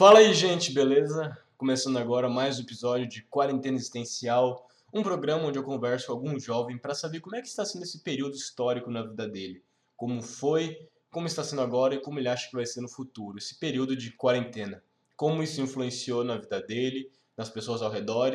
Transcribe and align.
Fala 0.00 0.20
aí, 0.20 0.32
gente, 0.32 0.72
beleza? 0.72 1.36
Começando 1.58 1.98
agora 1.98 2.26
mais 2.26 2.58
um 2.58 2.62
episódio 2.62 3.06
de 3.06 3.20
Quarentena 3.24 3.76
Existencial, 3.76 4.66
um 4.94 5.02
programa 5.02 5.44
onde 5.44 5.58
eu 5.58 5.62
converso 5.62 6.06
com 6.06 6.12
algum 6.14 6.40
jovem 6.40 6.78
para 6.78 6.94
saber 6.94 7.20
como 7.20 7.36
é 7.36 7.42
que 7.42 7.48
está 7.48 7.66
sendo 7.66 7.82
esse 7.82 7.98
período 7.98 8.34
histórico 8.34 8.90
na 8.90 9.02
vida 9.02 9.28
dele, 9.28 9.62
como 9.98 10.22
foi, 10.22 10.88
como 11.10 11.26
está 11.26 11.44
sendo 11.44 11.60
agora 11.60 11.96
e 11.96 12.00
como 12.00 12.18
ele 12.18 12.30
acha 12.30 12.48
que 12.48 12.56
vai 12.56 12.64
ser 12.64 12.80
no 12.80 12.88
futuro, 12.88 13.36
esse 13.36 13.58
período 13.58 13.94
de 13.94 14.10
quarentena, 14.12 14.82
como 15.18 15.42
isso 15.42 15.60
influenciou 15.60 16.24
na 16.24 16.38
vida 16.38 16.62
dele, 16.62 17.12
nas 17.36 17.50
pessoas 17.50 17.82
ao 17.82 17.90
redor 17.90 18.34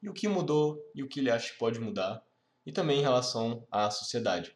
e 0.00 0.08
o 0.08 0.12
que 0.12 0.28
mudou 0.28 0.80
e 0.94 1.02
o 1.02 1.08
que 1.08 1.18
ele 1.18 1.32
acha 1.32 1.52
que 1.52 1.58
pode 1.58 1.80
mudar, 1.80 2.24
e 2.64 2.70
também 2.70 3.00
em 3.00 3.02
relação 3.02 3.66
à 3.68 3.90
sociedade. 3.90 4.54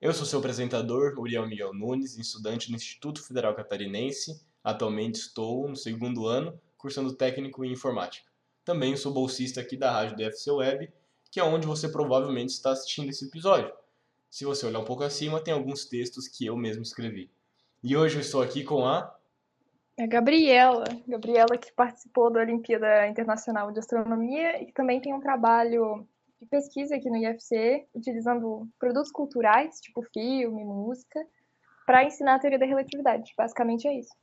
Eu 0.00 0.14
sou 0.14 0.24
seu 0.24 0.38
apresentador, 0.38 1.12
Uriel 1.18 1.46
Miguel 1.46 1.74
Nunes, 1.74 2.16
estudante 2.16 2.70
no 2.70 2.76
Instituto 2.76 3.22
Federal 3.22 3.54
Catarinense. 3.54 4.48
Atualmente 4.62 5.16
estou 5.16 5.68
no 5.68 5.76
segundo 5.76 6.26
ano, 6.26 6.58
cursando 6.76 7.14
técnico 7.14 7.64
em 7.64 7.72
informática. 7.72 8.30
Também 8.64 8.96
sou 8.96 9.12
bolsista 9.12 9.60
aqui 9.60 9.76
da 9.76 9.90
rádio 9.90 10.16
DFC 10.16 10.50
Web, 10.50 10.92
que 11.30 11.40
é 11.40 11.44
onde 11.44 11.66
você 11.66 11.88
provavelmente 11.88 12.50
está 12.50 12.72
assistindo 12.72 13.10
esse 13.10 13.26
episódio. 13.26 13.72
Se 14.30 14.44
você 14.44 14.66
olhar 14.66 14.78
um 14.78 14.84
pouco 14.84 15.02
acima, 15.02 15.42
tem 15.42 15.52
alguns 15.52 15.84
textos 15.86 16.28
que 16.28 16.46
eu 16.46 16.56
mesmo 16.56 16.82
escrevi. 16.82 17.30
E 17.82 17.96
hoje 17.96 18.16
eu 18.16 18.20
estou 18.20 18.42
aqui 18.42 18.62
com 18.62 18.84
a. 18.84 19.16
A 19.98 20.06
Gabriela. 20.06 20.84
Gabriela 21.08 21.56
que 21.58 21.72
participou 21.72 22.30
da 22.30 22.40
Olimpíada 22.40 23.08
Internacional 23.08 23.72
de 23.72 23.78
Astronomia 23.78 24.62
e 24.62 24.66
que 24.66 24.72
também 24.72 25.00
tem 25.00 25.14
um 25.14 25.20
trabalho 25.20 26.06
de 26.40 26.46
pesquisa 26.46 26.96
aqui 26.96 27.10
no 27.10 27.16
IFC, 27.16 27.86
utilizando 27.94 28.68
produtos 28.78 29.10
culturais, 29.10 29.80
tipo 29.80 30.02
filme, 30.12 30.64
música, 30.64 31.20
para 31.84 32.04
ensinar 32.04 32.36
a 32.36 32.38
teoria 32.38 32.58
da 32.58 32.66
relatividade. 32.66 33.32
Basicamente 33.36 33.88
é 33.88 33.98
isso. 33.98 34.14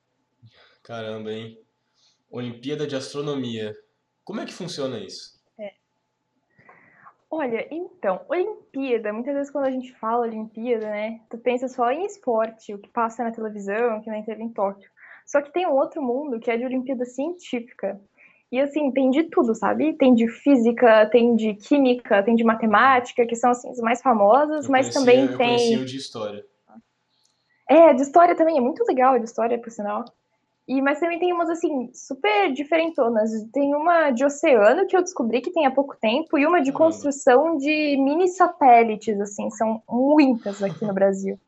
Caramba, 0.87 1.33
hein? 1.33 1.59
Olimpíada 2.31 2.87
de 2.87 2.95
Astronomia. 2.95 3.75
Como 4.23 4.39
é 4.39 4.45
que 4.45 4.53
funciona 4.53 4.97
isso? 4.97 5.37
É. 5.59 5.73
Olha, 7.29 7.67
então, 7.69 8.21
Olimpíada, 8.29 9.11
muitas 9.11 9.33
vezes 9.35 9.52
quando 9.52 9.66
a 9.66 9.71
gente 9.71 9.94
fala 9.95 10.25
Olimpíada, 10.25 10.89
né, 10.89 11.19
tu 11.29 11.38
pensa 11.38 11.67
só 11.67 11.91
em 11.91 12.05
esporte, 12.05 12.73
o 12.73 12.79
que 12.79 12.88
passa 12.88 13.21
na 13.21 13.33
televisão, 13.33 14.02
que 14.02 14.09
nem 14.09 14.23
teve 14.23 14.41
em 14.41 14.49
Tóquio. 14.49 14.89
Só 15.25 15.41
que 15.41 15.52
tem 15.52 15.67
um 15.67 15.73
outro 15.73 16.02
mundo 16.02 16.39
que 16.39 16.49
é 16.49 16.55
de 16.55 16.63
Olimpíada 16.63 17.03
científica. 17.03 17.99
E 18.49 18.57
assim, 18.61 18.89
tem 18.94 19.09
de 19.11 19.23
tudo, 19.23 19.53
sabe? 19.53 19.91
Tem 19.97 20.16
de 20.16 20.29
física, 20.29 21.05
tem 21.09 21.35
de 21.35 21.53
química, 21.55 22.23
tem 22.23 22.33
de 22.33 22.45
matemática, 22.45 23.25
que 23.25 23.35
são 23.35 23.51
assim, 23.51 23.69
as 23.69 23.79
mais 23.79 24.01
famosas, 24.01 24.63
Eu 24.63 24.72
mas 24.72 24.85
conhecia- 24.85 25.01
também 25.01 25.25
eu 25.25 25.38
tem. 25.38 25.77
o 25.79 25.85
de 25.85 25.97
história. 25.97 26.45
É, 27.69 27.94
de 27.94 28.03
história 28.03 28.33
também, 28.38 28.57
é 28.57 28.61
muito 28.61 28.85
legal 28.85 29.19
de 29.19 29.25
história, 29.25 29.59
por 29.59 29.69
sinal. 29.69 30.05
E, 30.67 30.81
mas 30.81 30.99
também 30.99 31.17
tem 31.17 31.31
umas, 31.31 31.49
assim, 31.49 31.89
super 31.93 32.51
diferentonas. 32.51 33.31
Tem 33.53 33.73
uma 33.73 34.11
de 34.11 34.25
oceano, 34.25 34.85
que 34.85 34.97
eu 34.97 35.01
descobri 35.01 35.39
que 35.39 35.51
tem 35.51 35.65
há 35.65 35.71
pouco 35.71 35.95
tempo, 35.95 36.37
e 36.37 36.45
uma 36.45 36.61
de 36.61 36.73
Caramba. 36.73 36.91
construção 36.91 37.57
de 37.57 37.97
mini 37.97 38.27
satélites, 38.27 39.19
assim, 39.21 39.49
são 39.51 39.81
muitas 39.89 40.61
aqui 40.61 40.83
no 40.83 40.91
Brasil. 40.93 41.39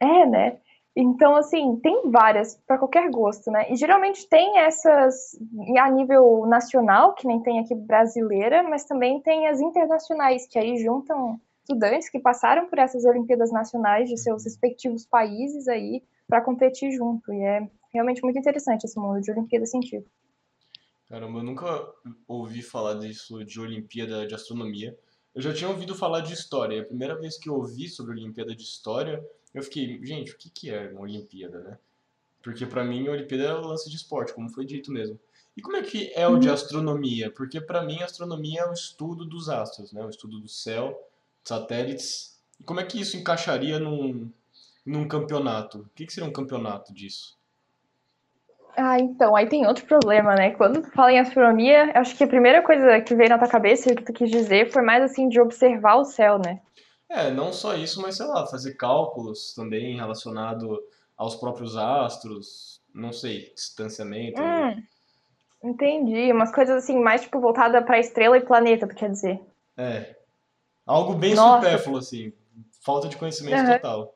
É, 0.00 0.26
né? 0.26 0.58
Então, 0.94 1.34
assim, 1.36 1.76
tem 1.82 2.10
várias, 2.10 2.56
para 2.66 2.78
qualquer 2.78 3.10
gosto, 3.10 3.50
né? 3.50 3.70
E 3.70 3.76
geralmente 3.76 4.28
tem 4.28 4.58
essas 4.58 5.36
a 5.78 5.90
nível 5.90 6.46
nacional, 6.46 7.14
que 7.14 7.26
nem 7.26 7.40
tem 7.40 7.58
aqui 7.58 7.74
brasileira, 7.74 8.62
mas 8.62 8.84
também 8.84 9.20
tem 9.20 9.48
as 9.48 9.60
internacionais, 9.60 10.46
que 10.46 10.58
aí 10.58 10.76
juntam 10.78 11.40
estudantes 11.62 12.08
que 12.08 12.18
passaram 12.18 12.66
por 12.66 12.78
essas 12.78 13.04
Olimpíadas 13.04 13.52
Nacionais 13.52 14.08
de 14.08 14.18
seus 14.18 14.44
respectivos 14.44 15.06
países 15.06 15.68
aí 15.68 16.02
para 16.28 16.40
competir 16.40 16.90
junto. 16.90 17.32
E 17.32 17.40
é 17.40 17.68
realmente 17.92 18.22
muito 18.22 18.38
interessante 18.38 18.84
esse 18.84 18.98
mundo 18.98 19.20
de 19.20 19.30
Olimpíada 19.30 19.66
Científica. 19.66 20.10
Caramba, 21.08 21.40
eu 21.40 21.42
nunca 21.42 21.92
ouvi 22.28 22.62
falar 22.62 22.94
disso 22.94 23.44
de 23.44 23.58
Olimpíada 23.58 24.26
de 24.26 24.34
Astronomia. 24.34 24.96
Eu 25.34 25.42
já 25.42 25.52
tinha 25.52 25.68
ouvido 25.68 25.94
falar 25.94 26.20
de 26.20 26.32
história. 26.32 26.82
A 26.82 26.84
primeira 26.84 27.18
vez 27.18 27.36
que 27.36 27.48
eu 27.48 27.54
ouvi 27.54 27.88
sobre 27.88 28.12
Olimpíada 28.12 28.54
de 28.54 28.62
História, 28.62 29.24
eu 29.52 29.62
fiquei, 29.62 30.04
gente, 30.04 30.32
o 30.32 30.38
que 30.38 30.48
que 30.50 30.70
é 30.70 30.88
uma 30.90 31.00
Olimpíada, 31.00 31.60
né? 31.60 31.78
Porque 32.42 32.64
pra 32.64 32.84
mim 32.84 33.08
a 33.08 33.12
Olimpíada 33.12 33.44
é 33.44 33.54
o 33.54 33.60
lance 33.60 33.90
de 33.90 33.96
esporte, 33.96 34.32
como 34.32 34.48
foi 34.50 34.64
dito 34.64 34.92
mesmo. 34.92 35.18
E 35.56 35.60
como 35.60 35.76
é 35.76 35.82
que 35.82 36.12
é 36.14 36.28
o 36.28 36.38
de 36.38 36.48
astronomia? 36.48 37.30
Porque 37.30 37.60
pra 37.60 37.82
mim 37.82 38.00
a 38.00 38.04
astronomia 38.04 38.60
é 38.60 38.66
o 38.66 38.72
estudo 38.72 39.24
dos 39.24 39.48
astros, 39.48 39.92
né? 39.92 40.04
O 40.04 40.10
estudo 40.10 40.38
do 40.38 40.48
céu, 40.48 40.96
satélites. 41.44 42.40
E 42.58 42.62
como 42.62 42.78
é 42.78 42.86
que 42.86 43.00
isso 43.00 43.16
encaixaria 43.16 43.80
num, 43.80 44.30
num 44.86 45.08
campeonato? 45.08 45.80
O 45.80 45.90
que 45.94 46.06
que 46.06 46.12
seria 46.12 46.28
um 46.28 46.32
campeonato 46.32 46.94
disso? 46.94 47.39
Ah, 48.76 48.98
então, 48.98 49.34
aí 49.36 49.48
tem 49.48 49.66
outro 49.66 49.84
problema, 49.86 50.34
né? 50.34 50.52
Quando 50.52 50.82
tu 50.82 50.90
fala 50.92 51.12
em 51.12 51.18
astronomia, 51.18 51.92
acho 51.94 52.16
que 52.16 52.24
a 52.24 52.28
primeira 52.28 52.62
coisa 52.62 53.00
que 53.00 53.14
veio 53.14 53.28
na 53.28 53.38
tua 53.38 53.48
cabeça 53.48 53.88
e 53.88 53.92
o 53.92 53.96
que 53.96 54.04
tu 54.04 54.12
quis 54.12 54.30
dizer 54.30 54.70
foi 54.70 54.82
mais 54.82 55.02
assim 55.02 55.28
de 55.28 55.40
observar 55.40 55.96
o 55.96 56.04
céu, 56.04 56.38
né? 56.38 56.60
É, 57.08 57.30
não 57.30 57.52
só 57.52 57.74
isso, 57.74 58.00
mas 58.00 58.16
sei 58.16 58.26
lá, 58.26 58.46
fazer 58.46 58.74
cálculos 58.74 59.52
também 59.54 59.96
relacionado 59.96 60.80
aos 61.16 61.34
próprios 61.34 61.76
astros, 61.76 62.80
não 62.94 63.12
sei, 63.12 63.52
distanciamento. 63.54 64.40
Hum, 64.40 64.82
entendi. 65.64 66.32
Umas 66.32 66.52
coisas 66.54 66.84
assim, 66.84 66.98
mais 66.98 67.22
tipo 67.22 67.40
voltada 67.40 67.82
pra 67.82 67.98
estrela 67.98 68.38
e 68.38 68.46
planeta, 68.46 68.86
tu 68.86 68.94
quer 68.94 69.10
dizer? 69.10 69.40
É. 69.76 70.16
Algo 70.86 71.14
bem 71.14 71.34
Nossa. 71.34 71.60
supérfluo, 71.60 71.98
assim. 71.98 72.32
Falta 72.84 73.08
de 73.08 73.16
conhecimento 73.16 73.60
Aham. 73.60 73.74
total. 73.74 74.14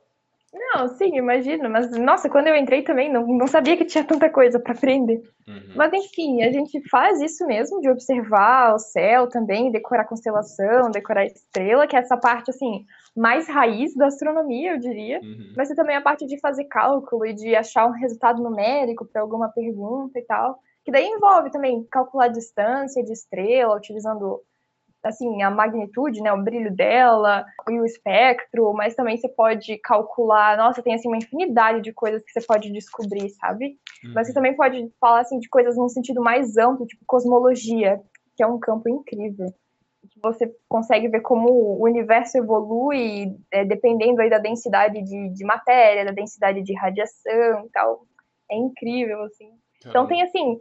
Não, 0.54 0.86
sim, 0.86 1.16
imagino. 1.16 1.68
Mas, 1.68 1.90
nossa, 1.90 2.30
quando 2.30 2.46
eu 2.46 2.54
entrei 2.54 2.82
também, 2.82 3.12
não, 3.12 3.26
não 3.26 3.46
sabia 3.48 3.76
que 3.76 3.84
tinha 3.84 4.04
tanta 4.04 4.30
coisa 4.30 4.60
pra 4.60 4.72
aprender. 4.72 5.20
Uhum. 5.48 5.74
Mas 5.74 5.92
enfim, 5.92 6.42
a 6.42 6.52
gente 6.52 6.80
faz 6.88 7.20
isso 7.20 7.44
mesmo, 7.44 7.80
de 7.80 7.90
observar 7.90 8.74
o 8.74 8.78
céu 8.78 9.28
também, 9.28 9.72
decorar 9.72 10.04
constelação, 10.04 10.90
decorar 10.92 11.26
estrela, 11.26 11.88
que 11.88 11.96
é 11.96 11.98
essa 11.98 12.16
parte, 12.16 12.50
assim, 12.50 12.84
mais 13.16 13.48
raiz 13.48 13.94
da 13.96 14.06
astronomia, 14.06 14.72
eu 14.72 14.78
diria. 14.78 15.20
Uhum. 15.20 15.52
Mas 15.56 15.68
tem 15.68 15.76
também 15.76 15.96
a 15.96 16.02
parte 16.02 16.24
de 16.24 16.38
fazer 16.38 16.64
cálculo 16.64 17.26
e 17.26 17.34
de 17.34 17.56
achar 17.56 17.86
um 17.86 17.92
resultado 17.92 18.40
numérico 18.40 19.04
para 19.04 19.22
alguma 19.22 19.48
pergunta 19.48 20.18
e 20.18 20.22
tal. 20.22 20.60
Que 20.84 20.92
daí 20.92 21.06
envolve 21.06 21.50
também 21.50 21.84
calcular 21.90 22.26
a 22.26 22.28
distância 22.28 23.02
de 23.02 23.12
estrela, 23.12 23.76
utilizando 23.76 24.40
assim 25.04 25.42
a 25.42 25.50
magnitude, 25.50 26.20
né, 26.20 26.32
o 26.32 26.42
brilho 26.42 26.74
dela 26.74 27.44
e 27.68 27.78
o 27.78 27.84
espectro, 27.84 28.72
mas 28.72 28.94
também 28.94 29.16
você 29.16 29.28
pode 29.28 29.78
calcular, 29.78 30.56
nossa, 30.56 30.82
tem 30.82 30.94
assim 30.94 31.08
uma 31.08 31.18
infinidade 31.18 31.80
de 31.82 31.92
coisas 31.92 32.22
que 32.22 32.32
você 32.32 32.46
pode 32.46 32.72
descobrir, 32.72 33.28
sabe? 33.30 33.76
Mas 34.14 34.26
você 34.26 34.30
Uhum. 34.30 34.34
também 34.34 34.56
pode 34.56 34.90
falar 35.00 35.20
assim 35.20 35.38
de 35.38 35.48
coisas 35.48 35.76
num 35.76 35.88
sentido 35.88 36.22
mais 36.22 36.56
amplo, 36.56 36.86
tipo 36.86 37.02
cosmologia, 37.06 38.00
que 38.36 38.42
é 38.42 38.46
um 38.46 38.58
campo 38.58 38.88
incrível. 38.88 39.46
Que 40.10 40.20
você 40.22 40.54
consegue 40.68 41.08
ver 41.08 41.20
como 41.20 41.48
o 41.50 41.82
universo 41.82 42.36
evolui 42.36 43.34
é, 43.50 43.64
dependendo 43.64 44.20
aí 44.20 44.28
da 44.28 44.38
densidade 44.38 45.02
de, 45.02 45.28
de 45.30 45.44
matéria, 45.44 46.04
da 46.04 46.12
densidade 46.12 46.62
de 46.62 46.74
radiação 46.74 47.64
e 47.66 47.70
tal. 47.72 48.02
É 48.50 48.56
incrível, 48.56 49.22
assim. 49.22 49.50
Então 49.86 50.06
tem 50.06 50.22
assim, 50.22 50.58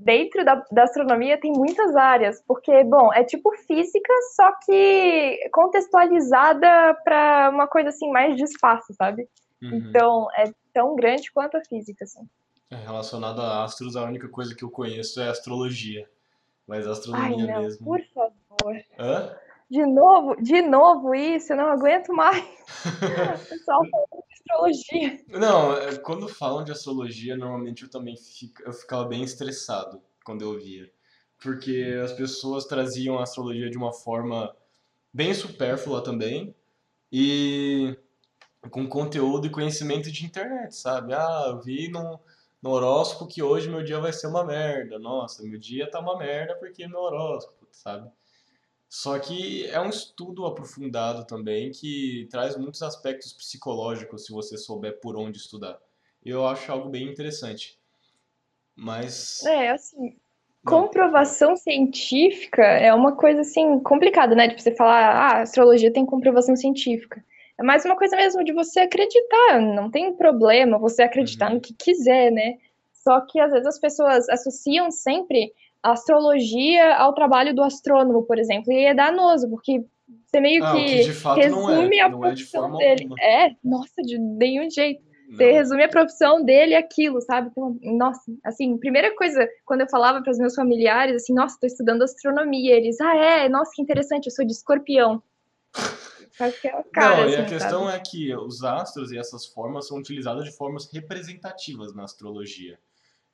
dentro 0.00 0.44
da, 0.44 0.64
da 0.72 0.84
astronomia 0.84 1.38
tem 1.38 1.52
muitas 1.52 1.94
áreas, 1.94 2.42
porque, 2.46 2.82
bom, 2.84 3.12
é 3.12 3.22
tipo 3.22 3.54
física, 3.66 4.12
só 4.34 4.52
que 4.64 5.38
contextualizada 5.52 6.94
para 7.04 7.50
uma 7.52 7.66
coisa 7.68 7.90
assim 7.90 8.10
mais 8.10 8.36
de 8.36 8.44
espaço, 8.44 8.94
sabe? 8.94 9.28
Uhum. 9.62 9.74
Então 9.74 10.28
é 10.36 10.50
tão 10.72 10.96
grande 10.96 11.30
quanto 11.30 11.56
a 11.56 11.64
física, 11.64 12.04
assim. 12.04 12.26
É, 12.70 12.76
Relacionado 12.76 13.40
a 13.42 13.64
astros, 13.64 13.94
a 13.96 14.04
única 14.04 14.28
coisa 14.28 14.54
que 14.54 14.64
eu 14.64 14.70
conheço 14.70 15.20
é 15.20 15.28
astrologia. 15.28 16.08
Mas 16.66 16.86
Ai, 16.86 16.92
astronomia 16.92 17.54
não, 17.54 17.62
mesmo. 17.62 17.84
por 17.84 18.00
favor. 18.14 18.76
Hã? 18.98 19.36
De 19.70 19.86
novo, 19.86 20.34
de 20.42 20.62
novo 20.62 21.14
isso, 21.14 21.52
eu 21.52 21.56
não 21.56 21.68
aguento 21.68 22.12
mais. 22.12 22.44
O 23.44 23.48
pessoal 23.48 23.82
falando 23.90 24.24
de 24.26 24.34
astrologia. 24.34 25.24
Não, 25.28 25.76
é, 25.76 25.96
quando 25.98 26.28
falam 26.28 26.64
de 26.64 26.72
astrologia, 26.72 27.36
normalmente 27.36 27.84
eu 27.84 27.90
também 27.90 28.16
fico, 28.16 28.62
eu 28.62 28.72
ficava 28.72 29.04
bem 29.04 29.22
estressado 29.22 30.02
quando 30.24 30.42
eu 30.42 30.50
ouvia. 30.50 30.90
Porque 31.40 31.98
as 32.02 32.12
pessoas 32.12 32.64
traziam 32.64 33.18
a 33.18 33.22
astrologia 33.22 33.70
de 33.70 33.76
uma 33.76 33.92
forma 33.92 34.54
bem 35.12 35.32
supérflua 35.34 36.02
também 36.02 36.54
e 37.12 37.96
com 38.70 38.88
conteúdo 38.88 39.46
e 39.46 39.50
conhecimento 39.50 40.10
de 40.10 40.26
internet, 40.26 40.74
sabe? 40.74 41.14
Ah, 41.14 41.44
eu 41.48 41.60
vi 41.60 41.88
no, 41.88 42.20
no 42.62 42.70
horóscopo 42.70 43.26
que 43.26 43.42
hoje 43.42 43.70
meu 43.70 43.82
dia 43.82 44.00
vai 44.00 44.12
ser 44.12 44.26
uma 44.26 44.44
merda. 44.44 44.98
Nossa, 44.98 45.42
meu 45.42 45.58
dia 45.58 45.90
tá 45.90 46.00
uma 46.00 46.18
merda 46.18 46.56
porque 46.56 46.82
é 46.84 46.88
meu 46.88 47.00
horóscopo, 47.00 47.68
sabe? 47.70 48.10
Só 48.90 49.18
que 49.20 49.66
é 49.68 49.80
um 49.80 49.88
estudo 49.88 50.44
aprofundado 50.44 51.24
também 51.24 51.70
que 51.70 52.26
traz 52.28 52.56
muitos 52.56 52.82
aspectos 52.82 53.32
psicológicos 53.32 54.26
se 54.26 54.32
você 54.32 54.58
souber 54.58 54.98
por 55.00 55.16
onde 55.16 55.38
estudar. 55.38 55.78
Eu 56.24 56.44
acho 56.44 56.70
algo 56.72 56.88
bem 56.88 57.08
interessante. 57.08 57.78
Mas. 58.74 59.44
É, 59.46 59.70
assim, 59.70 60.16
Não. 60.64 60.82
comprovação 60.82 61.56
científica 61.56 62.62
é 62.64 62.92
uma 62.92 63.14
coisa 63.14 63.42
assim 63.42 63.78
complicada, 63.78 64.34
né? 64.34 64.48
De 64.48 64.60
você 64.60 64.74
falar, 64.74 65.10
ah, 65.14 65.36
a 65.38 65.42
astrologia 65.42 65.92
tem 65.92 66.04
comprovação 66.04 66.56
científica. 66.56 67.24
É 67.58 67.62
mais 67.62 67.84
uma 67.84 67.96
coisa 67.96 68.16
mesmo 68.16 68.42
de 68.42 68.52
você 68.52 68.80
acreditar, 68.80 69.60
não 69.60 69.90
tem 69.90 70.12
problema 70.14 70.78
você 70.78 71.02
acreditar 71.02 71.48
Uhum. 71.48 71.54
no 71.56 71.60
que 71.60 71.74
quiser, 71.74 72.32
né? 72.32 72.58
Só 72.92 73.20
que 73.20 73.38
às 73.38 73.52
vezes 73.52 73.66
as 73.66 73.78
pessoas 73.78 74.28
associam 74.28 74.90
sempre 74.90 75.52
a 75.82 75.92
astrologia 75.92 76.96
ao 76.96 77.14
trabalho 77.14 77.54
do 77.54 77.62
astrônomo, 77.62 78.22
por 78.24 78.38
exemplo, 78.38 78.72
e 78.72 78.84
é 78.84 78.94
danoso, 78.94 79.48
porque 79.48 79.84
você 80.26 80.40
meio 80.40 80.64
Ah, 80.64 80.72
que, 80.72 80.84
que 80.84 81.28
é, 81.28 81.34
resume 81.34 82.00
a 82.00 82.08
não 82.08 82.24
é 82.24 82.32
de 82.32 82.44
profissão 82.44 82.76
dele. 82.76 83.02
alguma. 83.02 83.16
É, 83.20 83.56
nossa, 83.64 84.02
de 84.02 84.18
nenhum 84.18 84.68
jeito. 84.70 85.02
Não. 85.28 85.36
Você 85.36 85.52
resume 85.52 85.84
a 85.84 85.88
profissão 85.88 86.44
dele 86.44 86.74
aquilo, 86.74 87.20
sabe? 87.20 87.48
Então, 87.50 87.78
nossa, 87.82 88.20
assim, 88.44 88.76
primeira 88.78 89.14
coisa, 89.14 89.48
quando 89.64 89.82
eu 89.82 89.88
falava 89.88 90.20
para 90.22 90.30
os 90.32 90.38
meus 90.38 90.54
familiares, 90.56 91.14
assim, 91.14 91.32
nossa, 91.32 91.54
estou 91.54 91.68
estudando 91.68 92.02
astronomia, 92.02 92.74
eles, 92.74 93.00
ah, 93.00 93.14
é, 93.16 93.48
nossa, 93.48 93.70
que 93.74 93.80
interessante, 93.80 94.26
eu 94.26 94.32
sou 94.32 94.44
de 94.44 94.52
escorpião. 94.52 95.22
Cara, 96.92 97.16
Não, 97.18 97.24
assim, 97.24 97.32
e 97.34 97.36
a 97.36 97.44
questão 97.44 97.84
sabe? 97.84 97.96
é 97.96 98.00
que 98.00 98.34
os 98.34 98.64
astros 98.64 99.12
e 99.12 99.18
essas 99.18 99.44
formas 99.46 99.86
são 99.86 99.98
utilizadas 99.98 100.44
de 100.44 100.56
formas 100.56 100.90
representativas 100.90 101.94
na 101.94 102.04
astrologia. 102.04 102.78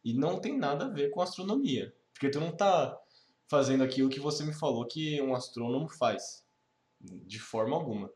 E 0.04 0.12
não 0.12 0.40
tem 0.40 0.58
nada 0.58 0.86
a 0.86 0.88
ver 0.88 1.10
com 1.10 1.20
astronomia. 1.20 1.94
Porque 2.16 2.30
tu 2.30 2.40
não 2.40 2.50
tá 2.50 2.98
fazendo 3.48 3.84
aquilo 3.84 4.08
que 4.08 4.18
você 4.18 4.42
me 4.42 4.54
falou 4.54 4.86
que 4.86 5.20
um 5.20 5.34
astrônomo 5.34 5.88
faz. 5.88 6.42
De 6.98 7.38
forma 7.38 7.76
alguma. 7.76 8.10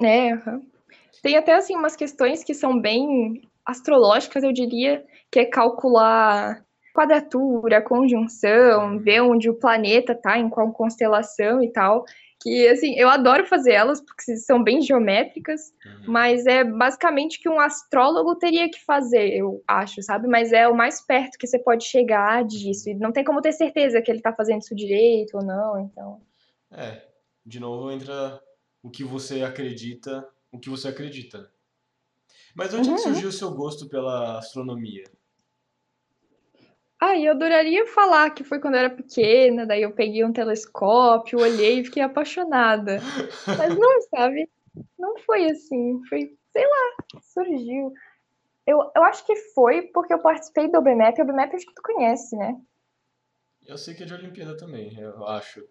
É. 0.00 0.30
Tem 1.20 1.36
até, 1.36 1.54
assim, 1.54 1.74
umas 1.74 1.96
questões 1.96 2.44
que 2.44 2.54
são 2.54 2.80
bem 2.80 3.42
astrológicas, 3.66 4.44
eu 4.44 4.52
diria, 4.52 5.04
que 5.30 5.40
é 5.40 5.44
calcular 5.44 6.64
quadratura, 6.94 7.82
conjunção, 7.82 9.00
ver 9.00 9.20
onde 9.20 9.50
o 9.50 9.58
planeta 9.58 10.14
tá, 10.14 10.38
em 10.38 10.48
qual 10.48 10.72
constelação 10.72 11.60
e 11.60 11.72
tal. 11.72 12.04
Que, 12.42 12.68
assim, 12.68 12.94
eu 12.96 13.08
adoro 13.08 13.46
fazer 13.46 13.72
elas, 13.72 14.02
porque 14.02 14.36
são 14.36 14.62
bem 14.62 14.82
geométricas, 14.82 15.72
Uhum. 15.86 16.12
mas 16.12 16.44
é 16.46 16.62
basicamente 16.62 17.40
que 17.40 17.48
um 17.48 17.58
astrólogo 17.58 18.36
teria 18.36 18.68
que 18.70 18.84
fazer, 18.84 19.34
eu 19.34 19.62
acho, 19.66 20.02
sabe? 20.02 20.28
Mas 20.28 20.52
é 20.52 20.68
o 20.68 20.76
mais 20.76 21.00
perto 21.00 21.38
que 21.38 21.46
você 21.46 21.58
pode 21.58 21.84
chegar 21.84 22.44
disso. 22.44 22.90
E 22.90 22.94
não 22.94 23.12
tem 23.12 23.24
como 23.24 23.40
ter 23.40 23.52
certeza 23.52 24.02
que 24.02 24.10
ele 24.10 24.20
tá 24.20 24.32
fazendo 24.32 24.60
isso 24.60 24.74
direito 24.74 25.38
ou 25.38 25.44
não, 25.44 25.80
então. 25.80 26.20
É, 26.70 27.02
de 27.46 27.58
novo 27.58 27.90
entra 27.90 28.40
o 28.82 28.90
que 28.90 29.04
você 29.04 29.42
acredita, 29.42 30.28
o 30.52 30.58
que 30.58 30.68
você 30.68 30.88
acredita. 30.88 31.50
Mas 32.54 32.74
onde 32.74 32.90
é 32.90 32.94
que 32.94 33.00
uhum. 33.00 33.12
surgiu 33.12 33.28
o 33.30 33.32
seu 33.32 33.50
gosto 33.52 33.88
pela 33.88 34.38
astronomia? 34.38 35.04
Ah, 37.06 37.14
e 37.16 37.26
eu 37.26 37.32
adoraria 37.32 37.84
falar 37.86 38.30
que 38.30 38.42
foi 38.42 38.58
quando 38.58 38.74
eu 38.76 38.80
era 38.80 38.88
pequena, 38.90 39.66
daí 39.66 39.82
eu 39.82 39.92
peguei 39.92 40.24
um 40.24 40.32
telescópio, 40.32 41.38
olhei 41.40 41.80
e 41.80 41.84
fiquei 41.84 42.02
apaixonada. 42.02 42.98
Mas 43.46 43.76
não, 43.76 44.00
sabe? 44.08 44.48
Não 44.98 45.18
foi 45.18 45.50
assim. 45.50 46.00
Foi, 46.08 46.34
sei 46.50 46.64
lá, 46.66 47.20
surgiu. 47.20 47.92
Eu, 48.66 48.90
eu 48.96 49.04
acho 49.04 49.26
que 49.26 49.36
foi 49.54 49.82
porque 49.82 50.14
eu 50.14 50.18
participei 50.18 50.66
do 50.70 50.78
OBMEP. 50.78 51.20
O 51.20 51.24
OBMEP 51.24 51.56
acho 51.56 51.66
que 51.66 51.74
tu 51.74 51.82
conhece, 51.82 52.34
né? 52.36 52.56
Eu 53.66 53.76
sei 53.76 53.94
que 53.94 54.02
é 54.02 54.06
de 54.06 54.14
Olimpíada 54.14 54.56
também, 54.56 54.98
eu 54.98 55.26
acho. 55.28 55.62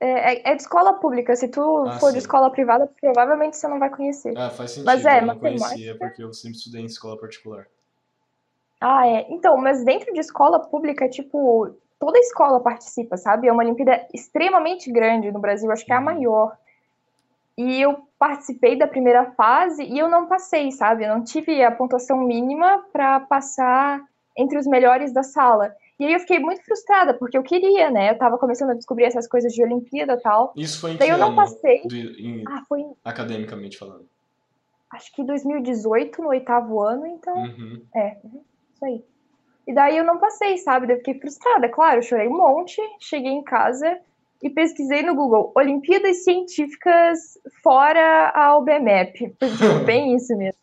É, 0.00 0.34
é- 0.34 0.50
é 0.50 0.54
de 0.56 0.62
escola 0.62 0.94
pública. 0.94 1.36
Se 1.36 1.46
tu 1.46 1.84
Ah, 1.86 2.00
for 2.00 2.08
de 2.10 2.18
sim. 2.18 2.24
escola 2.26 2.50
privada, 2.50 2.90
provavelmente 3.00 3.56
você 3.56 3.68
não 3.68 3.78
vai 3.78 3.90
conhecer. 3.90 4.36
Ah, 4.36 4.50
faz 4.50 4.72
sentido, 4.72 4.86
Mas 4.86 5.04
é, 5.04 5.20
eu 5.20 5.26
não 5.26 5.38
conhecia 5.38 5.96
porque 5.96 6.22
eu 6.22 6.32
sempre 6.32 6.58
estudei 6.58 6.82
em 6.82 6.86
escola 6.86 7.16
particular. 7.18 7.68
Ah, 8.80 9.06
é. 9.06 9.26
Então, 9.30 9.56
mas 9.56 9.84
dentro 9.84 10.12
de 10.12 10.20
escola 10.20 10.60
pública, 10.60 11.08
tipo, 11.08 11.74
toda 11.98 12.18
escola 12.18 12.60
participa, 12.60 13.16
sabe? 13.16 13.48
É 13.48 13.52
uma 13.52 13.62
Olimpíada 13.62 14.06
extremamente 14.14 14.90
grande 14.92 15.32
no 15.32 15.40
Brasil, 15.40 15.70
acho 15.70 15.84
que 15.84 15.92
é 15.92 15.96
a 15.96 15.98
Uhum. 15.98 16.04
maior. 16.04 16.56
E 17.56 17.80
eu 17.80 17.98
participei 18.18 18.76
da 18.78 18.86
primeira 18.86 19.32
fase 19.32 19.82
e 19.82 19.98
eu 19.98 20.08
não 20.08 20.26
passei, 20.26 20.70
sabe? 20.70 21.04
Eu 21.04 21.08
não 21.08 21.24
tive 21.24 21.62
a 21.62 21.72
pontuação 21.72 22.18
mínima 22.18 22.84
para 22.92 23.18
passar 23.20 24.00
entre 24.36 24.56
os 24.56 24.66
melhores 24.66 25.12
da 25.12 25.24
sala. 25.24 25.74
E 25.98 26.06
aí 26.06 26.12
eu 26.12 26.20
fiquei 26.20 26.38
muito 26.38 26.64
frustrada, 26.64 27.12
porque 27.12 27.36
eu 27.36 27.42
queria, 27.42 27.90
né? 27.90 28.12
Eu 28.12 28.18
tava 28.18 28.38
começando 28.38 28.70
a 28.70 28.74
descobrir 28.74 29.04
essas 29.06 29.26
coisas 29.26 29.52
de 29.52 29.60
Olimpíada 29.64 30.12
e 30.12 30.20
tal. 30.20 30.52
Isso 30.56 30.80
foi 30.80 30.92
em 30.92 30.96
Daí 30.96 31.08
que 31.08 31.14
eu 31.14 31.18
não 31.18 31.34
passei. 31.34 31.82
Do- 31.82 31.96
em- 31.96 32.44
Ah, 32.46 32.62
foi, 32.68 32.84
academicamente 33.04 33.76
falando. 33.76 34.06
acho 34.92 35.12
que 35.12 35.24
2018, 35.24 36.22
no 36.22 36.28
oitavo 36.28 36.80
ano, 36.80 37.04
então 37.08 37.36
Uhum. 37.36 37.82
É, 37.92 38.16
uhum, 38.22 38.40
isso 38.78 38.84
aí. 38.84 39.04
E 39.66 39.74
daí 39.74 39.98
eu 39.98 40.04
não 40.04 40.18
passei, 40.18 40.56
sabe? 40.56 40.86
Daí 40.86 40.96
eu 40.96 41.00
fiquei 41.00 41.20
frustrada, 41.20 41.68
claro, 41.68 41.98
eu 41.98 42.02
chorei 42.02 42.28
um 42.28 42.36
monte, 42.36 42.80
cheguei 43.00 43.32
em 43.32 43.42
casa 43.42 43.98
e 44.42 44.48
pesquisei 44.48 45.02
no 45.02 45.14
Google 45.14 45.52
Olimpíadas 45.54 46.24
Científicas 46.24 47.38
fora 47.62 48.30
a 48.34 48.56
OBMEP. 48.56 49.36
Foi 49.38 49.50
tipo, 49.50 49.80
bem 49.84 50.14
isso 50.14 50.34
mesmo. 50.36 50.58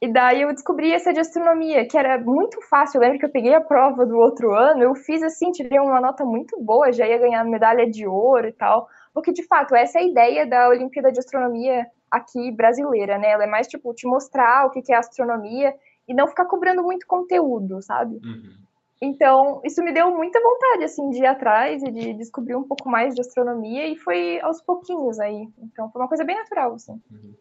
E 0.00 0.12
daí 0.12 0.42
eu 0.42 0.52
descobri 0.52 0.92
essa 0.92 1.12
de 1.12 1.20
astronomia, 1.20 1.86
que 1.86 1.96
era 1.96 2.18
muito 2.18 2.60
fácil. 2.62 2.98
Eu 2.98 3.02
lembro 3.02 3.20
que 3.20 3.24
eu 3.24 3.30
peguei 3.30 3.54
a 3.54 3.60
prova 3.60 4.04
do 4.04 4.18
outro 4.18 4.52
ano, 4.52 4.82
eu 4.82 4.96
fiz 4.96 5.22
assim, 5.22 5.52
tirei 5.52 5.78
uma 5.78 6.00
nota 6.00 6.24
muito 6.24 6.60
boa, 6.60 6.92
já 6.92 7.06
ia 7.06 7.18
ganhar 7.18 7.44
medalha 7.44 7.88
de 7.88 8.04
ouro 8.04 8.48
e 8.48 8.52
tal. 8.52 8.88
Porque, 9.14 9.32
de 9.32 9.46
fato, 9.46 9.76
essa 9.76 10.00
é 10.00 10.02
a 10.02 10.04
ideia 10.04 10.44
da 10.44 10.68
Olimpíada 10.68 11.12
de 11.12 11.20
Astronomia 11.20 11.86
aqui 12.10 12.50
brasileira, 12.50 13.16
né? 13.16 13.30
Ela 13.30 13.44
é 13.44 13.46
mais, 13.46 13.68
tipo, 13.68 13.94
te 13.94 14.04
mostrar 14.08 14.66
o 14.66 14.70
que 14.70 14.92
é 14.92 14.96
astronomia 14.96 15.72
e 16.08 16.14
não 16.14 16.26
ficar 16.26 16.44
cobrando 16.46 16.82
muito 16.82 17.06
conteúdo, 17.06 17.80
sabe? 17.82 18.16
Uhum. 18.24 18.56
Então, 19.00 19.60
isso 19.64 19.82
me 19.82 19.92
deu 19.92 20.14
muita 20.14 20.40
vontade, 20.40 20.84
assim, 20.84 21.10
de 21.10 21.18
ir 21.18 21.26
atrás 21.26 21.82
e 21.82 21.90
de 21.90 22.14
descobrir 22.14 22.54
um 22.54 22.62
pouco 22.62 22.88
mais 22.88 23.14
de 23.14 23.20
astronomia 23.20 23.88
e 23.88 23.96
foi 23.96 24.40
aos 24.40 24.62
pouquinhos 24.62 25.18
aí. 25.18 25.48
Então, 25.58 25.90
foi 25.90 26.00
uma 26.00 26.08
coisa 26.08 26.24
bem 26.24 26.36
natural, 26.36 26.74
assim. 26.74 27.00
Uhum. 27.10 27.34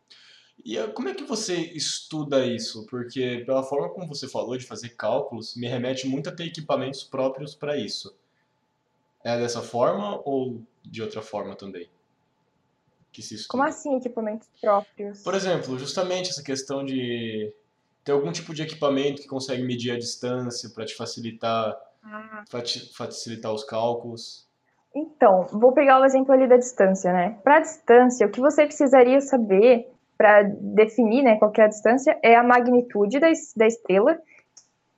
E 0.63 0.77
ah, 0.77 0.87
como 0.87 1.09
é 1.09 1.13
que 1.13 1.23
você 1.23 1.55
estuda 1.55 2.45
isso? 2.45 2.85
Porque 2.87 3.43
pela 3.45 3.63
forma 3.63 3.89
como 3.89 4.07
você 4.07 4.27
falou 4.27 4.57
de 4.57 4.65
fazer 4.65 4.89
cálculos, 4.89 5.55
me 5.55 5.67
remete 5.67 6.07
muito 6.07 6.29
a 6.29 6.31
ter 6.31 6.45
equipamentos 6.45 7.03
próprios 7.03 7.55
para 7.55 7.77
isso. 7.77 8.15
É 9.23 9.37
dessa 9.37 9.61
forma 9.61 10.21
ou 10.25 10.61
de 10.83 11.01
outra 11.01 11.21
forma 11.21 11.55
também? 11.55 11.87
Que 13.11 13.21
se 13.21 13.47
Como 13.47 13.63
estuda? 13.63 13.65
assim, 13.65 13.97
equipamentos 13.97 14.49
próprios? 14.59 15.21
Por 15.21 15.35
exemplo, 15.35 15.77
justamente 15.77 16.29
essa 16.29 16.43
questão 16.43 16.83
de 16.83 17.53
ter 18.03 18.12
algum 18.12 18.31
tipo 18.31 18.53
de 18.53 18.63
equipamento 18.63 19.21
que 19.21 19.27
consegue 19.27 19.63
medir 19.63 19.92
a 19.92 19.98
distância 20.00 20.69
para 20.71 20.86
te 20.86 20.95
facilitar, 20.95 21.75
Ah, 22.03 22.45
te 22.63 22.94
facilitar 22.95 23.53
os 23.53 23.63
cálculos. 23.63 24.48
Então, 24.94 25.45
vou 25.51 25.71
pegar 25.71 26.00
o 26.01 26.06
exemplo 26.06 26.33
ali 26.33 26.48
da 26.48 26.57
distância, 26.57 27.13
né? 27.13 27.38
Para 27.44 27.62
distância, 27.62 28.27
o 28.27 28.31
que 28.31 28.42
você 28.42 28.65
precisaria 28.65 29.21
saber 29.21 29.88
para 30.18 30.44
definir, 30.44 31.24
né, 31.24 31.38
qual 31.39 31.50
que 31.51 31.59
é 31.62 31.63
a 31.63 31.68
distância 31.69 32.19
é 32.21 32.36
a 32.36 32.44
magnitude 32.44 33.19
da, 33.19 33.27
da 33.56 33.65
estrela, 33.65 34.19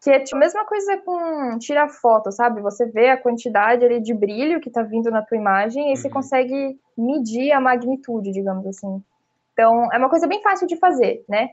que 0.01 0.11
é 0.11 0.19
tipo, 0.19 0.35
a 0.37 0.39
mesma 0.39 0.65
coisa 0.65 0.97
com 0.99 1.59
tirar 1.59 1.89
foto, 1.89 2.31
sabe? 2.31 2.61
Você 2.61 2.85
vê 2.87 3.09
a 3.09 3.17
quantidade 3.17 3.85
ali 3.85 4.01
de 4.01 4.13
brilho 4.13 4.61
que 4.61 4.69
tá 4.71 4.83
vindo 4.83 5.11
na 5.11 5.21
tua 5.23 5.37
imagem 5.37 5.87
e 5.87 5.89
aí 5.91 5.97
você 5.97 6.09
Uhum. 6.09 6.11
consegue 6.11 6.79
medir 6.97 7.51
a 7.53 7.61
magnitude, 7.61 8.31
digamos 8.31 8.65
assim. 8.67 9.03
Então, 9.53 9.89
é 9.93 9.97
uma 9.97 10.09
coisa 10.09 10.27
bem 10.27 10.41
fácil 10.43 10.67
de 10.67 10.77
fazer, 10.77 11.25
né? 11.29 11.51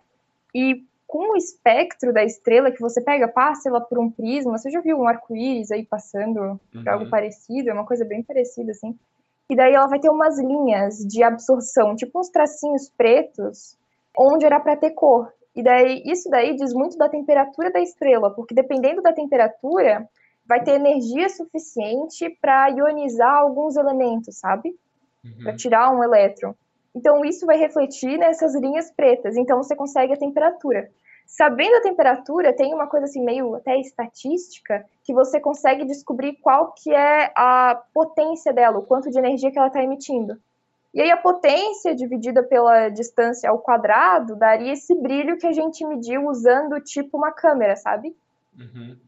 E 0.55 0.85
com 1.11 1.33
o 1.33 1.37
espectro 1.37 2.13
da 2.13 2.23
estrela 2.23 2.71
que 2.71 2.81
você 2.81 3.01
pega, 3.01 3.27
passa 3.27 3.69
ela 3.69 3.81
por 3.81 3.99
um 3.99 4.09
prisma, 4.09 4.57
você 4.57 4.71
já 4.71 4.81
viu 4.81 4.97
um 4.97 5.09
arco-íris 5.09 5.73
aí 5.73 5.85
passando 5.85 6.61
por 6.73 6.89
algo 6.89 7.05
Uhum. 7.05 7.11
parecido, 7.11 7.69
é 7.69 7.73
uma 7.73 7.85
coisa 7.85 8.05
bem 8.05 8.23
parecida, 8.23 8.71
assim. 8.71 8.97
E 9.49 9.57
daí 9.57 9.75
ela 9.75 9.89
vai 9.89 9.99
ter 9.99 10.09
umas 10.09 10.39
linhas 10.39 10.99
de 10.99 11.25
absorção, 11.25 11.97
tipo 11.97 12.21
uns 12.21 12.29
tracinhos 12.29 12.89
pretos, 12.97 13.77
onde 14.17 14.47
era 14.47 14.61
para 14.61 14.77
ter 14.77 14.91
cor. 14.93 15.33
E 15.57 15.65
daí, 15.65 16.01
isso 16.07 16.31
daí 16.31 16.55
diz 16.55 16.73
muito 16.73 16.97
da 16.97 17.09
temperatura 17.09 17.73
da 17.73 17.81
estrela, 17.81 18.31
porque 18.31 18.55
dependendo 18.55 19.03
da 19.03 19.13
temperatura, 19.13 20.09
vai 20.47 20.63
ter 20.63 20.73
energia 20.73 21.29
suficiente 21.29 22.31
para 22.41 22.69
ionizar 22.69 23.35
alguns 23.35 23.77
elementos, 23.77 24.39
sabe? 24.39 24.73
Para 25.43 25.51
Uhum. 25.51 25.57
tirar 25.57 25.91
um 25.93 26.05
elétron. 26.05 26.55
Então, 26.95 27.25
isso 27.25 27.47
vai 27.47 27.57
refletir 27.57 28.19
nessas 28.19 28.55
linhas 28.55 28.91
pretas. 28.91 29.37
Então, 29.37 29.63
você 29.63 29.77
consegue 29.77 30.13
a 30.13 30.19
temperatura. 30.19 30.91
Sabendo 31.27 31.77
a 31.77 31.81
temperatura, 31.81 32.53
tem 32.53 32.75
uma 32.75 32.89
coisa 32.89 33.07
assim 33.07 33.25
meio 33.25 33.55
até 33.55 33.79
estatística, 33.79 34.85
que 35.05 35.15
você 35.15 35.39
consegue 35.39 35.85
descobrir 35.85 36.33
qual 36.43 36.73
que 36.73 36.93
é 36.93 37.33
a 37.37 37.81
potência 37.95 38.53
dela, 38.53 38.79
o 38.79 38.83
quanto 38.83 39.11
de 39.11 39.19
energia 39.19 39.53
que 39.53 39.59
ela 39.59 39.69
está 39.69 39.81
emitindo. 39.81 40.37
E 40.93 41.01
aí 41.01 41.09
a 41.09 41.17
potência 41.17 41.95
dividida 41.95 42.43
pela 42.43 42.89
distância 42.89 43.49
ao 43.49 43.61
quadrado 43.61 44.35
daria 44.35 44.73
esse 44.73 44.93
brilho 44.93 45.39
que 45.39 45.47
a 45.47 45.53
gente 45.53 45.87
mediu 45.87 46.27
usando 46.27 46.81
tipo 46.81 47.17
uma 47.17 47.31
câmera, 47.31 47.77
sabe? 47.77 48.17
Uhum. 48.59 48.99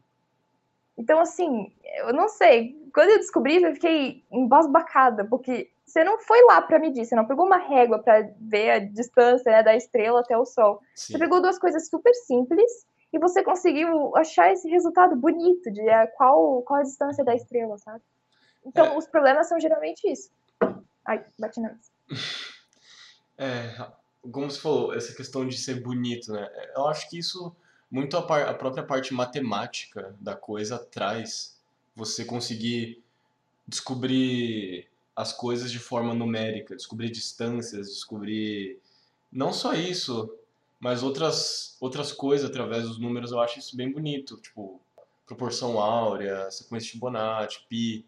Então, 0.97 1.19
assim, 1.19 1.73
eu 1.97 2.13
não 2.13 2.29
sei. 2.29 2.73
Quando 2.93 3.09
eu 3.09 3.17
descobri, 3.17 3.61
eu 3.61 3.73
fiquei 3.73 4.23
embasbacada, 4.31 5.25
porque 5.25 5.69
você 5.85 6.03
não 6.03 6.19
foi 6.19 6.41
lá 6.45 6.61
para 6.61 6.79
medir, 6.79 7.05
você 7.05 7.15
não 7.15 7.27
pegou 7.27 7.45
uma 7.45 7.57
régua 7.57 7.99
para 7.99 8.29
ver 8.39 8.71
a 8.71 8.79
distância 8.79 9.51
né, 9.51 9.61
da 9.63 9.75
estrela 9.75 10.21
até 10.21 10.37
o 10.37 10.45
Sol. 10.45 10.81
Você 10.95 11.13
Sim. 11.13 11.19
pegou 11.19 11.41
duas 11.41 11.59
coisas 11.59 11.87
super 11.89 12.13
simples 12.13 12.71
e 13.11 13.19
você 13.19 13.43
conseguiu 13.43 14.15
achar 14.15 14.51
esse 14.51 14.67
resultado 14.69 15.15
bonito 15.15 15.71
de 15.71 15.81
é, 15.81 16.07
qual, 16.07 16.61
qual 16.63 16.79
a 16.79 16.83
distância 16.83 17.23
da 17.23 17.35
estrela, 17.35 17.77
sabe? 17.77 18.01
Então, 18.65 18.85
É. 18.85 18.97
os 18.97 19.05
problemas 19.07 19.47
são 19.47 19.59
geralmente 19.59 20.09
isso. 20.09 20.31
Ai, 21.05 21.23
bati 21.37 21.59
na 21.59 21.69
mesa. 21.73 21.91
É, 23.37 23.75
como 24.31 24.49
você 24.49 24.59
falou, 24.59 24.93
essa 24.93 25.13
questão 25.13 25.47
de 25.47 25.57
ser 25.57 25.81
bonito, 25.81 26.31
né? 26.31 26.49
Eu 26.75 26.87
acho 26.87 27.09
que 27.09 27.19
isso 27.19 27.55
muito 27.91 28.15
a, 28.17 28.21
par- 28.25 28.47
a 28.47 28.53
própria 28.53 28.83
parte 28.83 29.13
matemática 29.13 30.15
da 30.19 30.35
coisa 30.35 30.79
traz 30.79 31.59
você 31.95 32.25
conseguir 32.25 33.03
descobrir 33.67 34.87
as 35.15 35.31
coisas 35.33 35.71
de 35.71 35.79
forma 35.79 36.13
numérica, 36.13 36.75
descobrir 36.75 37.09
distâncias, 37.11 37.87
descobrir 37.89 38.79
não 39.31 39.53
só 39.53 39.73
isso, 39.73 40.33
mas 40.79 41.03
outras 41.03 41.77
outras 41.79 42.11
coisas 42.11 42.49
através 42.49 42.87
dos 42.87 42.99
números. 42.99 43.31
Eu 43.31 43.39
acho 43.39 43.59
isso 43.59 43.75
bem 43.77 43.91
bonito, 43.91 44.37
tipo 44.37 44.79
proporção 45.25 45.79
áurea, 45.79 46.49
sequência 46.51 46.87
de 46.87 46.91
Fibonacci, 46.93 47.65
pi. 47.69 48.05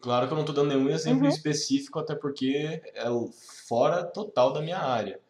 Claro 0.00 0.26
que 0.26 0.32
eu 0.32 0.36
não 0.36 0.44
estou 0.44 0.54
dando 0.54 0.68
nenhum 0.74 0.90
exemplo 0.90 1.22
Uhum. 1.24 1.28
específico, 1.28 1.98
até 1.98 2.14
porque 2.14 2.80
é 2.94 3.06
fora 3.68 4.04
total 4.04 4.52
da 4.52 4.60
minha 4.60 4.78
área. 4.78 5.20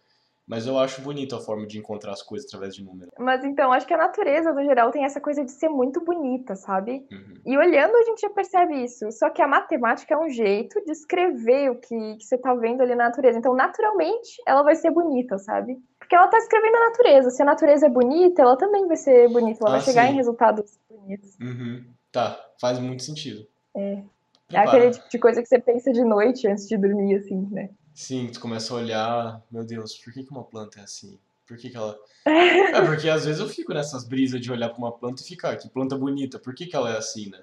Mas 0.48 0.66
eu 0.66 0.78
acho 0.78 1.02
bonito 1.02 1.36
a 1.36 1.40
forma 1.40 1.66
de 1.66 1.78
encontrar 1.78 2.12
as 2.12 2.22
coisas 2.22 2.48
através 2.48 2.74
de 2.74 2.82
números. 2.82 3.10
Mas 3.18 3.44
então, 3.44 3.70
acho 3.70 3.86
que 3.86 3.92
a 3.92 3.98
natureza, 3.98 4.50
no 4.52 4.64
geral, 4.64 4.90
tem 4.90 5.04
essa 5.04 5.20
coisa 5.20 5.44
de 5.44 5.52
ser 5.52 5.68
muito 5.68 6.02
bonita, 6.02 6.56
sabe? 6.56 7.06
Uhum. 7.12 7.34
E 7.44 7.58
olhando, 7.58 7.94
a 7.94 8.02
gente 8.04 8.22
já 8.22 8.30
percebe 8.30 8.82
isso. 8.82 9.12
Só 9.12 9.28
que 9.28 9.42
a 9.42 9.46
matemática 9.46 10.14
é 10.14 10.18
um 10.18 10.30
jeito 10.30 10.82
de 10.86 10.90
escrever 10.90 11.70
o 11.70 11.74
que, 11.76 12.16
que 12.16 12.24
você 12.24 12.38
tá 12.38 12.54
vendo 12.54 12.80
ali 12.80 12.94
na 12.94 13.04
natureza. 13.08 13.38
Então, 13.38 13.54
naturalmente, 13.54 14.42
ela 14.46 14.62
vai 14.62 14.74
ser 14.74 14.90
bonita, 14.90 15.36
sabe? 15.38 15.76
Porque 15.98 16.16
ela 16.16 16.28
tá 16.28 16.38
escrevendo 16.38 16.76
a 16.76 16.88
natureza. 16.88 17.30
Se 17.30 17.42
a 17.42 17.44
natureza 17.44 17.84
é 17.86 17.90
bonita, 17.90 18.40
ela 18.40 18.56
também 18.56 18.86
vai 18.86 18.96
ser 18.96 19.28
bonita. 19.28 19.58
Ela 19.60 19.68
Ah, 19.68 19.72
vai 19.72 19.80
chegar 19.82 20.06
sim. 20.06 20.12
em 20.12 20.16
resultados 20.16 20.78
bonitos. 20.88 21.36
Uhum. 21.40 21.84
Tá, 22.10 22.40
faz 22.58 22.78
muito 22.78 23.02
sentido. 23.02 23.46
É. 23.76 23.92
É 23.92 24.02
Prepara. 24.48 24.78
aquele 24.78 24.90
tipo 24.92 25.08
de 25.10 25.18
coisa 25.18 25.42
que 25.42 25.48
você 25.48 25.58
pensa 25.58 25.92
de 25.92 26.02
noite 26.02 26.48
antes 26.48 26.66
de 26.66 26.78
dormir, 26.78 27.16
assim, 27.16 27.46
né? 27.50 27.68
Sim, 27.98 28.28
tu 28.28 28.38
começa 28.38 28.72
a 28.72 28.76
olhar, 28.76 29.42
meu 29.50 29.64
Deus, 29.64 29.98
por 29.98 30.12
que 30.12 30.22
que 30.22 30.30
uma 30.30 30.44
planta 30.44 30.78
é 30.78 30.84
assim? 30.84 31.18
Por 31.44 31.56
que 31.56 31.68
que 31.68 31.76
ela... 31.76 31.98
É, 32.24 32.80
porque 32.86 33.08
às 33.08 33.24
vezes 33.24 33.40
eu 33.40 33.48
fico 33.48 33.74
nessas 33.74 34.04
brisas 34.04 34.40
de 34.40 34.52
olhar 34.52 34.68
pra 34.68 34.78
uma 34.78 34.92
planta 34.92 35.20
e 35.20 35.24
ficar, 35.24 35.56
que 35.56 35.68
planta 35.68 35.98
bonita, 35.98 36.38
por 36.38 36.54
que 36.54 36.66
que 36.66 36.76
ela 36.76 36.92
é 36.92 36.96
assim, 36.96 37.28
né? 37.28 37.42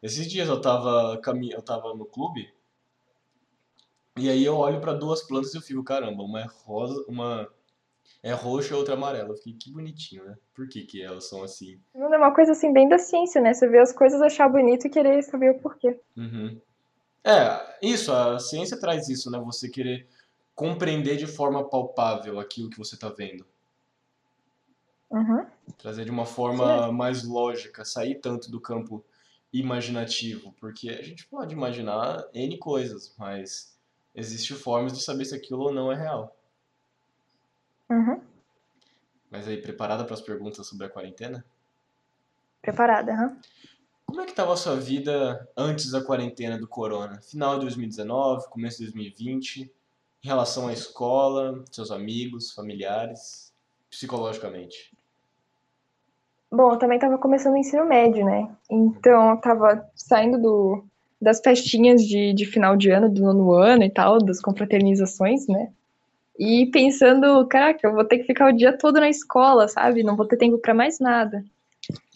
Esses 0.00 0.28
dias 0.28 0.48
eu 0.48 0.60
tava, 0.60 1.18
cami... 1.18 1.50
eu 1.50 1.60
tava 1.60 1.92
no 1.92 2.06
clube, 2.06 2.48
e 4.16 4.30
aí 4.30 4.44
eu 4.44 4.54
olho 4.56 4.80
pra 4.80 4.92
duas 4.92 5.22
plantas 5.22 5.52
e 5.52 5.56
eu 5.56 5.62
fico, 5.62 5.82
caramba, 5.82 6.22
uma 6.22 6.38
é 6.40 6.46
rosa, 6.64 7.04
uma 7.08 7.48
é 8.22 8.32
roxa 8.32 8.74
e 8.74 8.76
outra 8.76 8.94
é 8.94 8.96
amarela. 8.96 9.30
Eu 9.30 9.36
fiquei, 9.36 9.54
que 9.54 9.72
bonitinho, 9.72 10.24
né? 10.24 10.36
Por 10.54 10.68
que 10.68 10.82
que 10.84 11.02
elas 11.02 11.28
são 11.28 11.42
assim? 11.42 11.80
Não 11.92 12.14
é 12.14 12.16
uma 12.16 12.32
coisa 12.32 12.52
assim 12.52 12.72
bem 12.72 12.88
da 12.88 12.96
ciência, 12.96 13.40
né? 13.40 13.52
Você 13.52 13.66
vê 13.66 13.80
as 13.80 13.92
coisas, 13.92 14.22
achar 14.22 14.48
bonito 14.48 14.86
e 14.86 14.90
querer 14.90 15.20
saber 15.24 15.50
o 15.50 15.58
porquê. 15.58 15.98
Uhum. 16.16 16.60
É, 17.26 17.78
isso, 17.82 18.12
a 18.12 18.38
ciência 18.38 18.78
traz 18.78 19.08
isso, 19.08 19.28
né? 19.32 19.38
Você 19.40 19.68
querer 19.68 20.06
compreender 20.54 21.16
de 21.16 21.26
forma 21.26 21.68
palpável 21.68 22.38
aquilo 22.38 22.70
que 22.70 22.78
você 22.78 22.96
tá 22.96 23.08
vendo. 23.08 23.44
Uhum. 25.10 25.44
Trazer 25.76 26.04
de 26.04 26.10
uma 26.12 26.24
forma 26.24 26.92
mais 26.92 27.24
lógica, 27.24 27.84
sair 27.84 28.20
tanto 28.20 28.48
do 28.48 28.60
campo 28.60 29.04
imaginativo, 29.52 30.54
porque 30.60 30.88
a 30.88 31.02
gente 31.02 31.26
pode 31.26 31.52
imaginar 31.52 32.24
N 32.32 32.58
coisas, 32.58 33.12
mas 33.18 33.76
existem 34.14 34.56
formas 34.56 34.92
de 34.92 35.02
saber 35.02 35.24
se 35.24 35.34
aquilo 35.34 35.62
ou 35.64 35.74
não 35.74 35.90
é 35.90 35.96
real. 35.96 36.36
Uhum. 37.90 38.20
Mas 39.28 39.48
aí, 39.48 39.60
preparada 39.60 40.04
para 40.04 40.14
as 40.14 40.20
perguntas 40.20 40.64
sobre 40.66 40.86
a 40.86 40.90
quarentena? 40.90 41.44
Preparada, 42.62 43.12
aham. 43.12 43.40
Como 44.06 44.20
é 44.20 44.24
que 44.24 44.30
estava 44.30 44.52
a 44.52 44.56
sua 44.56 44.76
vida 44.76 45.48
antes 45.56 45.90
da 45.90 46.02
quarentena 46.02 46.56
do 46.56 46.68
corona? 46.68 47.20
Final 47.20 47.56
de 47.56 47.62
2019, 47.62 48.48
começo 48.48 48.78
de 48.78 48.84
2020, 48.84 49.62
em 50.24 50.28
relação 50.28 50.68
à 50.68 50.72
escola, 50.72 51.64
seus 51.70 51.90
amigos, 51.90 52.52
familiares, 52.52 53.52
psicologicamente? 53.90 54.96
Bom, 56.50 56.72
eu 56.72 56.78
também 56.78 56.96
estava 56.96 57.18
começando 57.18 57.54
o 57.54 57.58
ensino 57.58 57.84
médio, 57.84 58.24
né? 58.24 58.48
Então, 58.70 59.30
eu 59.30 59.36
tava 59.38 59.84
saindo 59.94 60.40
do, 60.40 60.84
das 61.20 61.40
festinhas 61.40 62.02
de, 62.02 62.32
de 62.32 62.46
final 62.46 62.76
de 62.76 62.90
ano, 62.90 63.10
do 63.10 63.22
nono 63.22 63.52
ano 63.52 63.82
e 63.82 63.90
tal, 63.90 64.18
das 64.18 64.40
confraternizações, 64.40 65.48
né? 65.48 65.72
E 66.38 66.66
pensando, 66.70 67.46
caraca, 67.48 67.86
eu 67.86 67.92
vou 67.94 68.04
ter 68.04 68.18
que 68.18 68.24
ficar 68.24 68.48
o 68.48 68.56
dia 68.56 68.76
todo 68.76 69.00
na 69.00 69.08
escola, 69.08 69.66
sabe? 69.66 70.02
Não 70.02 70.16
vou 70.16 70.26
ter 70.26 70.36
tempo 70.36 70.58
para 70.58 70.74
mais 70.74 71.00
nada. 71.00 71.44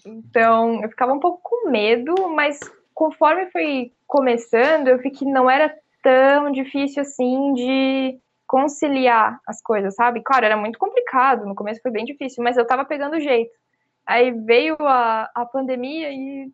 Então, 0.06 0.82
eu 0.82 0.88
ficava 0.88 1.12
um 1.12 1.20
pouco 1.20 1.40
com 1.42 1.70
medo, 1.70 2.14
mas 2.28 2.58
conforme 2.94 3.50
foi 3.50 3.92
começando, 4.06 4.88
eu 4.88 4.98
vi 4.98 5.10
que 5.10 5.24
não 5.24 5.50
era 5.50 5.74
tão 6.02 6.50
difícil 6.50 7.02
assim 7.02 7.52
de 7.54 8.18
conciliar 8.46 9.40
as 9.46 9.62
coisas, 9.62 9.94
sabe? 9.94 10.22
Claro, 10.22 10.44
era 10.44 10.56
muito 10.56 10.78
complicado, 10.78 11.46
no 11.46 11.54
começo 11.54 11.80
foi 11.80 11.90
bem 11.92 12.04
difícil, 12.04 12.42
mas 12.42 12.56
eu 12.56 12.66
tava 12.66 12.84
pegando 12.84 13.16
o 13.16 13.20
jeito. 13.20 13.52
Aí 14.04 14.32
veio 14.32 14.76
a, 14.80 15.30
a 15.34 15.46
pandemia 15.46 16.10
e, 16.10 16.50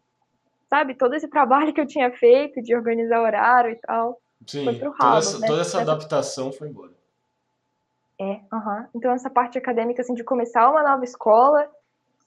sabe, 0.68 0.94
todo 0.94 1.14
esse 1.14 1.28
trabalho 1.28 1.72
que 1.72 1.80
eu 1.80 1.86
tinha 1.86 2.10
feito 2.12 2.60
de 2.60 2.74
organizar 2.74 3.22
horário 3.22 3.70
e 3.70 3.76
tal. 3.76 4.20
Sim, 4.46 4.64
Foi 4.64 4.74
pro 4.74 4.92
toda 4.92 5.04
ralo, 5.04 5.18
essa, 5.18 5.38
né? 5.38 5.46
toda 5.46 5.60
essa 5.62 5.80
adaptação 5.80 6.52
foi 6.52 6.68
embora. 6.68 6.92
É, 8.20 8.40
aham. 8.52 8.88
Então 8.94 9.12
essa 9.12 9.30
parte 9.30 9.56
acadêmica, 9.56 10.02
assim, 10.02 10.14
de 10.14 10.24
começar 10.24 10.70
uma 10.70 10.82
nova 10.82 11.04
escola, 11.04 11.66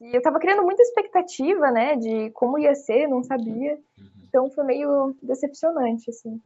e 0.02 0.16
eu 0.16 0.22
tava 0.22 0.40
criando 0.40 0.64
muita 0.64 0.82
expectativa, 0.82 1.72
né, 1.72 1.96
de 1.96 2.30
como 2.32 2.58
ia 2.58 2.74
ser, 2.76 3.08
não 3.08 3.24
sabia. 3.24 3.78
Uhum. 3.98 4.06
Então 4.28 4.50
foi 4.52 4.64
meio 4.64 5.16
decepcionante, 5.22 6.10
assim. 6.10 6.42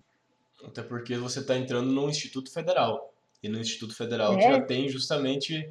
Até 0.66 0.82
porque 0.82 1.18
você 1.18 1.40
está 1.40 1.56
entrando 1.58 1.92
no 1.92 2.10
Instituto 2.10 2.52
Federal. 2.52 3.14
E 3.42 3.50
no 3.50 3.60
Instituto 3.60 3.96
Federal 3.96 4.34
É. 4.38 4.42
já 4.42 4.62
tem 4.62 4.88
justamente 4.88 5.70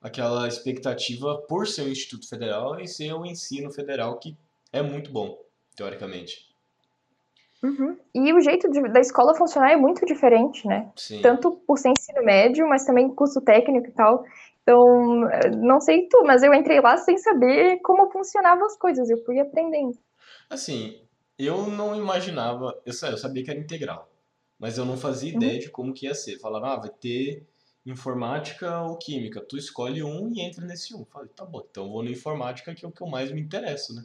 aquela 0.00 0.48
expectativa 0.48 1.36
por 1.46 1.66
ser 1.66 1.82
um 1.82 1.88
Instituto 1.88 2.26
Federal 2.26 2.80
e 2.80 2.88
ser 2.88 3.12
um 3.14 3.26
ensino 3.26 3.70
federal 3.70 4.18
que 4.18 4.34
é 4.72 4.80
muito 4.80 5.12
bom, 5.12 5.38
teoricamente. 5.76 6.48
Uhum. 7.62 7.94
E 8.14 8.32
o 8.32 8.40
jeito 8.40 8.70
de- 8.70 8.88
da 8.88 9.00
escola 9.00 9.34
funcionar 9.34 9.70
é 9.72 9.76
muito 9.76 10.06
diferente, 10.06 10.66
né? 10.66 10.90
Sim. 10.96 11.20
Tanto 11.20 11.52
por 11.66 11.76
ser 11.78 11.90
ensino 11.90 12.24
médio, 12.24 12.66
mas 12.66 12.86
também 12.86 13.14
curso 13.14 13.38
técnico 13.42 13.88
e 13.88 13.92
tal. 13.92 14.24
Então, 14.62 15.28
não 15.58 15.80
sei 15.80 16.08
tu, 16.08 16.22
mas 16.24 16.42
eu 16.42 16.54
entrei 16.54 16.80
lá 16.80 16.96
sem 16.96 17.18
saber 17.18 17.80
como 17.82 18.10
funcionavam 18.10 18.66
as 18.66 18.76
coisas. 18.76 19.08
Eu 19.10 19.18
fui 19.24 19.38
aprendendo. 19.40 19.98
Assim, 20.48 21.00
eu 21.38 21.66
não 21.68 21.94
imaginava, 21.96 22.80
eu, 22.84 22.92
eu 23.08 23.18
sabia 23.18 23.44
que 23.44 23.50
era 23.50 23.58
integral, 23.60 24.10
mas 24.58 24.76
eu 24.78 24.84
não 24.84 24.96
fazia 24.96 25.30
Uhum. 25.32 25.36
ideia 25.36 25.58
de 25.58 25.70
como 25.70 25.94
que 25.94 26.06
ia 26.06 26.14
ser. 26.14 26.38
Falava, 26.38 26.74
ah, 26.74 26.76
vai 26.76 26.90
ter 26.90 27.46
informática 27.86 28.82
ou 28.82 28.96
química. 28.98 29.40
Tu 29.40 29.56
escolhe 29.56 30.02
um 30.02 30.28
e 30.28 30.40
entra 30.40 30.64
nesse 30.66 30.94
um. 30.94 31.04
Falei, 31.06 31.28
tá 31.30 31.44
bom, 31.44 31.62
então 31.70 31.88
vou 31.90 32.02
na 32.02 32.10
informática 32.10 32.74
que 32.74 32.84
é 32.84 32.88
o 32.88 32.92
que 32.92 33.02
eu 33.02 33.06
mais 33.06 33.30
me 33.32 33.40
interesso, 33.40 33.94
né? 33.94 34.04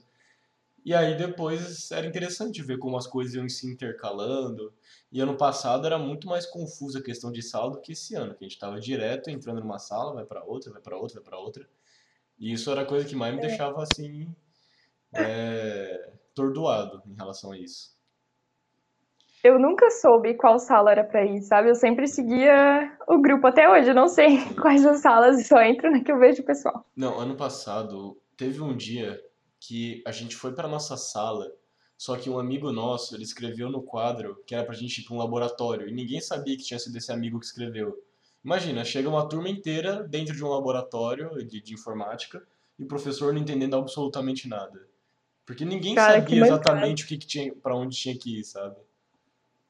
E 0.86 0.94
aí 0.94 1.18
depois 1.18 1.90
era 1.92 2.06
interessante 2.06 2.62
ver 2.62 2.78
como 2.78 2.96
as 2.96 3.08
coisas 3.08 3.34
iam 3.34 3.50
se 3.50 3.66
intercalando. 3.66 4.72
E 5.12 5.20
ano 5.20 5.36
passado 5.36 5.88
era 5.88 5.98
muito 5.98 6.28
mais 6.28 6.46
confusa 6.46 7.00
a 7.00 7.04
questão 7.04 7.32
de 7.32 7.42
sala 7.42 7.72
do 7.72 7.82
que 7.82 7.94
esse 7.94 8.14
ano, 8.14 8.36
que 8.36 8.46
a 8.46 8.48
gente 8.48 8.60
tava 8.60 8.80
direto 8.80 9.32
entrando 9.32 9.62
numa 9.62 9.80
sala, 9.80 10.14
vai 10.14 10.26
pra 10.26 10.44
outra, 10.44 10.72
vai 10.72 10.82
pra 10.82 10.96
outra, 10.96 11.16
vai 11.20 11.24
pra 11.28 11.40
outra. 11.40 11.68
E 12.38 12.54
isso 12.54 12.70
era 12.70 12.82
a 12.82 12.86
coisa 12.86 13.04
que 13.08 13.16
mais 13.16 13.34
me 13.34 13.40
É. 13.44 13.48
deixava 13.48 13.82
assim, 13.82 14.34
é, 15.12 16.12
tordoado 16.36 17.02
em 17.08 17.16
relação 17.16 17.52
a 17.52 17.58
isso. 17.58 17.96
Eu 19.44 19.60
nunca 19.60 19.90
soube 19.90 20.34
qual 20.36 20.60
sala 20.60 20.92
era 20.92 21.04
pra 21.04 21.26
ir, 21.26 21.42
sabe? 21.42 21.70
Eu 21.70 21.76
sempre 21.76 22.08
seguia 22.08 22.96
o 23.08 23.20
grupo 23.20 23.48
até 23.48 23.70
hoje. 23.70 23.90
Eu 23.90 23.96
não 23.96 24.08
sei 24.08 24.38
quais 24.62 24.86
as 24.86 25.02
salas, 25.02 25.48
só 25.48 25.62
entro 25.62 25.90
na 25.92 26.04
que 26.04 26.12
eu 26.12 26.20
vejo 26.20 26.44
o 26.44 26.46
pessoal. 26.46 26.86
Não, 26.96 27.20
ano 27.20 27.36
passado 27.36 28.20
teve 28.38 28.62
um 28.62 28.76
dia 28.76 29.20
que 29.68 30.04
a 30.06 30.12
gente 30.12 30.36
foi 30.36 30.54
para 30.54 30.68
nossa 30.68 30.96
sala, 30.96 31.52
só 31.98 32.16
que 32.18 32.30
um 32.30 32.38
amigo 32.38 32.72
nosso, 32.72 33.16
ele 33.16 33.24
escreveu 33.24 33.70
no 33.70 33.82
quadro 33.82 34.44
que 34.46 34.54
era 34.54 34.66
pra 34.66 34.76
gente 34.76 35.00
ir 35.00 35.04
para 35.06 35.16
um 35.16 35.18
laboratório 35.18 35.88
e 35.88 35.94
ninguém 35.94 36.22
sabia 36.22 36.56
que 36.58 36.64
tinha 36.64 36.80
sido 36.80 36.98
esse 36.98 37.12
amigo 37.12 37.40
que 37.40 37.46
escreveu. 37.46 38.04
Imagina, 38.44 38.86
chega 38.86 39.10
uma 39.10 39.28
turma 39.28 39.50
inteira 39.50 40.04
dentro 40.04 40.36
de 40.36 40.44
um 40.44 40.50
laboratório 40.50 41.44
de, 41.46 41.62
de 41.62 41.74
informática 41.74 42.46
e 42.78 42.84
o 42.84 42.88
professor 42.88 43.34
não 43.34 43.42
entendendo 43.42 43.76
absolutamente 43.76 44.48
nada. 44.48 44.88
Porque 45.46 45.66
ninguém 45.66 45.96
Cara, 45.96 46.22
que 46.22 46.30
sabia 46.30 46.46
exatamente 46.46 47.04
o 47.04 47.08
que, 47.08 47.18
que 47.18 47.26
tinha, 47.26 47.54
para 47.56 47.76
onde 47.76 47.98
tinha 47.98 48.16
que 48.18 48.40
ir, 48.40 48.44
sabe? 48.44 48.76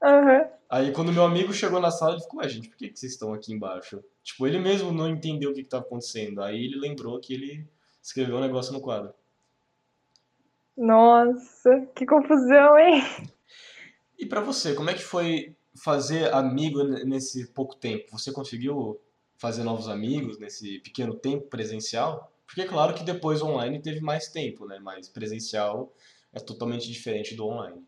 Aham. 0.04 0.48
Aí 0.70 0.92
quando 0.92 1.14
meu 1.14 1.24
amigo 1.24 1.54
chegou 1.54 1.80
na 1.80 1.92
sala, 1.92 2.14
ele 2.14 2.24
ficou, 2.24 2.40
ué, 2.40 2.50
gente, 2.50 2.70
por 2.70 2.78
que, 2.78 2.90
que 2.90 3.00
vocês 3.00 3.14
estão 3.14 3.34
aqui 3.34 3.54
embaixo? 3.54 4.04
Tipo, 4.24 4.48
ele 4.48 4.60
mesmo 4.60 4.92
não 4.92 5.08
entendeu 5.08 5.52
o 5.52 5.54
que 5.54 5.62
estava 5.62 5.84
acontecendo. 5.84 6.42
Aí 6.42 6.66
ele 6.66 6.78
lembrou 6.78 7.20
que 7.20 7.34
ele 7.34 7.68
escreveu 8.02 8.38
um 8.38 8.42
negócio 8.42 8.74
no 8.74 8.82
quadro. 8.82 9.14
Nossa, 10.78 11.88
que 11.96 12.06
confusão, 12.06 12.78
hein? 12.78 13.02
E 14.18 14.26
pra 14.26 14.42
você, 14.42 14.74
como 14.74 14.90
é 14.90 14.94
que 14.94 15.04
foi 15.04 15.56
fazer 15.84 16.34
amigo 16.34 16.84
nesse 16.84 17.48
pouco 17.54 17.76
tempo? 17.76 18.18
Você 18.18 18.32
conseguiu 18.32 19.00
fazer 19.38 19.64
novos 19.64 19.90
amigos 19.90 20.40
nesse 20.40 20.80
pequeno 20.80 21.14
tempo 21.16 21.48
presencial? 21.48 22.32
Porque 22.46 22.62
é 22.62 22.68
claro 22.68 22.94
que 22.94 23.04
depois 23.04 23.42
online 23.42 23.82
teve 23.82 24.00
mais 24.00 24.28
tempo, 24.30 24.66
né? 24.66 24.80
Mas 24.82 25.10
presencial 25.10 25.94
é 26.34 26.40
totalmente 26.40 26.92
diferente 26.92 27.36
do 27.36 27.46
online. 27.46 27.86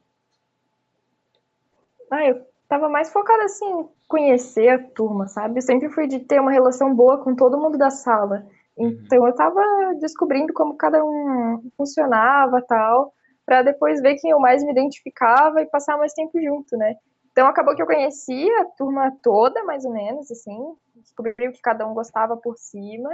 Ah, 2.11 2.25
eu 2.25 2.45
tava 2.67 2.89
mais 2.89 3.11
focada 3.11 3.43
assim, 3.43 3.65
em 3.65 3.89
conhecer 4.07 4.69
a 4.69 4.79
turma, 4.79 5.27
sabe? 5.27 5.59
Eu 5.59 5.61
sempre 5.61 5.89
fui 5.89 6.07
de 6.07 6.19
ter 6.19 6.39
uma 6.39 6.51
relação 6.51 6.93
boa 6.93 7.23
com 7.23 7.35
todo 7.35 7.57
mundo 7.57 7.77
da 7.77 7.89
sala. 7.89 8.47
Uhum. 8.77 8.99
Então 9.03 9.25
eu 9.25 9.31
estava 9.31 9.61
descobrindo 9.99 10.53
como 10.53 10.77
cada 10.77 11.03
um 11.03 11.69
funcionava 11.75 12.61
tal, 12.67 13.13
para 13.45 13.63
depois 13.63 14.01
ver 14.01 14.15
quem 14.15 14.31
eu 14.31 14.39
mais 14.39 14.63
me 14.63 14.71
identificava 14.71 15.61
e 15.61 15.65
passar 15.65 15.97
mais 15.97 16.13
tempo 16.13 16.39
junto, 16.39 16.77
né? 16.77 16.95
Então 17.31 17.47
acabou 17.47 17.75
que 17.75 17.81
eu 17.81 17.87
conheci 17.87 18.49
a 18.59 18.65
turma 18.77 19.11
toda, 19.23 19.63
mais 19.63 19.85
ou 19.85 19.93
menos, 19.93 20.29
assim, 20.31 20.57
descobri 20.95 21.33
o 21.47 21.51
que 21.51 21.61
cada 21.61 21.87
um 21.87 21.93
gostava 21.93 22.35
por 22.35 22.57
cima. 22.57 23.09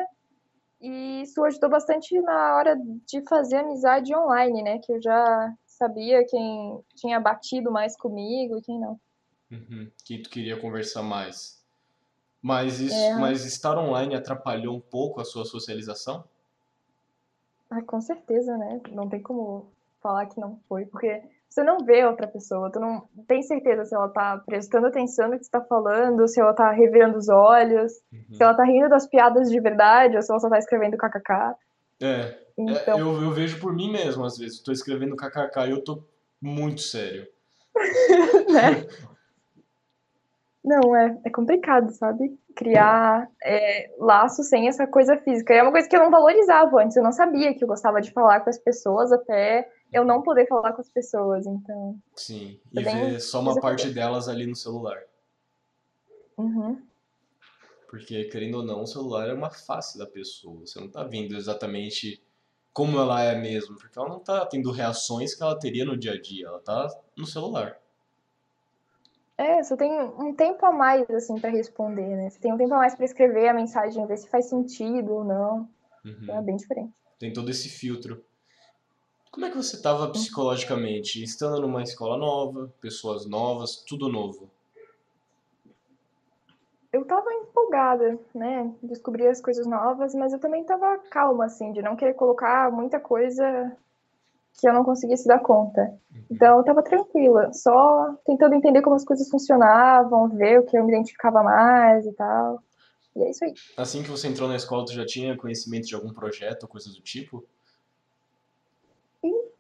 E 0.82 1.22
isso 1.22 1.44
ajudou 1.46 1.70
bastante 1.70 2.20
na 2.22 2.58
hora 2.58 2.76
de 3.06 3.22
fazer 3.28 3.58
amizade 3.58 4.14
online, 4.14 4.64
né? 4.64 4.80
Que 4.80 4.94
eu 4.94 5.02
já 5.02 5.54
sabia 5.66 6.26
quem 6.28 6.80
tinha 6.96 7.20
batido 7.20 7.72
mais 7.72 7.96
comigo 7.96 8.58
e 8.58 8.62
quem 8.62 8.80
não. 8.80 9.00
Uhum, 9.52 9.90
quem 10.04 10.22
tu 10.22 10.30
queria 10.30 10.60
conversar 10.60 11.04
mais. 11.04 11.63
Mas, 12.44 12.82
isso, 12.82 12.94
é. 12.94 13.16
mas 13.16 13.46
estar 13.46 13.78
online 13.78 14.16
atrapalhou 14.16 14.76
um 14.76 14.82
pouco 14.82 15.22
a 15.22 15.24
sua 15.24 15.46
socialização? 15.46 16.26
Ah, 17.70 17.82
com 17.82 18.02
certeza, 18.02 18.58
né? 18.58 18.82
Não 18.92 19.08
tem 19.08 19.22
como 19.22 19.72
falar 20.02 20.26
que 20.26 20.38
não 20.38 20.60
foi, 20.68 20.86
porque 20.86 21.24
você 21.50 21.64
não 21.64 21.86
vê 21.86 22.06
outra 22.06 22.28
pessoa, 22.28 22.70
tu 22.70 22.82
não 22.82 23.08
tem 23.28 23.42
certeza 23.42 23.86
se 23.86 23.96
ela 23.96 24.10
tá 24.10 24.42
prestando 24.46 24.88
atenção 24.88 25.30
no 25.30 25.40
que 25.40 25.46
você 25.46 25.52
tá 25.52 25.62
falando, 25.62 26.28
se 26.28 26.42
ela 26.42 26.54
tá 26.54 26.70
revirando 26.72 27.18
os 27.18 27.30
olhos, 27.30 27.94
uhum. 28.12 28.36
se 28.36 28.44
ela 28.44 28.54
tá 28.54 28.66
rindo 28.66 28.90
das 28.90 29.08
piadas 29.08 29.50
de 29.50 29.60
verdade, 29.62 30.18
ou 30.18 30.22
se 30.22 30.30
ela 30.30 30.40
só 30.42 30.50
tá 30.50 30.60
escrevendo 30.60 30.98
kkk. 30.98 31.56
É, 32.02 32.06
é 32.08 32.38
então... 32.58 32.98
é 32.98 33.02
eu, 33.02 33.22
eu 33.22 33.32
vejo 33.32 33.58
por 33.62 33.74
mim 33.74 33.90
mesmo, 33.90 34.26
às 34.26 34.38
vezes, 34.38 34.60
tô 34.60 34.74
escrevendo 34.74 35.16
kkk 35.16 35.68
e 35.68 35.72
eu 35.72 35.82
tô 35.82 36.04
muito 36.42 36.82
sério. 36.82 37.26
né? 38.52 38.86
Não, 40.64 40.96
é, 40.96 41.20
é 41.26 41.30
complicado, 41.30 41.92
sabe? 41.92 42.40
Criar 42.56 43.30
é, 43.44 43.94
laço 43.98 44.44
sem 44.44 44.70
essa 44.70 44.88
coisa 44.88 45.18
física. 45.18 45.54
E 45.54 45.58
é 45.58 45.62
uma 45.62 45.72
coisa 45.72 45.90
que 45.90 45.96
eu 45.96 46.00
não 46.00 46.10
valorizava 46.10 46.82
antes. 46.82 46.96
Eu 46.96 47.04
não 47.04 47.12
sabia 47.12 47.54
que 47.54 47.64
eu 47.64 47.68
gostava 47.68 48.00
de 48.00 48.12
falar 48.12 48.40
com 48.40 48.50
as 48.50 48.58
pessoas 48.58 49.12
até 49.12 49.70
eu 49.92 50.06
não 50.06 50.24
poder 50.24 50.48
falar 50.48 50.72
com 50.72 50.82
as 50.82 50.90
pessoas. 50.90 51.46
Então. 51.46 52.00
Sim, 52.16 52.60
e 52.72 52.82
ver 52.82 53.20
só 53.20 53.42
uma 53.42 53.60
parte 53.60 53.90
delas 53.90 54.30
ali 54.30 54.48
no 54.48 54.56
celular. 54.56 55.04
Uhum. 56.38 56.82
Porque, 57.90 58.24
querendo 58.24 58.56
ou 58.56 58.64
não, 58.64 58.82
o 58.82 58.88
celular 58.88 59.28
é 59.28 59.34
uma 59.34 59.52
face 59.52 59.98
da 59.98 60.08
pessoa. 60.08 60.62
Você 60.62 60.80
não 60.80 60.90
tá 60.90 61.04
vendo 61.04 61.36
exatamente 61.36 62.24
como 62.72 62.98
ela 62.98 63.22
é 63.22 63.36
mesmo. 63.36 63.76
Porque 63.76 64.00
ela 64.00 64.08
não 64.08 64.20
tá 64.20 64.46
tendo 64.46 64.72
reações 64.72 65.36
que 65.36 65.44
ela 65.44 65.60
teria 65.60 65.84
no 65.84 65.98
dia 65.98 66.14
a 66.14 66.22
dia. 66.22 66.48
Ela 66.48 66.60
tá 66.60 66.88
no 67.18 67.28
celular. 67.28 67.83
É, 69.38 69.64
você 69.64 69.76
tem 69.76 69.92
um 70.00 70.34
tempo 70.34 70.64
a 70.66 70.72
mais, 70.72 71.10
assim, 71.10 71.40
para 71.40 71.50
responder, 71.50 72.16
né? 72.16 72.30
Você 72.30 72.40
tem 72.40 72.54
um 72.54 72.58
tempo 72.58 72.74
a 72.74 72.78
mais 72.78 72.96
para 72.96 73.06
escrever 73.06 73.48
a 73.48 73.54
mensagem, 73.54 74.06
ver 74.06 74.18
se 74.18 74.30
faz 74.30 74.46
sentido 74.46 75.12
ou 75.12 75.24
não. 75.24 75.70
Uhum. 76.06 76.18
Então 76.22 76.38
é 76.38 76.42
bem 76.42 76.56
diferente. 76.56 76.94
Tem 77.18 77.34
todo 77.34 77.50
esse 77.50 77.70
filtro. 77.70 78.24
Como 79.32 79.46
é 79.48 79.50
que 79.50 79.58
você 79.58 79.76
estava 79.76 80.12
psicologicamente? 80.12 81.24
Estando 81.24 81.60
numa 81.60 81.82
escola 81.82 82.18
nova, 82.18 82.72
pessoas 82.80 83.26
novas, 83.26 83.78
tudo 83.78 84.08
novo? 84.08 84.52
Eu 86.92 87.02
estava 87.02 87.34
empolgada, 87.34 88.20
né? 88.36 88.72
Descobrir 88.84 89.26
as 89.26 89.42
coisas 89.42 89.66
novas, 89.66 90.14
mas 90.14 90.32
eu 90.32 90.40
também 90.40 90.62
estava 90.62 91.00
calma, 91.10 91.46
assim, 91.46 91.72
de 91.72 91.82
não 91.82 91.96
querer 91.96 92.14
colocar 92.14 92.72
muita 92.72 93.00
coisa 93.00 93.76
que 94.60 94.68
eu 94.68 94.74
não 94.74 94.84
conseguisse 94.84 95.28
dar 95.28 95.40
conta. 95.40 95.82
Uhum. 95.82 96.24
Então 96.32 96.58
eu 96.58 96.64
tava 96.64 96.84
tranquila, 96.84 97.52
só 97.54 98.16
tentando 98.26 98.56
entender 98.56 98.82
como 98.82 98.96
as 98.96 99.06
coisas 99.06 99.30
funcionavam, 99.30 100.30
ver 100.30 100.60
o 100.60 100.64
que 100.64 100.78
eu 100.78 100.84
me 100.84 100.92
identificava 100.92 101.44
mais 101.44 102.06
e 102.06 102.14
tal. 102.14 102.62
E 103.16 103.24
é 103.24 103.30
isso 103.30 103.46
aí. 103.46 103.54
Assim 103.78 104.04
que 104.04 104.10
você 104.10 104.28
entrou 104.28 104.48
na 104.48 104.56
escola, 104.56 104.86
tu 104.86 104.94
já 104.94 105.06
tinha 105.06 105.38
conhecimento 105.38 105.88
de 105.88 105.96
algum 105.96 106.14
projeto 106.14 106.64
ou 106.64 106.70
coisa 106.70 106.90
do 106.90 107.02
tipo? 107.02 107.44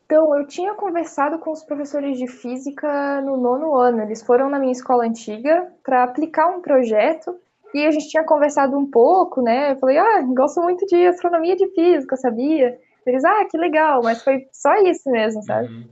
Então, 0.05 0.37
eu 0.37 0.45
tinha 0.45 0.75
conversado 0.75 1.39
com 1.39 1.51
os 1.51 1.63
professores 1.63 2.17
de 2.17 2.27
física 2.27 3.21
no 3.21 3.37
nono 3.37 3.75
ano. 3.75 4.01
Eles 4.01 4.21
foram 4.21 4.49
na 4.49 4.59
minha 4.59 4.71
escola 4.71 5.05
antiga 5.05 5.71
para 5.83 6.03
aplicar 6.03 6.47
um 6.47 6.61
projeto 6.61 7.35
e 7.73 7.85
a 7.85 7.91
gente 7.91 8.09
tinha 8.09 8.23
conversado 8.23 8.77
um 8.77 8.89
pouco, 8.89 9.41
né? 9.41 9.71
Eu 9.71 9.77
falei, 9.77 9.97
ah, 9.97 10.21
gosto 10.21 10.61
muito 10.61 10.85
de 10.85 11.07
astronomia 11.07 11.53
e 11.53 11.57
de 11.57 11.67
física, 11.69 12.15
sabia? 12.15 12.79
Eles, 13.05 13.23
ah, 13.25 13.45
que 13.49 13.57
legal, 13.57 14.01
mas 14.03 14.23
foi 14.23 14.47
só 14.51 14.73
isso 14.83 15.09
mesmo, 15.09 15.43
sabe? 15.43 15.67
Uhum. 15.67 15.89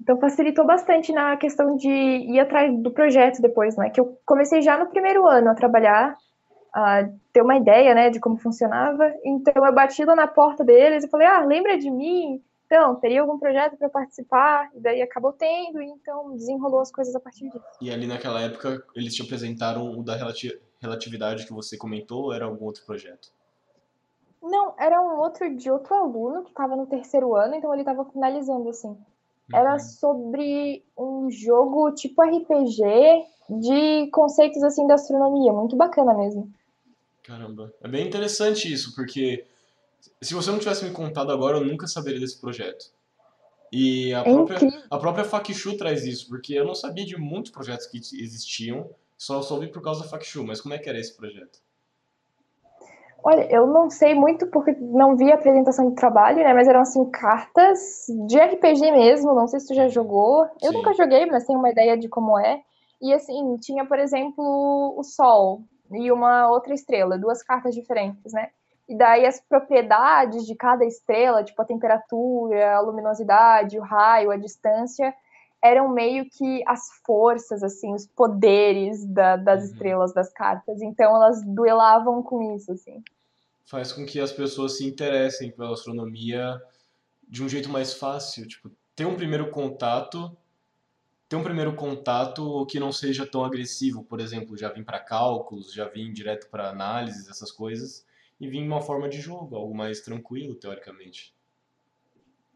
Então 0.00 0.18
facilitou 0.20 0.64
bastante 0.64 1.12
na 1.12 1.36
questão 1.36 1.76
de 1.76 1.88
ir 1.88 2.38
atrás 2.38 2.72
do 2.80 2.90
projeto 2.90 3.42
depois, 3.42 3.76
né? 3.76 3.90
Que 3.90 4.00
eu 4.00 4.18
comecei 4.24 4.62
já 4.62 4.78
no 4.78 4.86
primeiro 4.86 5.26
ano 5.26 5.50
a 5.50 5.54
trabalhar, 5.54 6.16
a 6.72 7.08
ter 7.32 7.42
uma 7.42 7.56
ideia, 7.56 7.94
né, 7.94 8.10
de 8.10 8.20
como 8.20 8.36
funcionava. 8.36 9.12
Então 9.24 9.52
eu 9.64 9.74
bati 9.74 10.04
lá 10.04 10.14
na 10.14 10.28
porta 10.28 10.64
deles 10.64 11.04
e 11.04 11.08
falei, 11.08 11.26
ah, 11.26 11.44
lembra 11.44 11.76
de 11.76 11.90
mim? 11.90 12.42
Então, 12.66 12.96
teria 12.96 13.22
algum 13.22 13.38
projeto 13.38 13.78
para 13.78 13.88
participar? 13.88 14.68
E 14.74 14.80
daí 14.80 15.00
acabou 15.00 15.32
tendo, 15.32 15.80
e 15.80 15.86
então 15.86 16.36
desenrolou 16.36 16.80
as 16.80 16.92
coisas 16.92 17.14
a 17.14 17.20
partir 17.20 17.48
disso. 17.48 17.64
E 17.80 17.90
ali 17.90 18.06
naquela 18.06 18.42
época 18.42 18.84
eles 18.94 19.14
te 19.14 19.22
apresentaram 19.22 19.98
o 19.98 20.02
da 20.02 20.14
relatividade 20.80 21.46
que 21.46 21.52
você 21.52 21.78
comentou 21.78 22.24
ou 22.24 22.32
era 22.32 22.44
algum 22.44 22.66
outro 22.66 22.84
projeto? 22.84 23.32
Não, 24.48 24.74
era 24.78 25.00
um 25.00 25.18
outro 25.20 25.54
de 25.54 25.70
outro 25.70 25.94
aluno 25.94 26.42
que 26.42 26.50
estava 26.50 26.74
no 26.74 26.86
terceiro 26.86 27.34
ano, 27.36 27.54
então 27.54 27.72
ele 27.72 27.82
estava 27.82 28.04
finalizando 28.06 28.68
assim. 28.68 28.96
Era 29.52 29.74
uhum. 29.74 29.78
sobre 29.78 30.84
um 30.96 31.30
jogo 31.30 31.92
tipo 31.92 32.22
RPG 32.22 32.82
de 33.48 34.10
conceitos 34.10 34.62
assim 34.62 34.86
da 34.86 34.94
astronomia, 34.94 35.52
muito 35.52 35.76
bacana 35.76 36.14
mesmo. 36.14 36.52
Caramba, 37.22 37.72
é 37.82 37.88
bem 37.88 38.06
interessante 38.06 38.72
isso, 38.72 38.94
porque 38.94 39.44
se 40.20 40.34
você 40.34 40.50
não 40.50 40.58
tivesse 40.58 40.84
me 40.84 40.90
contado 40.90 41.30
agora, 41.30 41.58
eu 41.58 41.64
nunca 41.64 41.86
saberia 41.86 42.20
desse 42.20 42.40
projeto. 42.40 42.90
E 43.70 44.14
a 44.14 44.20
é 44.20 44.24
própria, 44.24 44.84
a 44.90 44.98
própria 44.98 45.24
Fakshu 45.24 45.76
traz 45.76 46.04
isso, 46.04 46.28
porque 46.28 46.54
eu 46.54 46.64
não 46.64 46.74
sabia 46.74 47.04
de 47.04 47.16
muitos 47.18 47.50
projetos 47.50 47.86
que 47.86 47.98
existiam, 47.98 48.88
só 49.16 49.42
soube 49.42 49.68
por 49.68 49.82
causa 49.82 50.02
da 50.02 50.08
Fakshu, 50.08 50.44
mas 50.44 50.60
como 50.60 50.74
é 50.74 50.78
que 50.78 50.88
era 50.88 50.98
esse 50.98 51.14
projeto? 51.14 51.60
Olha, 53.28 53.46
eu 53.52 53.66
não 53.66 53.90
sei 53.90 54.14
muito 54.14 54.46
porque 54.46 54.74
não 54.80 55.14
vi 55.14 55.30
a 55.30 55.34
apresentação 55.34 55.90
de 55.90 55.96
trabalho, 55.96 56.38
né? 56.38 56.54
Mas 56.54 56.66
eram 56.66 56.80
assim 56.80 57.04
cartas 57.10 58.06
de 58.26 58.38
RPG 58.38 58.90
mesmo. 58.90 59.34
Não 59.34 59.46
sei 59.46 59.60
se 59.60 59.66
tu 59.66 59.74
já 59.74 59.86
jogou. 59.86 60.44
Eu 60.62 60.70
Sim. 60.70 60.78
nunca 60.78 60.94
joguei, 60.94 61.26
mas 61.26 61.44
tenho 61.44 61.58
uma 61.58 61.68
ideia 61.68 61.94
de 61.98 62.08
como 62.08 62.38
é. 62.38 62.62
E 63.02 63.12
assim, 63.12 63.58
tinha, 63.58 63.84
por 63.84 63.98
exemplo, 63.98 64.94
o 64.96 65.02
Sol 65.02 65.60
e 65.90 66.10
uma 66.10 66.48
outra 66.48 66.72
estrela, 66.72 67.18
duas 67.18 67.42
cartas 67.42 67.74
diferentes, 67.74 68.32
né? 68.32 68.48
E 68.88 68.96
daí 68.96 69.26
as 69.26 69.38
propriedades 69.38 70.46
de 70.46 70.54
cada 70.54 70.86
estrela, 70.86 71.44
tipo 71.44 71.60
a 71.60 71.66
temperatura, 71.66 72.76
a 72.76 72.80
luminosidade, 72.80 73.78
o 73.78 73.82
raio, 73.82 74.30
a 74.30 74.38
distância, 74.38 75.14
eram 75.62 75.90
meio 75.90 76.24
que 76.30 76.62
as 76.66 76.88
forças, 77.04 77.62
assim, 77.62 77.92
os 77.92 78.06
poderes 78.06 79.04
da, 79.04 79.36
das 79.36 79.64
uhum. 79.64 79.66
estrelas 79.66 80.14
das 80.14 80.32
cartas. 80.32 80.80
Então 80.80 81.14
elas 81.14 81.44
duelavam 81.44 82.22
com 82.22 82.54
isso, 82.54 82.72
assim. 82.72 83.02
Faz 83.68 83.92
com 83.92 84.06
que 84.06 84.18
as 84.18 84.32
pessoas 84.32 84.78
se 84.78 84.86
interessem 84.86 85.50
pela 85.50 85.74
astronomia 85.74 86.58
de 87.28 87.44
um 87.44 87.48
jeito 87.48 87.68
mais 87.68 87.92
fácil, 87.92 88.48
tipo, 88.48 88.70
ter 88.96 89.04
um 89.04 89.14
primeiro 89.14 89.50
contato, 89.50 90.34
ter 91.28 91.36
um 91.36 91.42
primeiro 91.42 91.74
contato 91.76 92.64
que 92.64 92.80
não 92.80 92.90
seja 92.90 93.26
tão 93.26 93.44
agressivo, 93.44 94.02
por 94.02 94.20
exemplo, 94.20 94.56
já 94.56 94.72
vim 94.72 94.82
para 94.82 94.98
cálculos, 94.98 95.70
já 95.70 95.86
vim 95.86 96.10
direto 96.10 96.48
para 96.48 96.70
análises, 96.70 97.28
essas 97.28 97.52
coisas, 97.52 98.06
e 98.40 98.48
vim 98.48 98.66
uma 98.66 98.80
forma 98.80 99.06
de 99.06 99.20
jogo, 99.20 99.54
algo 99.54 99.76
mais 99.76 100.00
tranquilo, 100.00 100.54
teoricamente. 100.54 101.34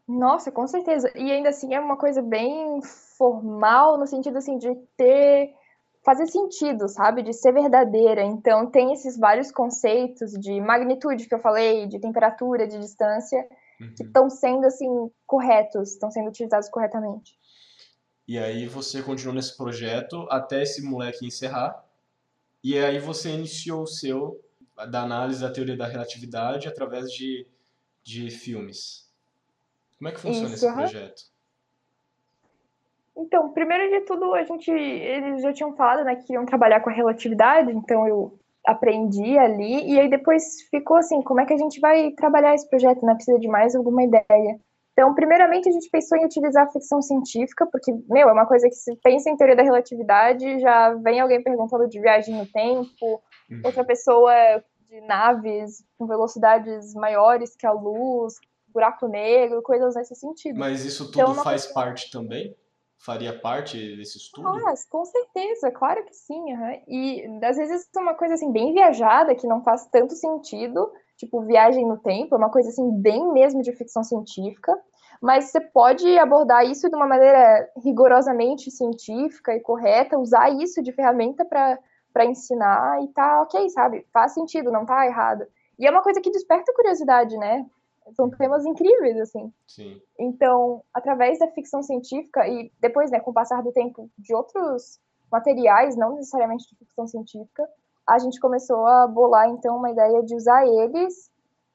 Nossa, 0.07 0.51
com 0.51 0.65
certeza. 0.65 1.11
E 1.15 1.31
ainda 1.31 1.49
assim 1.49 1.75
é 1.75 1.79
uma 1.79 1.95
coisa 1.95 2.23
bem 2.23 2.81
formal, 2.81 3.99
no 3.99 4.07
sentido 4.07 4.39
assim 4.39 4.57
de 4.57 4.73
ter 4.97 5.53
fazer 6.03 6.27
sentido, 6.27 6.87
sabe? 6.87 7.23
De 7.23 7.33
ser 7.33 7.53
verdadeira. 7.53 8.23
Então 8.23 8.69
tem 8.69 8.93
esses 8.93 9.17
vários 9.17 9.51
conceitos 9.51 10.31
de 10.33 10.59
magnitude 10.59 11.27
que 11.27 11.33
eu 11.33 11.39
falei, 11.39 11.87
de 11.87 11.99
temperatura, 11.99 12.67
de 12.67 12.77
distância, 12.77 13.47
uhum. 13.79 13.93
que 13.95 14.03
estão 14.03 14.29
sendo 14.29 14.65
assim 14.65 14.89
corretos, 15.25 15.93
estão 15.93 16.11
sendo 16.11 16.29
utilizados 16.29 16.69
corretamente. 16.69 17.37
E 18.27 18.37
aí 18.37 18.67
você 18.67 19.01
continuou 19.01 19.35
nesse 19.35 19.55
projeto 19.57 20.27
até 20.29 20.63
esse 20.63 20.81
moleque 20.81 21.25
encerrar. 21.25 21.83
E 22.63 22.77
aí 22.77 22.99
você 22.99 23.29
iniciou 23.29 23.83
o 23.83 23.87
seu 23.87 24.39
da 24.89 25.03
análise 25.03 25.41
da 25.41 25.51
teoria 25.51 25.77
da 25.77 25.85
relatividade 25.85 26.67
através 26.67 27.11
de, 27.11 27.45
de 28.01 28.29
filmes. 28.31 29.09
Como 29.97 30.09
é 30.09 30.11
que 30.11 30.19
funciona 30.19 30.53
Isso, 30.53 30.65
esse 30.65 30.73
projeto? 30.73 31.23
Então, 33.15 33.49
primeiro 33.49 33.91
de 33.91 34.05
tudo, 34.05 34.33
a 34.33 34.43
gente, 34.43 34.71
eles 34.71 35.41
já 35.41 35.53
tinham 35.53 35.75
falado, 35.75 36.03
né, 36.03 36.15
que 36.15 36.25
queriam 36.25 36.45
trabalhar 36.45 36.79
com 36.79 36.89
a 36.89 36.93
relatividade, 36.93 37.71
então 37.71 38.07
eu 38.07 38.37
aprendi 38.65 39.37
ali, 39.37 39.91
e 39.91 39.99
aí 39.99 40.09
depois 40.09 40.61
ficou 40.71 40.97
assim, 40.97 41.21
como 41.21 41.41
é 41.41 41.45
que 41.45 41.53
a 41.53 41.57
gente 41.57 41.79
vai 41.79 42.11
trabalhar 42.11 42.55
esse 42.55 42.67
projeto, 42.67 43.05
né, 43.05 43.13
precisa 43.13 43.37
de 43.37 43.47
mais 43.47 43.75
alguma 43.75 44.03
ideia. 44.03 44.59
Então, 44.93 45.13
primeiramente, 45.13 45.67
a 45.67 45.71
gente 45.71 45.89
pensou 45.89 46.17
em 46.17 46.25
utilizar 46.25 46.65
a 46.65 46.71
ficção 46.71 47.01
científica, 47.01 47.67
porque, 47.71 47.91
meu, 48.07 48.29
é 48.29 48.31
uma 48.31 48.45
coisa 48.45 48.69
que 48.69 48.75
se 48.75 48.95
pensa 48.97 49.29
em 49.29 49.35
teoria 49.35 49.55
da 49.55 49.63
relatividade, 49.63 50.59
já 50.59 50.93
vem 50.93 51.19
alguém 51.19 51.41
perguntando 51.41 51.87
de 51.87 51.99
viagem 51.99 52.35
no 52.35 52.45
tempo, 52.45 53.21
uhum. 53.49 53.61
outra 53.63 53.83
pessoa 53.83 54.33
de 54.87 55.01
naves 55.01 55.83
com 55.97 56.05
velocidades 56.05 56.93
maiores 56.93 57.55
que 57.55 57.65
a 57.65 57.71
luz, 57.71 58.35
buraco 58.67 59.07
negro, 59.07 59.63
coisas 59.63 59.95
nesse 59.95 60.15
sentido. 60.15 60.59
Mas 60.59 60.85
isso 60.85 61.11
tudo 61.11 61.31
então, 61.31 61.43
faz 61.43 61.65
parte 61.65 62.11
também? 62.11 62.55
Faria 63.05 63.37
parte 63.37 63.95
desse 63.95 64.17
estudo? 64.17 64.47
Ah, 64.47 64.73
com 64.89 65.03
certeza, 65.05 65.71
claro 65.71 66.03
que 66.05 66.15
sim. 66.15 66.53
Uhum. 66.53 66.81
E 66.87 67.39
às 67.43 67.57
vezes 67.57 67.87
é 67.95 67.99
uma 67.99 68.13
coisa 68.13 68.35
assim 68.35 68.51
bem 68.51 68.73
viajada 68.73 69.35
que 69.35 69.47
não 69.47 69.63
faz 69.63 69.85
tanto 69.87 70.13
sentido, 70.13 70.91
tipo 71.17 71.41
viagem 71.41 71.85
no 71.85 71.97
tempo, 71.97 72.35
é 72.35 72.37
uma 72.37 72.51
coisa 72.51 72.69
assim 72.69 72.89
bem 73.01 73.31
mesmo 73.33 73.61
de 73.61 73.73
ficção 73.73 74.03
científica 74.03 74.73
mas 75.23 75.45
você 75.45 75.61
pode 75.61 76.19
abordar 76.19 76.65
isso 76.65 76.89
de 76.89 76.95
uma 76.97 77.07
maneira 77.07 77.69
rigorosamente 77.81 78.69
científica 78.69 79.55
e 79.55 79.61
correta, 79.61 80.19
usar 80.19 80.49
isso 80.49 80.83
de 80.83 80.91
ferramenta 80.91 81.45
para 81.45 82.25
ensinar 82.25 83.01
e 83.01 83.07
tá 83.07 83.41
ok, 83.41 83.69
sabe? 83.69 84.05
Faz 84.11 84.33
sentido, 84.33 84.69
não 84.69 84.85
tá 84.85 85.05
errado. 85.05 85.45
E 85.79 85.87
é 85.87 85.91
uma 85.91 86.03
coisa 86.03 86.19
que 86.19 86.29
desperta 86.29 86.73
curiosidade, 86.73 87.37
né? 87.37 87.65
São 88.15 88.29
temas 88.29 88.65
incríveis, 88.65 89.17
assim. 89.19 89.51
Sim. 89.67 90.01
Então, 90.19 90.83
através 90.93 91.39
da 91.39 91.47
ficção 91.47 91.81
científica 91.81 92.47
e 92.47 92.71
depois, 92.79 93.11
né, 93.11 93.19
com 93.19 93.31
o 93.31 93.33
passar 93.33 93.61
do 93.63 93.71
tempo, 93.71 94.09
de 94.17 94.33
outros 94.33 94.99
materiais, 95.31 95.95
não 95.95 96.15
necessariamente 96.15 96.69
de 96.69 96.75
ficção 96.77 97.07
científica, 97.07 97.67
a 98.07 98.19
gente 98.19 98.39
começou 98.39 98.85
a 98.85 99.07
bolar, 99.07 99.49
então, 99.49 99.77
uma 99.77 99.91
ideia 99.91 100.21
de 100.23 100.35
usar 100.35 100.65
eles 100.67 101.31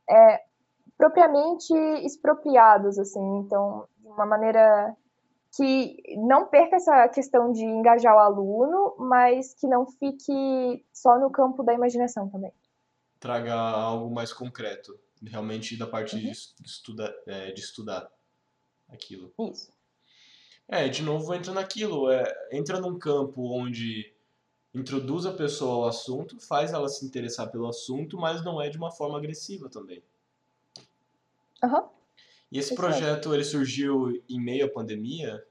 é, 0.09 0.43
propriamente 0.97 1.75
expropriados, 2.05 2.99
assim, 2.99 3.39
então, 3.39 3.87
de 3.99 4.09
uma 4.09 4.27
maneira 4.27 4.97
que 5.57 5.97
não 6.19 6.47
perca 6.47 6.77
essa 6.77 7.09
questão 7.09 7.51
de 7.53 7.65
engajar 7.65 8.15
o 8.15 8.19
aluno, 8.19 8.95
mas 8.99 9.55
que 9.55 9.67
não 9.67 9.87
fique 9.87 10.85
só 10.93 11.19
no 11.19 11.31
campo 11.31 11.63
da 11.63 11.73
imaginação 11.73 12.29
também. 12.29 12.53
Traga 13.19 13.55
algo 13.55 14.15
mais 14.15 14.33
concreto, 14.33 14.93
realmente 15.25 15.77
da 15.77 15.87
parte 15.87 16.17
uhum. 16.17 16.23
de, 16.23 16.31
estudar, 16.65 17.15
é, 17.27 17.53
de 17.53 17.61
estudar 17.61 18.11
aquilo. 18.89 19.33
Isso. 19.39 19.71
É, 20.67 20.89
de 20.89 21.03
novo 21.03 21.35
entra 21.35 21.53
naquilo, 21.53 22.11
é, 22.11 22.49
entra 22.53 22.81
num 22.81 22.99
campo 22.99 23.43
onde 23.53 24.13
introduz 24.75 25.25
a 25.25 25.33
pessoa 25.33 25.77
ao 25.77 25.89
assunto, 25.89 26.39
faz 26.41 26.73
ela 26.73 26.89
se 26.89 27.05
interessar 27.05 27.51
pelo 27.51 27.67
assunto, 27.67 28.19
mas 28.19 28.45
não 28.45 28.61
é 28.61 28.69
de 28.69 28.77
uma 28.77 28.91
forma 28.91 29.17
agressiva 29.17 29.69
também. 29.69 30.03
Uhum. 31.63 31.89
E 32.51 32.59
esse 32.59 32.75
projeto, 32.75 33.35
ele 33.35 33.45
surgiu 33.45 34.23
em 34.29 34.41
meio 34.41 34.67
à 34.67 34.69
pandemia? 34.69 35.45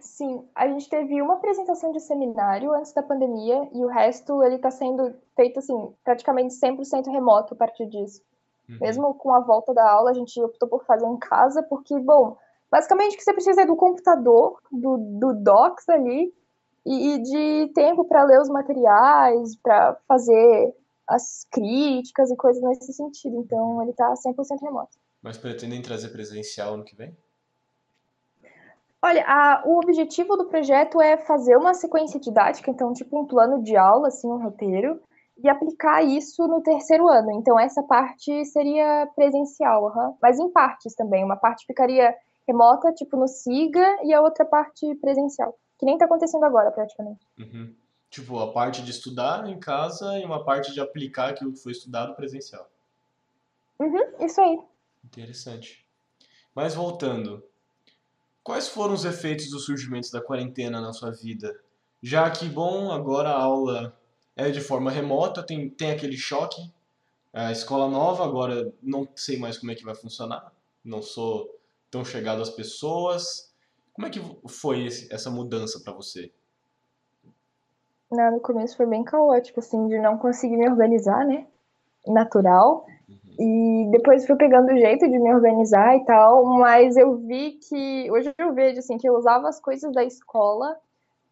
Sim, 0.00 0.46
a 0.54 0.68
gente 0.68 0.88
teve 0.88 1.20
uma 1.22 1.34
apresentação 1.34 1.92
de 1.92 2.00
seminário 2.00 2.72
antes 2.72 2.92
da 2.92 3.02
pandemia 3.02 3.68
e 3.72 3.84
o 3.84 3.88
resto 3.88 4.42
ele 4.42 4.56
está 4.56 4.70
sendo 4.70 5.14
feito 5.34 5.58
assim, 5.58 5.94
praticamente 6.04 6.54
100% 6.54 7.10
remoto 7.10 7.54
a 7.54 7.56
partir 7.56 7.86
disso. 7.86 8.22
Uhum. 8.68 8.78
Mesmo 8.80 9.14
com 9.14 9.34
a 9.34 9.40
volta 9.40 9.72
da 9.72 9.88
aula, 9.90 10.10
a 10.10 10.14
gente 10.14 10.40
optou 10.42 10.68
por 10.68 10.84
fazer 10.84 11.06
em 11.06 11.18
casa, 11.18 11.62
porque, 11.62 11.98
bom, 12.00 12.36
basicamente 12.70 13.14
o 13.14 13.16
que 13.16 13.24
você 13.24 13.32
precisa 13.32 13.62
é 13.62 13.66
do 13.66 13.76
computador, 13.76 14.60
do, 14.70 14.96
do 14.96 15.32
Docs 15.34 15.88
ali, 15.88 16.34
e, 16.84 17.14
e 17.14 17.22
de 17.22 17.72
tempo 17.72 18.04
para 18.04 18.24
ler 18.24 18.40
os 18.40 18.48
materiais, 18.48 19.56
para 19.56 19.96
fazer 20.06 20.74
as 21.08 21.46
críticas 21.50 22.30
e 22.30 22.36
coisas 22.36 22.62
nesse 22.62 22.92
sentido. 22.92 23.36
Então, 23.38 23.82
ele 23.82 23.90
está 23.90 24.12
100% 24.12 24.60
remoto. 24.62 24.96
Mas 25.22 25.36
pretendem 25.36 25.82
trazer 25.82 26.08
presencial 26.10 26.76
no 26.76 26.84
que 26.84 26.94
vem? 26.94 27.16
Olha, 29.06 29.24
a, 29.24 29.62
o 29.64 29.78
objetivo 29.78 30.36
do 30.36 30.46
projeto 30.46 31.00
é 31.00 31.16
fazer 31.16 31.56
uma 31.56 31.74
sequência 31.74 32.18
didática, 32.18 32.68
então, 32.72 32.92
tipo 32.92 33.20
um 33.20 33.24
plano 33.24 33.62
de 33.62 33.76
aula, 33.76 34.08
assim, 34.08 34.26
um 34.26 34.42
roteiro, 34.42 35.00
e 35.38 35.48
aplicar 35.48 36.02
isso 36.02 36.48
no 36.48 36.60
terceiro 36.60 37.06
ano. 37.06 37.30
Então, 37.30 37.56
essa 37.56 37.84
parte 37.84 38.44
seria 38.46 39.08
presencial, 39.14 39.84
uhum. 39.84 40.16
mas 40.20 40.40
em 40.40 40.50
partes 40.50 40.92
também. 40.96 41.22
Uma 41.22 41.36
parte 41.36 41.64
ficaria 41.64 42.12
remota, 42.48 42.92
tipo 42.94 43.16
no 43.16 43.28
SIGA, 43.28 43.98
e 44.02 44.12
a 44.12 44.20
outra 44.20 44.44
parte 44.44 44.92
presencial, 44.96 45.56
que 45.78 45.86
nem 45.86 45.94
está 45.94 46.06
acontecendo 46.06 46.44
agora, 46.44 46.72
praticamente. 46.72 47.24
Uhum. 47.38 47.72
Tipo, 48.10 48.40
a 48.40 48.52
parte 48.52 48.82
de 48.82 48.90
estudar 48.90 49.48
em 49.48 49.60
casa 49.60 50.18
e 50.18 50.24
uma 50.24 50.44
parte 50.44 50.72
de 50.72 50.80
aplicar 50.80 51.28
aquilo 51.28 51.52
que 51.52 51.62
foi 51.62 51.70
estudado 51.70 52.16
presencial. 52.16 52.68
Uhum, 53.78 54.02
isso 54.18 54.40
aí. 54.40 54.58
Interessante. 55.04 55.86
Mas 56.52 56.74
voltando, 56.74 57.44
quais 58.46 58.68
foram 58.68 58.94
os 58.94 59.04
efeitos 59.04 59.50
do 59.50 59.58
surgimento 59.58 60.08
da 60.12 60.20
quarentena 60.20 60.80
na 60.80 60.92
sua 60.92 61.10
vida? 61.10 61.52
Já 62.00 62.30
que, 62.30 62.48
bom, 62.48 62.92
agora 62.92 63.30
a 63.30 63.42
aula 63.42 63.98
é 64.36 64.52
de 64.52 64.60
forma 64.60 64.88
remota, 64.88 65.42
tem, 65.42 65.68
tem 65.68 65.90
aquele 65.90 66.16
choque. 66.16 66.72
A 67.32 67.50
escola 67.50 67.90
nova, 67.90 68.24
agora 68.24 68.72
não 68.80 69.08
sei 69.16 69.36
mais 69.36 69.58
como 69.58 69.72
é 69.72 69.74
que 69.74 69.82
vai 69.82 69.96
funcionar. 69.96 70.52
Não 70.84 71.02
sou 71.02 71.58
tão 71.90 72.04
chegado 72.04 72.40
às 72.40 72.48
pessoas. 72.48 73.52
Como 73.92 74.06
é 74.06 74.10
que 74.10 74.20
foi 74.48 74.86
esse, 74.86 75.12
essa 75.12 75.28
mudança 75.28 75.80
para 75.80 75.92
você? 75.92 76.30
Não, 78.08 78.30
no 78.30 78.40
começo 78.40 78.76
foi 78.76 78.86
bem 78.86 79.02
caótico, 79.02 79.58
assim, 79.58 79.88
de 79.88 79.98
não 79.98 80.16
conseguir 80.16 80.56
me 80.56 80.70
organizar, 80.70 81.26
né? 81.26 81.48
Natural. 82.06 82.86
E 83.38 83.88
depois 83.90 84.26
fui 84.26 84.36
pegando 84.36 84.72
o 84.72 84.78
jeito 84.78 85.08
de 85.08 85.18
me 85.18 85.32
organizar 85.34 85.96
e 85.96 86.04
tal, 86.04 86.44
mas 86.44 86.96
eu 86.96 87.16
vi 87.16 87.52
que. 87.52 88.10
Hoje 88.10 88.32
eu 88.38 88.54
vejo, 88.54 88.78
assim, 88.78 88.96
que 88.96 89.08
eu 89.08 89.14
usava 89.14 89.48
as 89.48 89.60
coisas 89.60 89.92
da 89.92 90.04
escola 90.04 90.76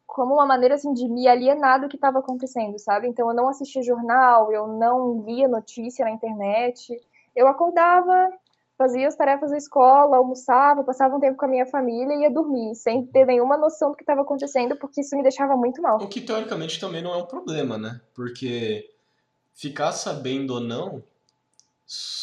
como 0.07 0.35
uma 0.35 0.47
maneira, 0.47 0.77
assim, 0.77 0.93
de 0.93 1.09
me 1.09 1.27
alienar 1.27 1.81
do 1.81 1.89
que 1.89 1.97
estava 1.97 2.21
acontecendo, 2.21 2.79
sabe? 2.79 3.09
Então 3.09 3.29
eu 3.29 3.35
não 3.35 3.49
assistia 3.49 3.83
jornal, 3.83 4.53
eu 4.53 4.67
não 4.69 5.23
via 5.23 5.49
notícia 5.49 6.05
na 6.05 6.13
internet. 6.13 6.97
Eu 7.35 7.49
acordava, 7.49 8.31
fazia 8.79 9.09
as 9.09 9.17
tarefas 9.17 9.51
da 9.51 9.57
escola, 9.57 10.17
almoçava, 10.17 10.85
passava 10.85 11.17
um 11.17 11.21
tempo 11.21 11.37
com 11.37 11.47
a 11.47 11.49
minha 11.49 11.67
família 11.67 12.15
e 12.15 12.21
ia 12.21 12.31
dormir, 12.31 12.75
sem 12.77 13.05
ter 13.07 13.27
nenhuma 13.27 13.57
noção 13.57 13.91
do 13.91 13.97
que 13.97 14.03
estava 14.03 14.23
acontecendo, 14.23 14.77
porque 14.77 15.01
isso 15.01 15.17
me 15.17 15.23
deixava 15.23 15.57
muito 15.57 15.83
mal. 15.83 15.97
O 15.97 16.07
que 16.07 16.21
teoricamente 16.21 16.79
também 16.79 17.03
não 17.03 17.13
é 17.13 17.17
um 17.17 17.27
problema, 17.27 17.77
né? 17.77 18.01
Porque 18.15 18.89
ficar 19.53 19.93
sabendo 19.93 20.55
ou 20.55 20.61
não, 20.61 21.03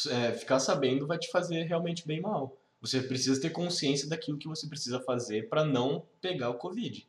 é, 0.10 0.34
ficar 0.34 0.60
sabendo 0.60 1.08
vai 1.08 1.18
te 1.18 1.30
fazer 1.30 1.64
realmente 1.64 2.08
bem 2.08 2.22
mal. 2.22 2.58
Você 2.82 3.02
precisa 3.02 3.40
ter 3.40 3.52
consciência 3.52 4.10
daquilo 4.10 4.38
que 4.38 4.48
você 4.48 4.68
precisa 4.68 5.00
fazer 5.00 5.48
para 5.50 5.64
não 5.64 6.06
pegar 6.20 6.50
o 6.50 6.58
Covid. 6.58 7.08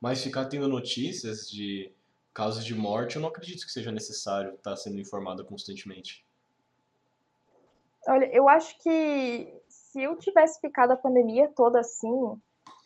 Mas 0.00 0.22
ficar 0.22 0.44
tendo 0.46 0.68
notícias 0.68 1.48
de 1.50 1.90
casos 2.34 2.64
de 2.64 2.74
morte, 2.74 3.16
eu 3.16 3.22
não 3.22 3.28
acredito 3.28 3.64
que 3.64 3.72
seja 3.72 3.90
necessário 3.90 4.54
estar 4.54 4.76
sendo 4.76 5.00
informado 5.00 5.44
constantemente. 5.44 6.26
Olha, 8.06 8.26
eu 8.26 8.48
acho 8.48 8.78
que 8.80 9.54
se 9.66 10.02
eu 10.02 10.16
tivesse 10.16 10.60
ficado 10.60 10.90
a 10.90 10.96
pandemia 10.96 11.50
toda 11.56 11.80
assim, 11.80 12.38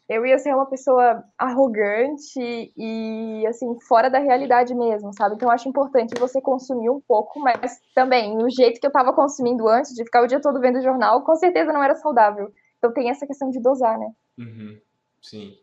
eu 0.09 0.25
ia 0.25 0.39
ser 0.39 0.55
uma 0.55 0.65
pessoa 0.65 1.23
arrogante 1.37 2.73
e, 2.75 3.47
assim, 3.47 3.79
fora 3.81 4.09
da 4.09 4.19
realidade 4.19 4.75
mesmo, 4.75 5.13
sabe? 5.13 5.35
Então, 5.35 5.49
eu 5.49 5.53
acho 5.53 5.69
importante 5.69 6.19
você 6.19 6.41
consumir 6.41 6.89
um 6.89 7.01
pouco, 7.01 7.39
mas 7.39 7.79
também, 7.95 8.43
o 8.43 8.49
jeito 8.49 8.81
que 8.81 8.87
eu 8.87 8.89
estava 8.89 9.13
consumindo 9.13 9.69
antes, 9.69 9.95
de 9.95 10.05
ficar 10.05 10.23
o 10.23 10.27
dia 10.27 10.41
todo 10.41 10.61
vendo 10.61 10.81
jornal, 10.81 11.23
com 11.23 11.37
certeza 11.37 11.73
não 11.73 11.83
era 11.83 11.95
saudável. 11.95 12.51
Então, 12.79 12.93
tem 12.93 13.11
essa 13.11 13.27
questão 13.27 13.51
de 13.51 13.61
dosar, 13.61 13.99
né? 13.99 14.11
Uhum, 14.39 14.81
sim. 15.21 15.59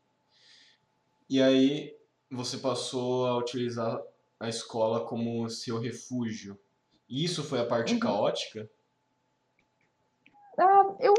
E 1.28 1.42
aí, 1.42 1.98
você 2.30 2.58
passou 2.58 3.26
a 3.26 3.38
utilizar 3.38 4.00
a 4.40 4.48
escola 4.48 5.08
como 5.08 5.50
seu 5.50 5.80
refúgio. 5.80 6.56
E 7.10 7.24
isso 7.24 7.44
foi 7.44 7.60
a 7.60 7.66
parte 7.66 7.96
uhum. 7.96 8.00
caótica? 8.00 8.70
Ah, 10.58 10.96
eu 11.00 11.14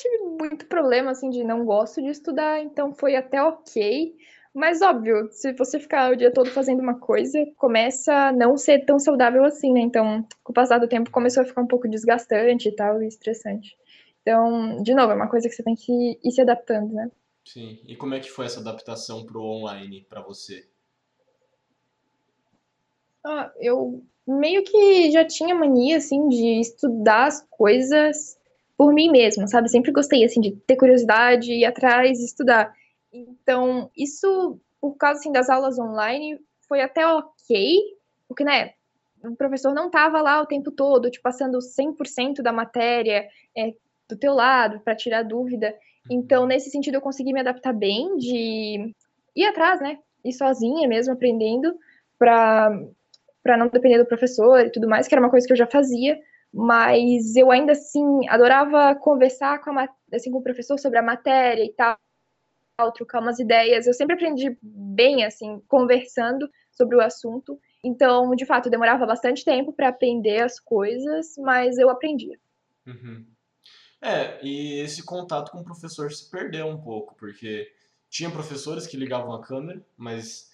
tive 0.00 0.18
muito 0.18 0.66
problema, 0.66 1.10
assim, 1.10 1.30
de 1.30 1.44
não 1.44 1.64
gosto 1.64 2.00
de 2.02 2.08
estudar, 2.08 2.60
então 2.60 2.92
foi 2.94 3.16
até 3.16 3.42
ok. 3.42 4.16
Mas, 4.52 4.82
óbvio, 4.82 5.28
se 5.30 5.52
você 5.52 5.78
ficar 5.78 6.10
o 6.10 6.16
dia 6.16 6.32
todo 6.32 6.50
fazendo 6.50 6.80
uma 6.80 6.98
coisa, 6.98 7.38
começa 7.56 8.12
a 8.12 8.32
não 8.32 8.56
ser 8.56 8.84
tão 8.84 8.98
saudável 8.98 9.44
assim, 9.44 9.72
né? 9.72 9.80
Então, 9.80 10.26
com 10.42 10.50
o 10.50 10.54
passar 10.54 10.78
do 10.78 10.88
tempo, 10.88 11.10
começou 11.10 11.42
a 11.42 11.46
ficar 11.46 11.62
um 11.62 11.66
pouco 11.66 11.88
desgastante 11.88 12.68
e 12.68 12.74
tal, 12.74 13.00
e 13.00 13.06
estressante. 13.06 13.76
Então, 14.22 14.82
de 14.82 14.92
novo, 14.92 15.12
é 15.12 15.14
uma 15.14 15.28
coisa 15.28 15.48
que 15.48 15.54
você 15.54 15.62
tem 15.62 15.76
que 15.76 16.18
ir 16.22 16.32
se 16.32 16.40
adaptando, 16.40 16.92
né? 16.92 17.10
Sim. 17.44 17.78
E 17.86 17.94
como 17.94 18.14
é 18.14 18.20
que 18.20 18.30
foi 18.30 18.46
essa 18.46 18.60
adaptação 18.60 19.24
pro 19.24 19.42
online 19.42 20.04
para 20.08 20.20
você? 20.20 20.66
Ah, 23.24 23.52
eu 23.58 24.02
meio 24.26 24.64
que 24.64 25.10
já 25.12 25.24
tinha 25.24 25.54
mania, 25.54 25.98
assim, 25.98 26.28
de 26.28 26.60
estudar 26.60 27.26
as 27.26 27.46
coisas 27.50 28.39
por 28.80 28.94
mim 28.94 29.10
mesma, 29.10 29.46
sabe? 29.46 29.68
Sempre 29.68 29.92
gostei, 29.92 30.24
assim, 30.24 30.40
de 30.40 30.52
ter 30.52 30.74
curiosidade, 30.74 31.52
ir 31.52 31.66
atrás, 31.66 32.18
estudar. 32.18 32.74
Então, 33.12 33.90
isso, 33.94 34.58
por 34.80 34.96
causa, 34.96 35.20
assim, 35.20 35.30
das 35.30 35.50
aulas 35.50 35.78
online, 35.78 36.40
foi 36.66 36.80
até 36.80 37.06
ok, 37.06 37.78
porque, 38.26 38.42
né, 38.42 38.72
o 39.22 39.36
professor 39.36 39.74
não 39.74 39.88
estava 39.88 40.22
lá 40.22 40.40
o 40.40 40.46
tempo 40.46 40.70
todo, 40.70 41.10
te 41.10 41.20
passando 41.20 41.58
100% 41.58 42.40
da 42.40 42.54
matéria 42.54 43.28
é, 43.54 43.74
do 44.08 44.16
teu 44.16 44.32
lado, 44.32 44.80
para 44.80 44.96
tirar 44.96 45.24
dúvida. 45.24 45.74
Então, 46.08 46.46
nesse 46.46 46.70
sentido, 46.70 46.94
eu 46.94 47.02
consegui 47.02 47.34
me 47.34 47.40
adaptar 47.40 47.74
bem, 47.74 48.16
de 48.16 48.94
ir 49.36 49.44
atrás, 49.44 49.78
né? 49.82 49.98
Ir 50.24 50.32
sozinha 50.32 50.88
mesmo, 50.88 51.12
aprendendo, 51.12 51.78
para 52.18 52.74
para 53.42 53.58
não 53.58 53.68
depender 53.68 53.98
do 53.98 54.06
professor 54.06 54.60
e 54.60 54.70
tudo 54.70 54.88
mais, 54.88 55.06
que 55.06 55.14
era 55.14 55.22
uma 55.22 55.30
coisa 55.30 55.46
que 55.46 55.52
eu 55.52 55.56
já 55.56 55.66
fazia, 55.66 56.18
mas 56.52 57.36
eu 57.36 57.50
ainda 57.50 57.72
assim 57.72 58.28
adorava 58.28 58.94
conversar 58.94 59.62
com, 59.62 59.78
a, 59.78 59.88
assim, 60.12 60.30
com 60.30 60.38
o 60.38 60.42
professor 60.42 60.78
sobre 60.78 60.98
a 60.98 61.02
matéria 61.02 61.64
e 61.64 61.72
tal, 61.72 61.96
trocar 62.92 63.20
umas 63.20 63.38
ideias. 63.38 63.86
Eu 63.86 63.94
sempre 63.94 64.14
aprendi 64.14 64.56
bem, 64.62 65.24
assim, 65.24 65.60
conversando 65.68 66.50
sobre 66.72 66.96
o 66.96 67.00
assunto. 67.00 67.58
Então, 67.84 68.34
de 68.34 68.44
fato, 68.44 68.70
demorava 68.70 69.06
bastante 69.06 69.44
tempo 69.44 69.72
para 69.72 69.88
aprender 69.88 70.42
as 70.42 70.58
coisas, 70.58 71.34
mas 71.38 71.78
eu 71.78 71.88
aprendia. 71.88 72.38
Uhum. 72.86 73.26
É, 74.02 74.38
e 74.42 74.80
esse 74.80 75.04
contato 75.04 75.52
com 75.52 75.58
o 75.58 75.64
professor 75.64 76.10
se 76.10 76.30
perdeu 76.30 76.66
um 76.66 76.80
pouco, 76.80 77.14
porque 77.16 77.70
tinha 78.08 78.30
professores 78.30 78.86
que 78.86 78.96
ligavam 78.96 79.32
a 79.32 79.42
câmera, 79.42 79.84
mas 79.96 80.50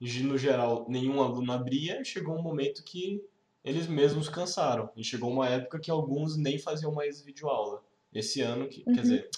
no 0.00 0.36
geral 0.36 0.86
nenhum 0.88 1.22
aluno 1.22 1.52
abria. 1.52 2.04
Chegou 2.04 2.36
um 2.36 2.42
momento 2.42 2.84
que 2.84 3.24
eles 3.64 3.86
mesmos 3.86 4.28
cansaram. 4.28 4.90
E 4.96 5.04
chegou 5.04 5.30
uma 5.30 5.48
época 5.48 5.78
que 5.78 5.90
alguns 5.90 6.36
nem 6.36 6.58
faziam 6.58 6.92
mais 6.92 7.20
videoaula. 7.22 7.82
Esse 8.12 8.40
ano, 8.40 8.68
que, 8.68 8.82
uhum. 8.86 8.94
quer 8.94 9.02
dizer, 9.02 9.30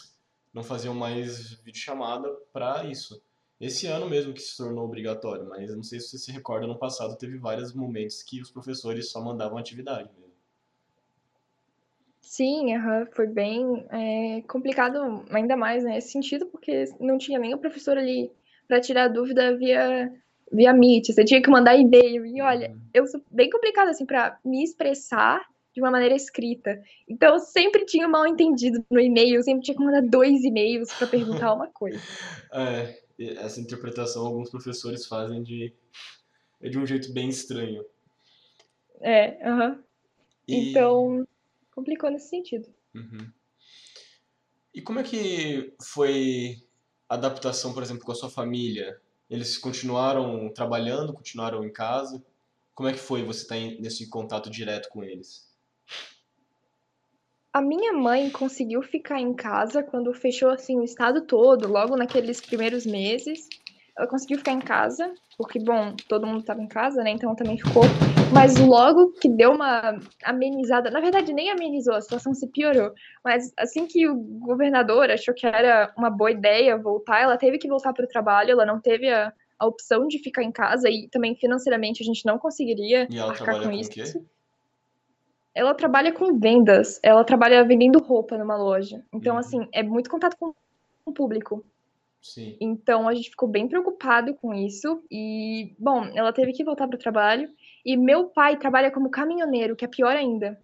não 0.53 0.63
faziam 0.63 0.95
mais 0.95 1.55
videochamada 1.63 2.29
para 2.53 2.85
isso. 2.85 3.23
Esse 3.61 3.87
ano 3.87 4.09
mesmo 4.09 4.33
que 4.33 4.41
se 4.41 4.57
tornou 4.57 4.85
obrigatório, 4.85 5.47
mas 5.47 5.75
não 5.75 5.83
sei 5.83 6.01
se 6.01 6.09
você 6.09 6.19
se 6.19 6.33
recorda, 6.33 6.67
no 6.67 6.79
passado 6.79 7.19
teve 7.19 7.37
vários 7.37 7.75
momentos 7.75 8.23
que 8.23 8.41
os 8.41 8.51
professores 8.51 9.11
só 9.11 9.23
mandavam 9.23 9.59
atividade 9.59 10.11
mesmo. 10.15 10.31
Sim, 12.23 12.75
uhum, 12.77 13.07
foi 13.13 13.27
bem 13.27 13.87
é, 13.91 14.43
complicado, 14.43 15.25
ainda 15.31 15.57
mais 15.57 15.85
nesse 15.85 16.07
né, 16.07 16.13
sentido, 16.13 16.47
porque 16.47 16.85
não 16.99 17.19
tinha 17.19 17.39
nem 17.39 17.53
o 17.55 17.59
professor 17.59 17.99
ali 17.99 18.33
para 18.67 18.81
tirar 18.81 19.09
dúvida 19.09 19.57
via, 19.57 20.11
via 20.53 20.73
Meet, 20.73 21.09
você 21.09 21.25
tinha 21.25 21.41
que 21.41 21.51
mandar 21.51 21.77
e-mail. 21.77 22.27
E 22.27 22.41
olha, 22.41 22.71
uhum. 22.71 22.81
eu 22.93 23.07
sou 23.07 23.23
bem 23.31 23.49
complicado 23.51 23.89
assim 23.89 24.05
para 24.05 24.39
me 24.45 24.63
expressar 24.65 25.41
de 25.73 25.81
uma 25.81 25.91
maneira 25.91 26.15
escrita. 26.15 26.83
Então, 27.09 27.35
eu 27.35 27.39
sempre 27.39 27.85
tinha 27.85 28.07
um 28.07 28.11
mal 28.11 28.27
entendido 28.27 28.85
no 28.91 29.01
e-mail, 29.01 29.37
eu 29.37 29.43
sempre 29.43 29.63
tinha 29.63 29.77
que 29.77 29.85
mandar 29.85 30.03
dois 30.03 30.43
e-mails 30.43 30.93
para 30.93 31.07
perguntar 31.07 31.55
uma 31.55 31.69
coisa. 31.69 32.01
é, 32.53 33.01
essa 33.39 33.61
interpretação 33.61 34.27
alguns 34.27 34.51
professores 34.51 35.07
fazem 35.07 35.43
de, 35.43 35.73
de 36.61 36.79
um 36.79 36.87
jeito 36.87 37.13
bem 37.13 37.29
estranho. 37.29 37.85
É, 39.01 39.49
aham. 39.49 39.69
Uhum. 39.69 39.83
E... 40.49 40.71
Então, 40.71 41.29
complicou 41.73 42.11
nesse 42.11 42.29
sentido. 42.29 42.69
Uhum. 42.95 43.31
E 44.75 44.83
como 44.83 44.99
é 44.99 45.03
que 45.03 45.73
foi 45.83 46.57
a 47.09 47.15
adaptação, 47.15 47.73
por 47.73 47.83
exemplo, 47.83 48.05
com 48.05 48.13
a 48.13 48.15
sua 48.15 48.31
família? 48.31 49.01
Eles 49.31 49.57
continuaram 49.57 50.53
trabalhando, 50.53 51.15
continuaram 51.15 51.65
em 51.65 51.73
casa? 51.73 52.21
Como 52.75 52.89
é 52.89 52.93
que 52.93 52.99
foi 52.99 53.23
você 53.23 53.43
estar 53.43 53.55
tá 53.55 53.81
nesse 53.81 54.11
contato 54.11 54.51
direto 54.51 54.89
com 54.89 55.05
eles? 55.05 55.49
A 57.53 57.61
minha 57.61 57.93
mãe 57.93 58.31
conseguiu 58.31 58.83
ficar 58.83 59.21
em 59.21 59.33
casa 59.35 59.83
quando 59.83 60.13
fechou 60.13 60.51
assim 60.51 60.79
o 60.79 60.85
estado 60.85 61.23
todo, 61.23 61.69
logo 61.69 61.97
naqueles 61.97 62.41
primeiros 62.41 62.85
meses. 62.85 63.49
Ela 64.01 64.09
conseguiu 64.09 64.39
ficar 64.39 64.53
em 64.53 64.61
casa, 64.61 65.13
porque 65.37 65.59
bom, 65.59 65.95
todo 66.09 66.27
mundo 66.27 66.41
estava 66.41 66.63
em 66.63 66.67
casa, 66.67 67.03
né? 67.03 67.11
Então 67.11 67.35
também 67.35 67.59
ficou. 67.59 67.83
Mas 68.33 68.59
logo 68.59 69.13
que 69.21 69.29
deu 69.29 69.53
uma 69.53 70.01
amenizada, 70.25 70.91
na 70.91 71.01
verdade 71.01 71.35
nem 71.35 71.51
amenizou, 71.51 71.95
a 71.95 72.01
situação 72.01 72.33
se 72.33 72.47
piorou. 72.47 72.93
Mas 73.23 73.53
assim 73.59 73.87
que 73.87 74.09
o 74.09 74.15
governador 74.17 75.11
achou 75.11 75.35
que 75.35 75.47
era 75.47 75.93
uma 75.99 76.09
boa 76.09 76.31
ideia 76.31 76.79
voltar, 76.79 77.21
ela 77.21 77.37
teve 77.37 77.59
que 77.59 77.69
voltar 77.69 77.93
para 77.93 78.07
o 78.07 78.09
trabalho, 78.09 78.53
ela 78.53 78.65
não 78.65 78.81
teve 78.81 79.11
a, 79.11 79.31
a 79.59 79.67
opção 79.67 80.09
de 80.09 80.19
ficar 80.19 80.43
em 80.43 80.51
casa 80.51 80.89
e 80.89 81.07
também 81.09 81.37
financeiramente 81.37 82.03
a 82.03 82.07
gente 82.07 82.25
não 82.25 82.39
conseguiria 82.39 83.07
e 83.11 83.19
ela 83.19 83.33
arcar 83.33 83.59
com, 83.59 83.65
com 83.65 83.71
isso. 83.71 83.91
Quê? 83.91 84.25
ela 85.55 85.75
trabalha 85.75 86.11
com 86.11 86.39
vendas, 86.39 86.99
ela 87.03 87.23
trabalha 87.23 87.63
vendendo 87.65 87.99
roupa 87.99 88.39
numa 88.39 88.57
loja. 88.57 89.05
Então, 89.13 89.35
uhum. 89.35 89.41
assim, 89.41 89.69
é 89.73 89.83
muito 89.83 90.09
contato 90.09 90.37
com 90.39 90.55
o 91.05 91.13
público. 91.13 91.63
Sim. 92.23 92.57
Então, 92.61 93.09
a 93.09 93.15
gente 93.15 93.31
ficou 93.31 93.49
bem 93.49 93.67
preocupado 93.67 94.35
com 94.35 94.53
isso. 94.53 95.03
E, 95.11 95.75
bom, 95.79 96.05
ela 96.15 96.33
teve 96.33 96.53
que 96.53 96.65
voltar 96.65 96.87
para 96.87 96.97
o 96.97 97.01
trabalho. 97.01 97.49
E 97.85 97.97
meu 97.97 98.27
pai 98.27 98.59
trabalha 98.59 98.91
como 98.91 99.11
caminhoneiro, 99.11 99.75
que 99.75 99.85
é 99.85 99.89
pior 99.89 100.15
ainda. 100.15 100.61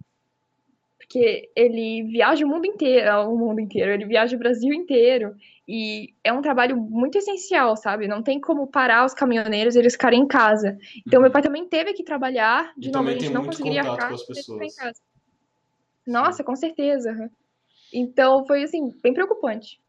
Porque 0.99 1.51
ele 1.55 2.03
viaja 2.05 2.45
o 2.45 2.49
mundo 2.49 2.67
inteiro, 2.67 3.31
o 3.31 3.39
mundo 3.39 3.61
inteiro, 3.61 3.93
ele 3.93 4.07
viaja 4.07 4.35
o 4.35 4.39
Brasil 4.39 4.73
inteiro. 4.73 5.35
E 5.69 6.15
é 6.23 6.33
um 6.33 6.43
trabalho 6.43 6.77
muito 6.77 7.19
essencial, 7.19 7.77
sabe? 7.77 8.07
Não 8.07 8.23
tem 8.23 8.41
como 8.41 8.67
parar 8.67 9.05
os 9.05 9.15
caminhoneiros 9.15 9.75
e 9.75 9.79
eles 9.79 9.95
ficarem 9.95 10.21
em 10.21 10.27
casa. 10.27 10.79
Então, 11.07 11.21
meu 11.21 11.31
pai 11.31 11.43
também 11.43 11.67
teve 11.69 11.93
que 11.93 12.05
trabalhar. 12.05 12.73
De 12.77 12.89
e 12.89 12.93
novo, 12.93 13.09
a 13.09 13.13
gente 13.13 13.31
não 13.31 13.45
conseguiria 13.45 13.83
com 13.83 13.93
as 13.93 14.23
pessoas. 14.25 14.75
Nossa, 16.07 16.45
com 16.45 16.55
certeza. 16.55 17.31
Então, 17.93 18.47
foi, 18.47 18.63
assim, 18.63 18.93
bem 19.03 19.13
preocupante. 19.13 19.81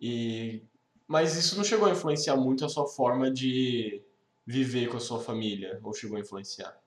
E... 0.00 0.62
Mas 1.06 1.36
isso 1.36 1.56
não 1.56 1.64
chegou 1.64 1.88
a 1.88 1.92
influenciar 1.92 2.36
muito 2.36 2.64
a 2.64 2.68
sua 2.68 2.86
forma 2.86 3.30
de 3.30 4.02
viver 4.46 4.88
com 4.88 4.96
a 4.98 5.00
sua 5.00 5.20
família? 5.20 5.80
Ou 5.82 5.94
chegou 5.94 6.16
a 6.16 6.20
influenciar? 6.20 6.78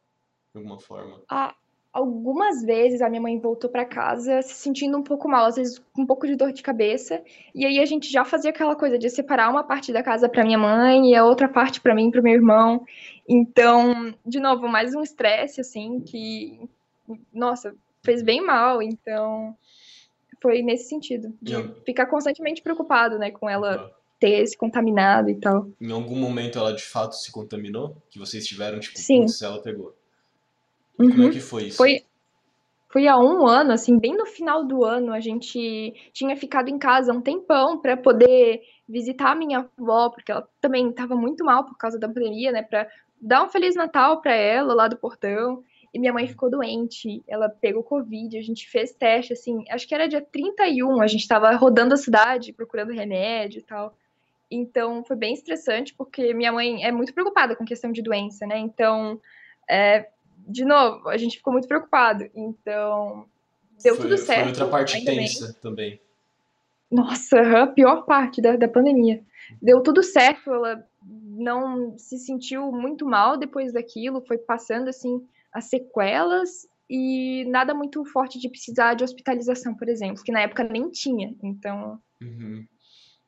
De 0.54 0.60
alguma 0.60 0.80
forma? 0.80 1.21
Ah, 1.30 1.56
algumas 1.93 2.63
vezes 2.63 3.02
a 3.02 3.10
minha 3.10 3.21
mãe 3.21 3.39
voltou 3.39 3.69
para 3.69 3.86
casa 3.86 4.41
se 4.41 4.54
sentindo 4.54 4.97
um 4.97 5.04
pouco 5.04 5.28
mal, 5.28 5.45
às 5.45 5.56
vezes 5.56 5.80
com 5.93 6.04
um 6.04 6.06
pouco 6.06 6.26
de 6.26 6.36
dor 6.36 6.54
de 6.54 6.63
cabeça, 6.63 7.21
e 7.54 7.65
aí 7.65 7.80
a 7.80 7.86
gente 7.86 8.10
já 8.10 8.24
fazia 8.24 8.50
aquela 8.50 8.76
coisa 8.76 8.97
de 8.97 9.10
separar 9.10 9.50
uma 9.50 9.63
parte 9.63 9.91
da 9.91 10.02
casa 10.02 10.30
para 10.30 10.43
minha 10.43 10.58
mãe 10.58 11.12
e 11.12 11.15
a 11.15 11.26
outra 11.26 11.50
parte 11.50 11.82
para 11.82 11.95
mim 11.95 12.10
para 12.10 12.21
meu 12.21 12.34
irmão. 12.34 12.86
Então, 13.28 14.13
de 14.26 14.39
novo, 14.39 14.67
mais 14.67 14.95
um 14.95 15.02
estresse 15.02 15.60
assim 15.60 16.00
que 16.00 16.69
nossa, 17.34 17.76
fez 18.04 18.21
bem 18.21 18.41
mal, 18.41 18.82
então 18.82 19.56
foi 20.41 20.62
nesse 20.62 20.89
sentido, 20.89 21.34
de 21.41 21.54
ficar 21.86 22.08
constantemente 22.08 22.62
preocupado, 22.62 23.17
né, 23.19 23.32
com 23.32 23.49
ela 23.49 23.93
ter 24.19 24.45
se 24.45 24.56
contaminado 24.58 25.30
e 25.30 25.36
tal. 25.36 25.67
Em 25.82 25.91
algum 25.91 26.15
momento 26.15 26.60
ela 26.60 26.73
de 26.73 26.84
fato 26.84 27.15
se 27.15 27.32
contaminou? 27.32 27.97
Que 28.10 28.19
vocês 28.19 28.45
tiveram, 28.45 28.80
tipo, 28.80 28.97
Sim. 28.99 29.27
se 29.27 29.43
ela 29.43 29.62
pegou? 29.62 29.95
Uhum. 30.99 31.10
Como 31.10 31.23
é 31.23 31.25
uhum. 31.25 31.32
que 31.32 31.39
foi 31.39 31.63
isso? 31.63 31.77
Foi, 31.77 32.04
foi 32.89 33.08
há 33.08 33.17
um 33.17 33.47
ano, 33.47 33.71
assim, 33.71 33.97
bem 33.97 34.15
no 34.15 34.27
final 34.27 34.63
do 34.63 34.84
ano, 34.84 35.12
a 35.12 35.19
gente 35.19 35.93
tinha 36.13 36.36
ficado 36.38 36.69
em 36.69 36.77
casa 36.77 37.12
um 37.12 37.21
tempão 37.21 37.80
para 37.80 37.97
poder 37.97 38.62
visitar 38.88 39.32
a 39.32 39.36
minha 39.36 39.67
avó, 39.77 40.10
porque 40.10 40.32
ela 40.32 40.47
também 40.60 40.89
estava 40.89 41.15
muito 41.15 41.43
mal 41.43 41.65
por 41.65 41.75
causa 41.77 41.97
da 41.97 42.08
pandemia, 42.08 42.51
né? 42.51 42.62
Para 42.62 42.88
dar 43.19 43.43
um 43.43 43.49
Feliz 43.49 43.75
Natal 43.75 44.21
para 44.21 44.36
ela 44.36 44.73
lá 44.73 44.88
do 44.88 44.97
portão. 44.97 45.63
E 45.93 45.99
minha 45.99 46.13
mãe 46.13 46.25
ficou 46.25 46.49
doente, 46.49 47.21
ela 47.27 47.49
pegou 47.49 47.84
Covid, 47.84 48.38
a 48.38 48.41
gente 48.41 48.69
fez 48.69 48.93
teste, 48.93 49.34
assim, 49.34 49.65
acho 49.69 49.86
que 49.86 49.93
era 49.93 50.08
dia 50.08 50.21
31, 50.21 51.01
a 51.01 51.08
gente 51.08 51.21
estava 51.21 51.51
rodando 51.51 51.93
a 51.93 51.97
cidade 51.97 52.54
procurando 52.54 52.93
remédio 52.93 53.60
e 53.60 53.63
tal. 53.63 53.93
Então 54.49 55.04
foi 55.04 55.17
bem 55.17 55.34
estressante, 55.34 55.93
porque 55.93 56.34
minha 56.34 56.51
mãe 56.51 56.84
é 56.84 56.91
muito 56.91 57.13
preocupada 57.13 57.56
com 57.56 57.65
questão 57.65 57.91
de 57.91 58.01
doença, 58.01 58.45
né? 58.45 58.58
Então, 58.58 59.19
é, 59.69 60.08
de 60.47 60.63
novo, 60.63 61.10
a 61.10 61.17
gente 61.17 61.38
ficou 61.38 61.51
muito 61.51 61.67
preocupado. 61.67 62.30
Então, 62.34 63.25
deu 63.84 63.95
foi, 63.95 64.06
tudo 64.06 64.17
certo. 64.17 64.39
Foi 64.39 64.49
outra 64.49 64.67
parte 64.67 65.04
tensa 65.04 65.47
bem. 65.47 65.56
também. 65.62 66.01
Nossa, 66.89 67.39
a 67.63 67.67
pior 67.67 68.06
parte 68.06 68.41
da, 68.41 68.56
da 68.56 68.67
pandemia. 68.67 69.21
Deu 69.62 69.82
tudo 69.82 70.04
certo, 70.04 70.54
ela 70.54 70.86
não 71.04 71.97
se 71.97 72.17
sentiu 72.17 72.71
muito 72.71 73.06
mal 73.06 73.38
depois 73.38 73.73
daquilo, 73.73 74.21
foi 74.21 74.38
passando 74.38 74.89
assim 74.89 75.25
as 75.54 75.66
sequelas 75.66 76.68
e 76.90 77.46
nada 77.46 77.74
muito 77.74 78.04
forte 78.06 78.40
de 78.40 78.50
precisar 78.50 78.96
de 78.96 79.04
hospitalização, 79.04 79.74
por 79.74 79.88
exemplo, 79.88 80.24
que 80.24 80.32
na 80.32 80.42
época 80.42 80.64
nem 80.64 80.90
tinha. 80.90 81.34
Então. 81.42 82.02
Uhum. 82.22 82.68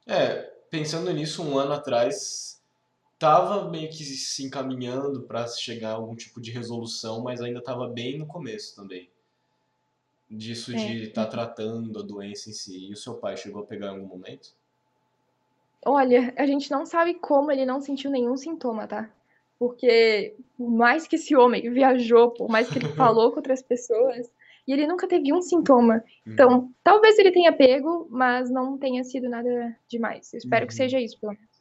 É, 0.05 0.41
pensando 0.69 1.11
nisso, 1.13 1.41
um 1.41 1.57
ano 1.57 1.73
atrás 1.73 2.61
estava 3.13 3.69
meio 3.69 3.89
que 3.89 4.03
se 4.03 4.43
encaminhando 4.43 5.23
para 5.23 5.47
chegar 5.47 5.91
a 5.91 5.93
algum 5.93 6.13
tipo 6.13 6.41
de 6.41 6.51
resolução, 6.51 7.23
mas 7.23 7.41
ainda 7.41 7.59
estava 7.59 7.87
bem 7.87 8.19
no 8.19 8.27
começo 8.27 8.75
também. 8.75 9.09
Disso 10.29 10.73
é. 10.73 10.75
de 10.75 11.03
estar 11.03 11.25
tá 11.25 11.31
tratando 11.31 11.99
a 11.99 12.03
doença 12.03 12.49
em 12.49 12.53
si. 12.53 12.89
E 12.89 12.91
o 12.91 12.97
seu 12.97 13.15
pai 13.15 13.37
chegou 13.37 13.63
a 13.63 13.65
pegar 13.65 13.87
em 13.87 13.89
algum 13.91 14.07
momento? 14.07 14.53
Olha, 15.85 16.33
a 16.37 16.45
gente 16.45 16.69
não 16.71 16.85
sabe 16.85 17.13
como 17.13 17.51
ele 17.51 17.65
não 17.65 17.79
sentiu 17.79 18.11
nenhum 18.11 18.35
sintoma, 18.35 18.87
tá? 18.87 19.09
Porque 19.63 20.35
por 20.57 20.69
mais 20.69 21.07
que 21.07 21.15
esse 21.15 21.33
homem 21.35 21.71
viajou, 21.71 22.31
por 22.31 22.49
mais 22.49 22.69
que 22.69 22.79
ele 22.79 22.89
falou 22.95 23.31
com 23.31 23.37
outras 23.37 23.61
pessoas, 23.61 24.29
e 24.67 24.73
ele 24.73 24.85
nunca 24.85 25.07
teve 25.07 25.33
um 25.33 25.41
sintoma. 25.41 26.03
Então, 26.27 26.49
uhum. 26.49 26.73
talvez 26.83 27.17
ele 27.17 27.31
tenha 27.31 27.53
pego, 27.53 28.07
mas 28.09 28.49
não 28.49 28.77
tenha 28.77 29.03
sido 29.05 29.29
nada 29.29 29.77
demais. 29.87 30.33
Eu 30.33 30.39
espero 30.39 30.63
uhum. 30.63 30.67
que 30.67 30.75
seja 30.75 30.99
isso, 30.99 31.17
pelo 31.17 31.33
menos. 31.33 31.53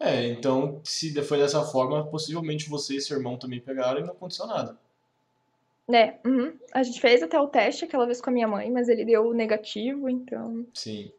É, 0.00 0.28
então, 0.28 0.80
se 0.82 1.12
foi 1.22 1.38
dessa 1.38 1.62
forma, 1.62 2.06
possivelmente 2.06 2.70
você 2.70 2.96
e 2.96 3.00
seu 3.00 3.18
irmão 3.18 3.38
também 3.38 3.60
pegaram 3.60 4.00
e 4.00 4.02
não 4.02 4.12
aconteceu 4.12 4.46
nada. 4.46 4.78
É, 5.92 6.18
uhum. 6.26 6.52
a 6.72 6.82
gente 6.82 7.00
fez 7.00 7.22
até 7.22 7.38
o 7.38 7.48
teste 7.48 7.84
aquela 7.84 8.06
vez 8.06 8.20
com 8.20 8.30
a 8.30 8.32
minha 8.32 8.48
mãe, 8.48 8.70
mas 8.70 8.88
ele 8.88 9.04
deu 9.04 9.32
negativo, 9.34 10.08
então. 10.08 10.66
Sim. 10.72 11.12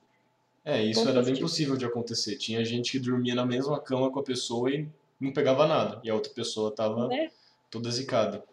É, 0.65 0.83
isso 0.83 0.99
era 1.01 1.13
positivo. 1.13 1.33
bem 1.33 1.41
possível 1.41 1.77
de 1.77 1.85
acontecer. 1.85 2.37
Tinha 2.37 2.65
gente 2.65 2.91
que 2.91 2.99
dormia 2.99 3.33
na 3.33 3.45
mesma 3.45 3.79
cama 3.79 4.11
com 4.11 4.19
a 4.19 4.23
pessoa 4.23 4.69
e 4.69 4.87
não 5.19 5.31
pegava 5.31 5.67
nada. 5.67 5.99
E 6.03 6.09
a 6.09 6.13
outra 6.15 6.31
pessoa 6.33 6.71
tava, 6.73 7.13
é. 7.13 7.29
toda 7.69 7.89
zicado. 7.91 8.43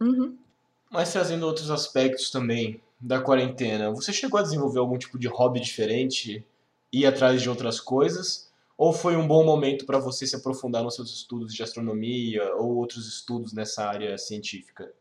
Uhum. 0.00 0.36
Mas 0.90 1.12
trazendo 1.12 1.46
outros 1.46 1.70
aspectos 1.70 2.30
também 2.30 2.80
da 3.00 3.20
quarentena, 3.20 3.90
você 3.90 4.12
chegou 4.12 4.38
a 4.38 4.42
desenvolver 4.42 4.78
algum 4.78 4.98
tipo 4.98 5.18
de 5.18 5.26
hobby 5.28 5.60
diferente, 5.60 6.44
ir 6.92 7.06
atrás 7.06 7.40
de 7.40 7.48
outras 7.48 7.80
coisas? 7.80 8.50
Ou 8.76 8.92
foi 8.92 9.16
um 9.16 9.26
bom 9.26 9.44
momento 9.44 9.86
para 9.86 9.98
você 9.98 10.26
se 10.26 10.34
aprofundar 10.34 10.82
nos 10.82 10.94
seus 10.94 11.10
estudos 11.10 11.54
de 11.54 11.62
astronomia 11.62 12.54
ou 12.56 12.76
outros 12.76 13.06
estudos 13.06 13.52
nessa 13.52 13.86
área 13.86 14.16
científica? 14.18 14.92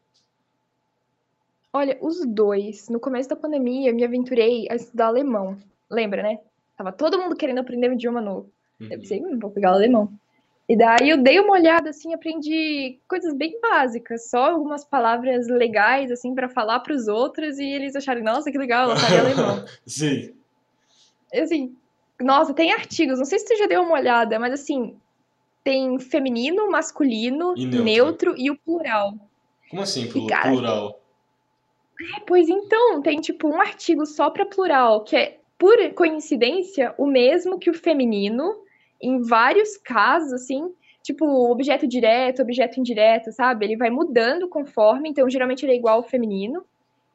Olha, 1.73 1.97
os 2.01 2.25
dois. 2.25 2.89
No 2.89 2.99
começo 2.99 3.29
da 3.29 3.35
pandemia, 3.35 3.89
eu 3.89 3.95
me 3.95 4.03
aventurei 4.03 4.67
a 4.69 4.75
estudar 4.75 5.07
alemão. 5.07 5.57
Lembra, 5.89 6.21
né? 6.21 6.39
Tava 6.77 6.91
todo 6.91 7.17
mundo 7.17 7.35
querendo 7.35 7.59
aprender 7.59 7.89
um 7.89 7.93
idioma 7.93 8.21
novo. 8.21 8.51
Eu 8.79 8.85
Uhum. 8.85 8.99
pensei, 8.99 9.21
hum, 9.23 9.39
vou 9.39 9.51
pegar 9.51 9.71
o 9.71 9.75
alemão. 9.75 10.11
E 10.71 10.77
daí 10.77 11.09
eu 11.09 11.21
dei 11.21 11.37
uma 11.37 11.51
olhada, 11.51 11.89
assim, 11.89 12.13
aprendi 12.13 12.97
coisas 13.05 13.33
bem 13.33 13.59
básicas, 13.59 14.29
só 14.29 14.51
algumas 14.51 14.85
palavras 14.85 15.49
legais, 15.49 16.09
assim, 16.09 16.33
para 16.33 16.47
falar 16.47 16.79
para 16.79 16.93
os 16.93 17.09
outros 17.09 17.59
e 17.59 17.65
eles 17.65 17.93
acharem, 17.93 18.23
nossa, 18.23 18.49
que 18.49 18.57
legal, 18.57 18.85
ela 18.85 18.95
sabe 18.95 19.17
alemão. 19.17 19.65
Sim. 19.85 20.33
Assim, 21.33 21.75
nossa, 22.21 22.53
tem 22.53 22.71
artigos, 22.71 23.17
não 23.19 23.25
sei 23.25 23.39
se 23.39 23.47
você 23.47 23.57
já 23.57 23.67
deu 23.67 23.81
uma 23.81 23.95
olhada, 23.95 24.39
mas 24.39 24.53
assim, 24.53 24.95
tem 25.61 25.99
feminino, 25.99 26.71
masculino, 26.71 27.53
E 27.57 27.65
neutro. 27.65 27.83
neutro 27.83 28.35
e 28.37 28.49
o 28.49 28.57
plural. 28.57 29.11
Como 29.69 29.81
assim, 29.81 30.07
plu- 30.07 30.25
cara, 30.27 30.51
plural? 30.51 31.01
É, 32.15 32.19
pois 32.25 32.47
então, 32.47 33.01
tem 33.01 33.19
tipo 33.19 33.45
um 33.45 33.59
artigo 33.59 34.05
só 34.05 34.29
para 34.29 34.45
plural, 34.45 35.03
que 35.03 35.17
é, 35.17 35.37
por 35.59 35.75
coincidência, 35.95 36.95
o 36.97 37.05
mesmo 37.05 37.59
que 37.59 37.69
o 37.69 37.73
feminino, 37.73 38.55
em 39.01 39.21
vários 39.21 39.77
casos, 39.77 40.33
assim, 40.33 40.73
tipo 41.03 41.25
objeto 41.51 41.87
direto, 41.87 42.41
objeto 42.41 42.79
indireto, 42.79 43.31
sabe? 43.31 43.65
Ele 43.65 43.77
vai 43.77 43.89
mudando 43.89 44.47
conforme, 44.47 45.09
então 45.09 45.29
geralmente 45.29 45.65
ele 45.65 45.73
é 45.73 45.75
igual 45.75 45.97
ao 45.97 46.03
feminino. 46.03 46.63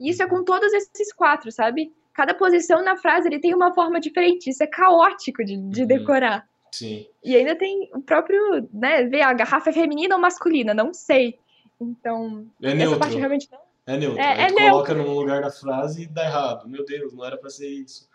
E 0.00 0.10
isso 0.10 0.22
é 0.22 0.26
com 0.26 0.42
todos 0.44 0.72
esses 0.72 1.12
quatro, 1.12 1.50
sabe? 1.52 1.92
Cada 2.12 2.34
posição 2.34 2.82
na 2.82 2.96
frase 2.96 3.28
ele 3.28 3.38
tem 3.38 3.54
uma 3.54 3.72
forma 3.74 4.00
diferente. 4.00 4.50
Isso 4.50 4.62
é 4.62 4.66
caótico 4.66 5.44
de, 5.44 5.56
de 5.56 5.82
Uhum. 5.82 5.86
decorar. 5.86 6.48
Sim. 6.72 7.06
E 7.22 7.34
ainda 7.36 7.54
tem 7.56 7.88
o 7.94 8.00
próprio, 8.02 8.68
né? 8.72 9.04
Ver 9.04 9.22
a 9.22 9.32
garrafa 9.32 9.70
é 9.70 9.72
feminina 9.72 10.14
ou 10.14 10.20
masculina, 10.20 10.74
não 10.74 10.92
sei. 10.92 11.38
Então, 11.80 12.46
É 12.62 12.66
essa 12.68 12.76
neutro. 12.76 12.98
parte 12.98 13.16
realmente 13.16 13.48
não. 13.52 13.58
É 13.86 13.96
neutro. 13.96 14.18
É- 14.20 14.42
é 14.42 14.46
tu 14.48 14.54
neutro. 14.54 14.70
coloca 14.70 14.94
num 14.94 15.12
lugar 15.14 15.40
da 15.42 15.50
frase 15.50 16.02
e 16.02 16.06
dá 16.06 16.24
errado. 16.24 16.68
Meu 16.68 16.84
Deus, 16.84 17.14
não 17.14 17.24
era 17.24 17.36
pra 17.36 17.48
ser 17.50 17.68
isso. 17.68 18.08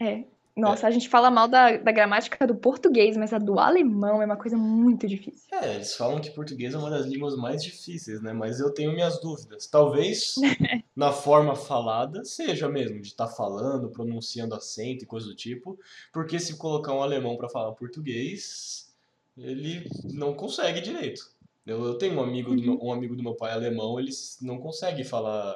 É. 0.00 0.24
Nossa, 0.56 0.86
a 0.86 0.90
gente 0.90 1.06
fala 1.06 1.30
mal 1.30 1.46
da, 1.46 1.76
da 1.76 1.92
gramática 1.92 2.46
do 2.46 2.54
português, 2.54 3.14
mas 3.14 3.30
a 3.30 3.38
do 3.38 3.58
alemão 3.58 4.22
é 4.22 4.24
uma 4.24 4.38
coisa 4.38 4.56
muito 4.56 5.06
difícil. 5.06 5.46
É, 5.52 5.74
eles 5.74 5.94
falam 5.94 6.18
que 6.18 6.30
português 6.30 6.72
é 6.72 6.78
uma 6.78 6.88
das 6.88 7.04
línguas 7.04 7.36
mais 7.36 7.62
difíceis, 7.62 8.22
né? 8.22 8.32
Mas 8.32 8.58
eu 8.58 8.72
tenho 8.72 8.92
minhas 8.92 9.20
dúvidas. 9.20 9.66
Talvez 9.66 10.34
na 10.96 11.12
forma 11.12 11.54
falada 11.54 12.24
seja 12.24 12.70
mesmo, 12.70 13.02
de 13.02 13.08
estar 13.08 13.28
falando, 13.28 13.90
pronunciando 13.90 14.54
acento 14.54 15.04
e 15.04 15.06
coisa 15.06 15.26
do 15.26 15.34
tipo, 15.34 15.78
porque 16.10 16.40
se 16.40 16.56
colocar 16.56 16.94
um 16.94 17.02
alemão 17.02 17.36
pra 17.36 17.50
falar 17.50 17.72
português, 17.72 18.90
ele 19.36 19.86
não 20.04 20.32
consegue 20.32 20.80
direito. 20.80 21.30
Eu, 21.66 21.84
eu 21.84 21.98
tenho 21.98 22.14
um 22.14 22.22
amigo, 22.22 22.56
do 22.56 22.62
meu, 22.62 22.78
um 22.82 22.92
amigo 22.92 23.14
do 23.14 23.22
meu 23.22 23.34
pai 23.34 23.52
alemão, 23.52 24.00
ele 24.00 24.12
não 24.40 24.56
consegue 24.56 25.04
falar, 25.04 25.54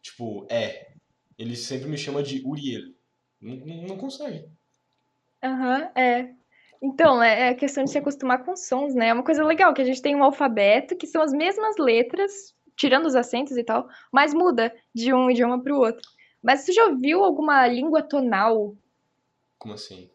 tipo, 0.00 0.46
é. 0.48 0.92
Ele 1.38 1.54
sempre 1.54 1.88
me 1.88 1.98
chama 1.98 2.22
de 2.22 2.42
Uriel. 2.46 2.92
Não, 3.42 3.56
não 3.56 3.82
não 3.88 3.96
consegue. 3.98 4.48
Aham, 5.42 5.90
é. 5.96 6.32
Então, 6.80 7.22
é, 7.22 7.50
é 7.50 7.54
questão 7.54 7.84
de 7.84 7.90
se 7.90 7.98
acostumar 7.98 8.44
com 8.44 8.56
sons, 8.56 8.94
né? 8.94 9.08
É 9.08 9.12
uma 9.12 9.24
coisa 9.24 9.44
legal 9.44 9.74
que 9.74 9.82
a 9.82 9.84
gente 9.84 10.00
tem 10.02 10.16
um 10.16 10.24
alfabeto 10.24 10.96
que 10.96 11.06
são 11.06 11.22
as 11.22 11.32
mesmas 11.32 11.76
letras, 11.76 12.54
tirando 12.76 13.06
os 13.06 13.14
acentos 13.14 13.56
e 13.56 13.64
tal, 13.64 13.88
mas 14.12 14.32
muda 14.34 14.74
de 14.94 15.12
um 15.12 15.30
idioma 15.30 15.62
para 15.62 15.74
o 15.74 15.78
outro. 15.78 16.02
Mas 16.42 16.60
você 16.60 16.72
já 16.72 16.86
ouviu 16.86 17.22
alguma 17.22 17.66
língua 17.66 18.02
tonal? 18.02 18.76
Como 19.58 19.74
assim? 19.74 20.10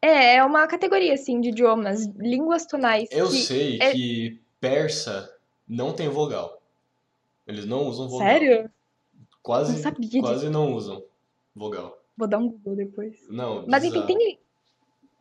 É, 0.00 0.36
é 0.36 0.44
uma 0.44 0.66
categoria, 0.66 1.14
assim, 1.14 1.40
de 1.40 1.48
idiomas, 1.48 2.06
línguas 2.16 2.66
tonais, 2.66 3.08
Eu 3.10 3.28
que 3.28 3.36
sei 3.42 3.78
é- 3.80 3.92
que 3.92 4.40
persa 4.60 5.30
não 5.66 5.94
tem 5.94 6.08
vogal. 6.08 6.62
Eles 7.46 7.66
não 7.66 7.86
usam 7.86 8.08
vogal. 8.08 8.28
Sério? 8.28 8.70
Quase, 9.42 9.72
Não 9.72 9.78
sabia 9.78 10.08
disso. 10.08 10.22
quase 10.22 10.48
não 10.48 10.72
usam 10.72 11.02
vogal. 11.54 11.98
Vou 12.16 12.28
dar 12.28 12.38
um 12.38 12.48
Google 12.48 12.76
depois. 12.76 13.28
Não, 13.28 13.64
Mas 13.66 13.84
enfim, 13.84 14.06
tem, 14.06 14.38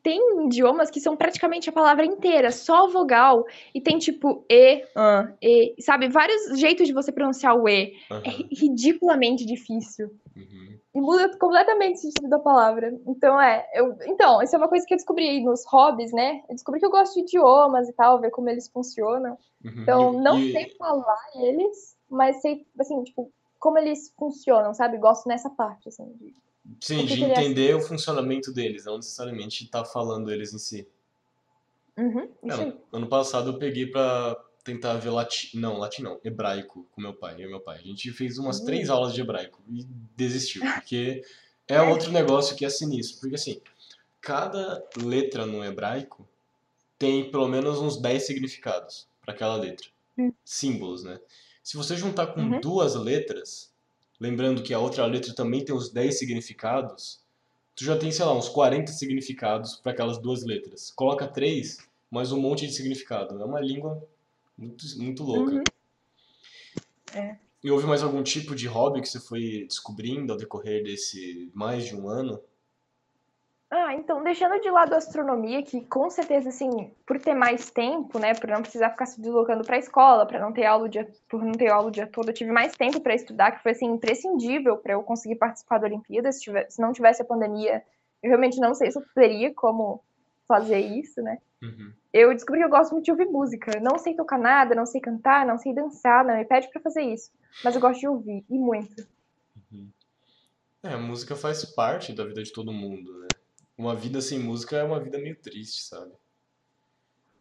tem 0.04 0.46
idiomas 0.46 0.90
que 0.92 1.00
são 1.00 1.16
praticamente 1.16 1.70
a 1.70 1.74
palavra 1.74 2.06
inteira, 2.06 2.52
só 2.52 2.88
vogal, 2.88 3.46
e 3.74 3.80
tem 3.82 3.98
tipo 3.98 4.46
E, 4.50 4.86
an, 4.96 5.34
E, 5.42 5.76
sabe? 5.82 6.10
Vários 6.10 6.60
jeitos 6.60 6.86
de 6.88 6.94
você 6.94 7.12
pronunciar 7.12 7.56
o 7.58 7.68
E. 7.70 7.94
É 8.10 8.14
Aham, 8.14 8.22
ri- 8.30 8.50
ridiculamente 8.52 9.46
difícil. 9.46 10.12
uhum. 10.36 10.78
E 10.94 11.02
muda 11.02 11.36
completamente 11.40 11.96
o 11.96 11.98
sentido 12.00 12.30
da 12.30 12.38
palavra. 12.38 12.94
Então, 13.08 13.42
é. 13.42 13.66
Eu, 13.74 13.98
então, 14.06 14.42
isso 14.44 14.56
é 14.56 14.60
uma 14.60 14.68
coisa 14.68 14.86
que 14.86 14.94
eu 14.94 14.98
descobri 14.98 15.44
nos 15.44 15.66
hobbies, 15.66 16.12
né? 16.12 16.44
Eu 16.50 16.54
descobri 16.56 16.80
que 16.80 16.86
eu 16.86 16.92
gosto 16.92 17.16
de 17.16 17.22
idiomas 17.22 17.90
e 17.90 17.94
tal, 17.94 18.20
ver 18.22 18.30
como 18.30 18.50
eles 18.50 18.70
funcionam. 18.70 19.38
Uhum. 19.64 19.72
Então, 19.82 20.14
E- 20.14 20.18
não 20.24 20.38
e- 20.38 20.52
sei 20.52 20.76
falar 20.78 21.18
eles, 21.36 21.96
mas 22.10 22.42
sei, 22.42 22.68
assim, 22.80 23.04
tipo, 23.04 23.32
como 23.64 23.78
eles 23.78 24.14
funcionam, 24.20 24.74
sabe? 24.74 24.98
Gosto 24.98 25.26
nessa 25.30 25.50
parte, 25.50 25.88
assim. 25.88 26.04
de- 26.20 26.36
Sim, 26.82 27.06
de 27.06 27.24
é 27.24 27.32
assim? 27.32 27.46
entender 27.46 27.74
o 27.74 27.80
funcionamento 27.80 28.52
deles, 28.52 28.84
não 28.84 28.98
necessariamente 28.98 29.64
estar 29.64 29.86
falando 29.86 30.30
eles 30.30 30.54
em 30.54 30.58
si. 30.58 30.86
Uhum, 31.98 32.28
É, 32.44 32.74
ano, 32.92 33.08
passado 33.08 33.52
eu 33.52 33.58
peguei 33.58 33.86
pra 33.86 34.36
tentar 34.66 34.96
ver 34.96 35.12
latim, 35.12 35.58
não, 35.58 35.78
latim 35.78 36.02
não, 36.02 36.20
hebraico 36.26 36.86
com 36.92 37.00
meu 37.00 37.14
pai, 37.14 37.36
eu 37.42 37.48
e 37.48 37.52
meu 37.52 37.62
pai. 37.62 37.78
A 37.80 37.82
gente 37.82 38.12
fez 38.12 38.38
umas 38.38 38.60
Hum. 38.60 38.66
três 38.66 38.90
aulas 38.90 39.14
de 39.14 39.22
hebraico 39.22 39.62
e 39.70 39.86
desistiu, 40.18 40.62
porque 40.84 41.24
é 41.66 41.82
outro 41.82 42.12
negócio 42.12 42.58
que 42.58 42.66
é 42.66 42.70
sinistro, 42.70 43.22
porque 43.22 43.36
assim, 43.36 43.62
cada 44.20 44.84
letra 45.02 45.46
no 45.46 45.64
hebraico 45.64 46.28
tem 47.00 47.32
pelo 47.32 47.48
menos 47.48 47.80
uns 47.80 47.96
10 47.96 48.26
significados 48.26 49.08
para 49.22 49.34
aquela 49.34 49.56
letra. 49.56 49.88
Hum. 50.18 50.34
Símbolos, 50.44 51.06
né? 51.06 51.18
Se 51.64 51.78
você 51.78 51.96
juntar 51.96 52.28
com 52.28 52.42
Uhum. 52.42 52.60
duas 52.60 52.94
letras, 52.96 53.72
lembrando 54.20 54.62
que 54.62 54.74
a 54.74 54.80
outra 54.80 55.06
letra 55.06 55.34
também 55.34 55.64
tem 55.64 55.74
uns 55.74 55.90
10 55.90 56.18
significados, 56.20 57.22
tu 57.76 57.84
já 57.86 57.98
tem, 57.98 58.12
sei 58.12 58.26
lá, 58.26 58.36
uns 58.38 58.50
40 58.50 58.92
significados 58.92 59.76
para 59.78 59.94
aquelas 59.94 60.18
duas 60.20 60.44
letras. 60.44 60.92
Coloca 60.92 61.28
três, 61.28 61.78
mais 62.12 62.32
um 62.32 62.40
monte 62.40 62.68
de 62.68 62.74
significado. 62.74 63.42
É 63.42 63.46
uma 63.46 63.62
língua 63.62 64.06
muito, 64.58 64.86
muito 64.98 65.24
louca. 65.24 65.54
Uhum. 65.56 65.64
É. 67.16 67.38
E 67.64 67.72
houve 67.72 67.86
mais 67.88 68.04
algum 68.04 68.22
tipo 68.22 68.54
de 68.56 68.68
hobby 68.68 69.02
que 69.02 69.08
você 69.08 69.20
foi 69.22 69.66
descobrindo 69.68 70.34
ao 70.34 70.38
decorrer 70.38 70.84
desse 70.84 71.50
mais 71.54 71.86
de 71.86 71.96
um 71.96 72.10
ano? 72.10 72.42
Ah, 73.76 73.96
então, 73.96 74.24
deixando 74.24 74.62
de 74.62 74.70
lado 74.70 74.94
a 74.94 74.98
astronomia, 74.98 75.64
que 75.64 75.82
com 75.82 76.08
certeza, 76.08 76.50
assim, 76.50 76.92
por 77.08 77.20
ter 77.20 77.34
mais 77.34 77.72
tempo, 77.72 78.20
né, 78.20 78.36
por 78.36 78.48
não 78.48 78.62
precisar 78.62 78.92
ficar 78.92 79.08
se 79.08 79.20
deslocando 79.20 79.64
para 79.64 79.78
a 79.78 79.80
escola, 79.80 80.28
para 80.28 80.40
não 80.40 80.54
ter 80.54 80.64
aula 80.64 80.86
o 80.86 80.88
dia, 80.88 81.12
por 81.28 81.44
não 81.44 81.54
ter 81.54 81.72
aula 81.72 81.88
o 81.88 81.92
dia 81.92 82.06
todo, 82.06 82.30
eu 82.30 82.36
tive 82.36 82.52
mais 82.52 82.74
tempo 82.74 83.02
para 83.02 83.16
estudar, 83.16 83.52
que 83.52 83.64
foi, 83.64 83.72
assim, 83.72 83.88
imprescindível 83.88 84.78
para 84.78 84.94
eu 84.94 85.02
conseguir 85.02 85.38
participar 85.38 85.80
da 85.80 85.88
Olimpíada. 85.88 86.32
Se, 86.32 86.42
tivesse, 86.42 86.76
se 86.76 86.82
não 86.84 86.94
tivesse 86.94 87.24
a 87.24 87.26
pandemia, 87.26 87.84
eu 88.22 88.30
realmente 88.30 88.60
não 88.60 88.76
sei 88.76 88.92
se 88.92 89.00
eu 89.00 89.04
teria 89.16 89.52
como 89.56 90.04
fazer 90.48 90.78
isso, 90.78 91.20
né. 91.24 91.40
Uhum. 91.64 91.92
Eu 92.14 92.32
descobri 92.32 92.62
que 92.62 92.66
eu 92.68 92.70
gosto 92.70 92.92
muito 92.92 93.06
de 93.06 93.12
ouvir 93.12 93.26
música. 93.26 93.80
Não 93.80 93.98
sei 93.98 94.14
tocar 94.14 94.38
nada, 94.38 94.76
não 94.76 94.86
sei 94.86 95.02
cantar, 95.02 95.48
não 95.48 95.58
sei 95.58 95.74
dançar, 95.74 96.24
não 96.24 96.36
me 96.36 96.46
pede 96.46 96.70
para 96.70 96.80
fazer 96.80 97.02
isso. 97.02 97.32
Mas 97.64 97.74
eu 97.74 97.82
gosto 97.82 98.02
de 98.02 98.08
ouvir, 98.08 98.46
e 98.48 98.60
muito. 98.60 99.08
Uhum. 99.72 99.90
É, 100.84 100.94
a 100.94 100.98
música 100.98 101.36
faz 101.36 101.66
parte 101.66 102.14
da 102.14 102.24
vida 102.24 102.44
de 102.44 102.54
todo 102.54 102.72
mundo, 102.72 103.18
né? 103.20 103.28
Uma 103.78 103.96
vida 103.96 104.22
sem 104.22 104.40
música 104.40 104.78
é 104.78 104.84
uma 104.84 105.00
vida 105.00 105.18
meio 105.18 105.36
triste, 105.42 105.84
sabe? 105.84 106.12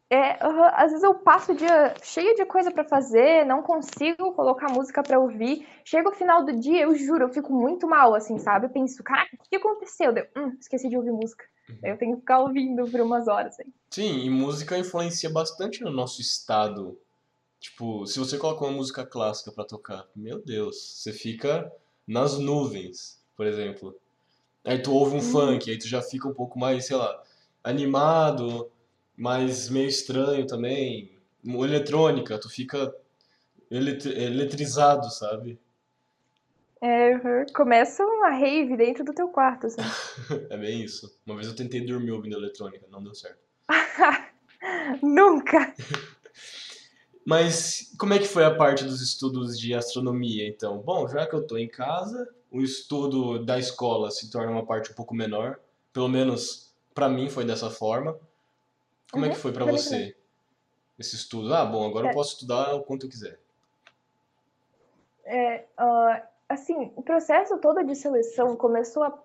É, 0.09 0.37
às 0.75 0.91
vezes 0.91 1.03
eu 1.03 1.15
passo 1.15 1.53
o 1.53 1.55
dia 1.55 1.95
cheio 2.03 2.35
de 2.37 2.45
coisa 2.45 2.71
pra 2.71 2.85
fazer, 2.85 3.47
não 3.47 3.63
consigo 3.63 4.35
colocar 4.35 4.69
música 4.69 5.03
pra 5.03 5.19
ouvir. 5.19 5.67
Chega 5.87 6.11
o 6.11 6.15
final 6.15 6.45
do 6.45 6.55
dia, 6.55 6.83
eu 6.83 6.95
juro, 6.95 7.25
eu 7.25 7.33
fico 7.33 7.51
muito 7.51 7.89
mal, 7.89 8.15
assim, 8.15 8.39
sabe? 8.39 8.67
Eu 8.67 8.71
penso, 8.71 9.03
caraca, 9.03 9.35
o 9.35 9.49
que 9.49 9.57
aconteceu? 9.57 10.13
Deu, 10.13 10.27
hum, 10.37 10.55
esqueci 10.61 10.91
de 10.91 10.99
ouvir 10.99 11.13
música. 11.13 11.45
Aí 11.83 11.91
eu 11.91 11.97
tenho 11.97 12.15
que 12.17 12.21
ficar 12.21 12.41
ouvindo 12.41 12.87
por 12.91 13.01
umas 13.01 13.27
horas. 13.27 13.59
Assim. 13.59 13.73
Sim, 13.91 14.19
e 14.19 14.29
música 14.29 14.77
influencia 14.77 15.31
bastante 15.31 15.83
no 15.83 15.91
nosso 15.91 16.21
estado. 16.21 16.99
Tipo, 17.59 18.07
se 18.07 18.19
você 18.19 18.37
coloca 18.37 18.65
uma 18.65 18.73
música 18.73 19.07
clássica 19.07 19.51
pra 19.51 19.65
tocar, 19.65 20.07
meu 20.15 20.45
Deus, 20.45 20.77
você 21.01 21.13
fica 21.13 21.73
nas 22.07 22.39
nuvens, 22.39 23.19
por 23.35 23.47
exemplo. 23.47 23.99
Aí 24.65 24.79
tu 24.81 24.93
ouve 24.93 25.15
um 25.17 25.19
Hum. 25.19 25.21
funk, 25.23 25.71
aí 25.71 25.79
tu 25.79 25.89
já 25.89 26.01
fica 26.01 26.29
um 26.29 26.35
pouco 26.35 26.59
mais, 26.59 26.87
sei 26.87 26.97
lá, 26.97 27.23
animado, 27.65 28.71
mas 29.17 29.69
meio 29.69 29.89
estranho 29.89 30.47
também. 30.47 31.11
Eletrônica, 31.45 32.39
tu 32.39 32.49
fica 32.49 32.95
eletri- 33.71 34.17
eletrizado, 34.23 35.11
sabe? 35.11 35.59
É, 36.81 37.15
aham, 37.15 37.47
começa 37.55 38.05
uma 38.05 38.31
rave 38.31 38.77
dentro 38.77 39.05
do 39.05 39.13
teu 39.15 39.29
quarto, 39.29 39.67
assim. 39.67 39.81
É 40.51 40.57
bem 40.57 40.83
isso. 40.83 41.13
Uma 41.27 41.37
vez 41.37 41.47
eu 41.49 41.55
tentei 41.55 41.81
dormir 41.85 42.11
ouvindo 42.13 42.37
eletrônica, 42.37 42.87
não 42.91 43.03
deu 43.03 43.15
certo. 43.15 43.39
Nunca! 45.03 45.75
Mas 47.25 47.93
como 47.99 48.15
é 48.15 48.19
que 48.19 48.27
foi 48.27 48.45
a 48.45 48.55
parte 48.55 48.85
dos 48.85 49.01
estudos 49.01 49.59
de 49.59 49.75
astronomia, 49.75 50.47
então? 50.49 50.79
Bom, 50.79 51.07
já 51.09 51.25
que 51.27 51.35
eu 51.35 51.41
estou 51.43 51.57
em 51.57 51.69
casa, 51.69 52.29
o 52.53 52.61
estudo 52.61 53.43
da 53.45 53.59
escola 53.59 54.11
se 54.11 54.31
torna 54.31 54.53
uma 54.53 54.67
parte 54.67 54.93
um 54.93 54.95
pouco 54.95 55.15
menor. 55.15 55.59
Pelo 55.93 56.09
menos 56.09 56.73
para 56.95 57.09
mim 57.09 57.31
foi 57.31 57.45
dessa 57.45 57.71
forma. 57.71 58.17
Como 59.11 59.25
uhum, 59.25 59.31
é 59.31 59.33
que 59.33 59.37
uhum, 59.37 59.43
foi 59.43 59.53
para 59.53 59.65
você 59.65 60.15
esse 60.99 61.17
estudo? 61.17 61.53
Ah, 61.55 61.65
bom, 61.65 61.89
agora 61.89 62.09
é. 62.09 62.11
eu 62.11 62.15
posso 62.15 62.35
estudar 62.35 62.75
o 62.75 62.83
quanto 62.83 63.07
eu 63.07 63.11
quiser. 63.11 63.41
É, 65.25 65.65
uh, 65.81 66.23
assim, 66.49 66.93
o 66.95 67.03
processo 67.03 67.59
todo 67.59 67.83
de 67.85 67.95
seleção 67.95 68.55
começou, 68.55 69.03
a, 69.03 69.19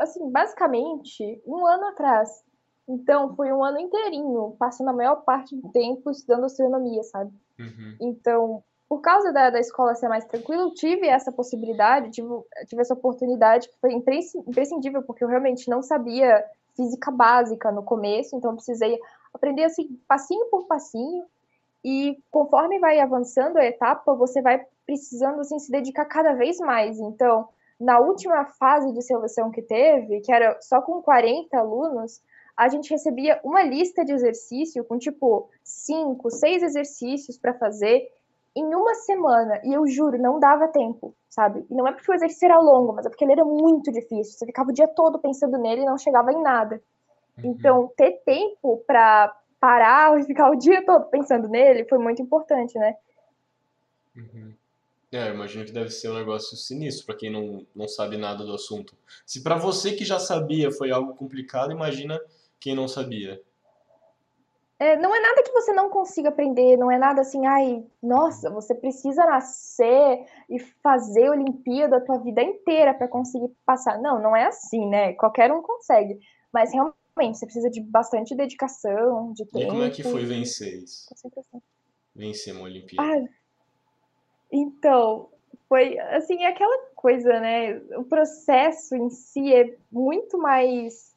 assim, 0.00 0.28
basicamente 0.30 1.40
um 1.46 1.64
ano 1.66 1.86
atrás. 1.86 2.44
Então, 2.88 3.34
foi 3.36 3.52
um 3.52 3.62
ano 3.62 3.78
inteirinho, 3.78 4.56
passando 4.58 4.90
a 4.90 4.92
maior 4.92 5.16
parte 5.22 5.54
do 5.54 5.70
tempo 5.70 6.10
estudando 6.10 6.44
astronomia, 6.44 7.02
sabe? 7.04 7.32
Uhum. 7.58 7.96
Então, 8.00 8.64
por 8.92 9.00
causa 9.00 9.32
da, 9.32 9.48
da 9.48 9.58
escola 9.58 9.94
ser 9.94 10.06
mais 10.06 10.26
tranquila, 10.26 10.64
eu 10.64 10.74
tive 10.74 11.08
essa 11.08 11.32
possibilidade, 11.32 12.10
tive, 12.10 12.28
tive 12.66 12.82
essa 12.82 12.92
oportunidade 12.92 13.66
que 13.70 13.80
foi 13.80 13.90
imprescindível, 13.94 15.02
porque 15.02 15.24
eu 15.24 15.28
realmente 15.28 15.66
não 15.70 15.80
sabia 15.82 16.44
física 16.76 17.10
básica 17.10 17.72
no 17.72 17.82
começo, 17.82 18.36
então 18.36 18.54
precisei 18.54 19.00
aprender 19.32 19.64
assim, 19.64 19.98
passinho 20.06 20.44
por 20.50 20.66
passinho, 20.66 21.24
e 21.82 22.18
conforme 22.30 22.78
vai 22.78 23.00
avançando 23.00 23.56
a 23.56 23.64
etapa, 23.64 24.14
você 24.14 24.42
vai 24.42 24.62
precisando 24.84 25.40
assim, 25.40 25.58
se 25.58 25.72
dedicar 25.72 26.04
cada 26.04 26.34
vez 26.34 26.58
mais. 26.58 27.00
Então, 27.00 27.48
na 27.80 27.98
última 27.98 28.44
fase 28.44 28.92
de 28.92 29.00
seleção 29.00 29.50
que 29.50 29.62
teve, 29.62 30.20
que 30.20 30.30
era 30.30 30.60
só 30.60 30.82
com 30.82 31.00
40 31.00 31.56
alunos, 31.56 32.20
a 32.54 32.68
gente 32.68 32.90
recebia 32.90 33.40
uma 33.42 33.62
lista 33.62 34.04
de 34.04 34.12
exercício 34.12 34.84
com 34.84 34.98
tipo 34.98 35.48
cinco, 35.64 36.30
seis 36.30 36.62
exercícios 36.62 37.38
para 37.38 37.54
fazer 37.54 38.06
em 38.54 38.74
uma 38.74 38.94
semana. 38.94 39.60
E 39.64 39.72
eu 39.72 39.86
juro, 39.86 40.18
não 40.18 40.38
dava 40.38 40.68
tempo, 40.68 41.14
sabe? 41.28 41.64
E 41.70 41.74
não 41.74 41.86
é 41.86 41.92
porque 41.92 42.10
o 42.10 42.14
exercício 42.14 42.46
era 42.46 42.58
longo, 42.58 42.92
mas 42.92 43.06
é 43.06 43.08
porque 43.08 43.24
ele 43.24 43.32
era 43.32 43.44
muito 43.44 43.90
difícil. 43.90 44.38
Você 44.38 44.46
ficava 44.46 44.70
o 44.70 44.74
dia 44.74 44.88
todo 44.88 45.18
pensando 45.18 45.58
nele 45.58 45.82
e 45.82 45.86
não 45.86 45.98
chegava 45.98 46.32
em 46.32 46.42
nada. 46.42 46.82
Uhum. 47.38 47.50
Então, 47.50 47.92
ter 47.96 48.22
tempo 48.24 48.82
para 48.86 49.34
parar 49.60 50.18
e 50.18 50.24
ficar 50.24 50.50
o 50.50 50.56
dia 50.56 50.84
todo 50.84 51.04
pensando 51.06 51.48
nele 51.48 51.86
foi 51.88 51.98
muito 51.98 52.20
importante, 52.20 52.78
né? 52.78 52.96
Uhum. 54.16 54.52
É, 55.10 55.28
eu 55.28 55.34
imagino 55.34 55.64
que 55.64 55.72
deve 55.72 55.90
ser 55.90 56.10
um 56.10 56.14
negócio 56.14 56.56
sinistro 56.56 57.04
para 57.04 57.14
quem 57.14 57.30
não, 57.30 57.66
não 57.76 57.86
sabe 57.86 58.16
nada 58.16 58.44
do 58.44 58.54
assunto. 58.54 58.96
Se 59.26 59.42
para 59.42 59.56
você 59.56 59.92
que 59.92 60.06
já 60.06 60.18
sabia 60.18 60.70
foi 60.70 60.90
algo 60.90 61.14
complicado, 61.14 61.70
imagina 61.70 62.18
quem 62.58 62.74
não 62.74 62.88
sabia? 62.88 63.40
É, 64.82 64.96
não 64.96 65.14
é 65.14 65.20
nada 65.20 65.44
que 65.44 65.52
você 65.52 65.72
não 65.72 65.88
consiga 65.88 66.30
aprender, 66.30 66.76
não 66.76 66.90
é 66.90 66.98
nada 66.98 67.20
assim, 67.20 67.46
ai, 67.46 67.84
nossa, 68.02 68.50
você 68.50 68.74
precisa 68.74 69.24
nascer 69.24 70.26
e 70.50 70.58
fazer 70.58 71.30
Olimpíada 71.30 71.98
a 71.98 72.00
tua 72.00 72.18
vida 72.18 72.42
inteira 72.42 72.92
para 72.92 73.06
conseguir 73.06 73.48
passar. 73.64 74.02
Não, 74.02 74.20
não 74.20 74.34
é 74.34 74.46
assim, 74.46 74.84
né? 74.88 75.12
Qualquer 75.12 75.52
um 75.52 75.62
consegue. 75.62 76.18
Mas 76.52 76.72
realmente, 76.72 77.38
você 77.38 77.46
precisa 77.46 77.70
de 77.70 77.80
bastante 77.80 78.34
dedicação, 78.34 79.32
de 79.34 79.44
tempo. 79.46 79.66
E 79.66 79.68
como 79.68 79.84
é 79.84 79.90
que 79.90 80.02
foi 80.02 80.24
vencer 80.24 80.74
isso? 80.82 81.06
Vencer 82.12 82.52
uma 82.52 82.64
Olimpíada. 82.64 83.08
Ah, 83.08 83.24
então, 84.50 85.28
foi 85.68 85.96
assim, 85.96 86.44
aquela 86.44 86.86
coisa, 86.96 87.38
né? 87.38 87.76
O 87.98 88.02
processo 88.02 88.96
em 88.96 89.10
si 89.10 89.54
é 89.54 89.76
muito 89.92 90.36
mais 90.38 91.11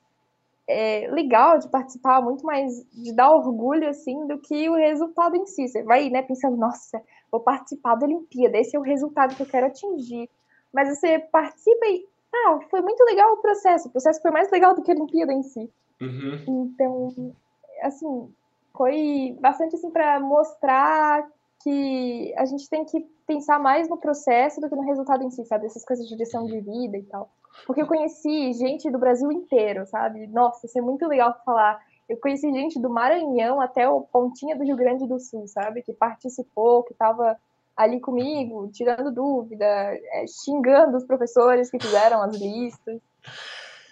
é, 0.68 1.08
legal 1.12 1.60
de 1.60 1.70
participar, 1.70 2.22
muito 2.22 2.46
mais 2.46 2.84
de 2.92 3.14
dar 3.14 3.32
orgulho, 3.32 3.88
assim, 3.88 4.26
do 4.28 4.38
que 4.40 4.70
o 4.70 4.76
resultado 4.76 5.36
em 5.36 5.46
si. 5.46 5.68
Você 5.68 5.84
vai, 5.84 6.10
né, 6.10 6.22
pensando, 6.22 6.58
nossa, 6.58 7.02
vou 7.32 7.42
participar 7.42 7.96
da 7.96 8.06
Olimpíada, 8.06 8.58
esse 8.58 8.76
é 8.76 8.80
o 8.80 8.84
resultado 8.84 9.36
que 9.36 9.42
eu 9.42 9.48
quero 9.48 9.68
atingir. 9.68 10.30
Mas 10.74 10.98
você 10.98 11.20
participa 11.20 11.86
e, 11.86 12.06
ah, 12.34 12.60
foi 12.70 12.82
muito 12.82 13.04
legal 13.04 13.34
o 13.34 13.38
processo, 13.38 13.88
o 13.88 13.92
processo 13.92 14.22
foi 14.22 14.32
mais 14.32 14.52
legal 14.52 14.76
do 14.76 14.82
que 14.82 14.92
a 14.92 14.96
Olimpíada 14.96 15.34
em 15.34 15.44
si. 15.44 15.70
Uhum. 16.02 16.44
Então, 16.48 17.34
assim, 17.82 18.34
foi 18.76 19.38
bastante, 19.40 19.76
assim, 19.76 19.90
para 19.92 20.20
mostrar 20.20 21.28
que 21.64 22.34
a 22.38 22.46
gente 22.46 22.70
tem 22.70 22.86
que 22.86 23.00
pensar 23.26 23.60
mais 23.60 23.88
no 23.88 23.98
processo 23.98 24.62
do 24.62 24.70
que 24.70 24.76
no 24.76 24.84
resultado 24.84 25.24
em 25.24 25.30
si, 25.30 25.44
sabe? 25.46 25.66
Essas 25.66 25.86
coisas 25.86 26.08
de 26.08 26.16
lição 26.16 26.46
de 26.46 26.60
vida 26.60 26.98
e 26.98 27.04
tal. 27.04 27.30
Porque 27.66 27.82
eu 27.82 27.88
conheci 27.88 28.54
gente 28.54 28.90
do 28.92 29.00
Brasil 29.00 29.32
inteiro, 29.32 29.86
sabe? 29.88 30.28
Nossa, 30.28 30.66
isso 30.66 30.78
é 30.78 30.82
muito 30.82 31.08
legal 31.08 31.40
falar. 31.46 31.80
Eu 32.08 32.18
conheci 32.18 32.52
gente 32.52 32.80
do 32.80 32.90
Maranhão 32.90 33.60
até 33.60 33.88
o 33.90 34.02
Pontinha 34.02 34.56
do 34.56 34.64
Rio 34.64 34.76
Grande 34.76 35.08
do 35.08 35.20
Sul, 35.20 35.48
sabe? 35.48 35.82
Que 35.82 35.94
participou, 35.94 36.84
que 36.84 36.94
estava 36.94 37.38
ali 37.76 38.00
comigo, 38.00 38.70
tirando 38.72 39.12
dúvida, 39.12 39.66
é, 39.66 40.26
xingando 40.28 40.98
os 40.98 41.04
professores 41.04 41.70
que 41.70 41.80
fizeram 41.80 42.22
as 42.22 42.36
listas. 42.36 43.02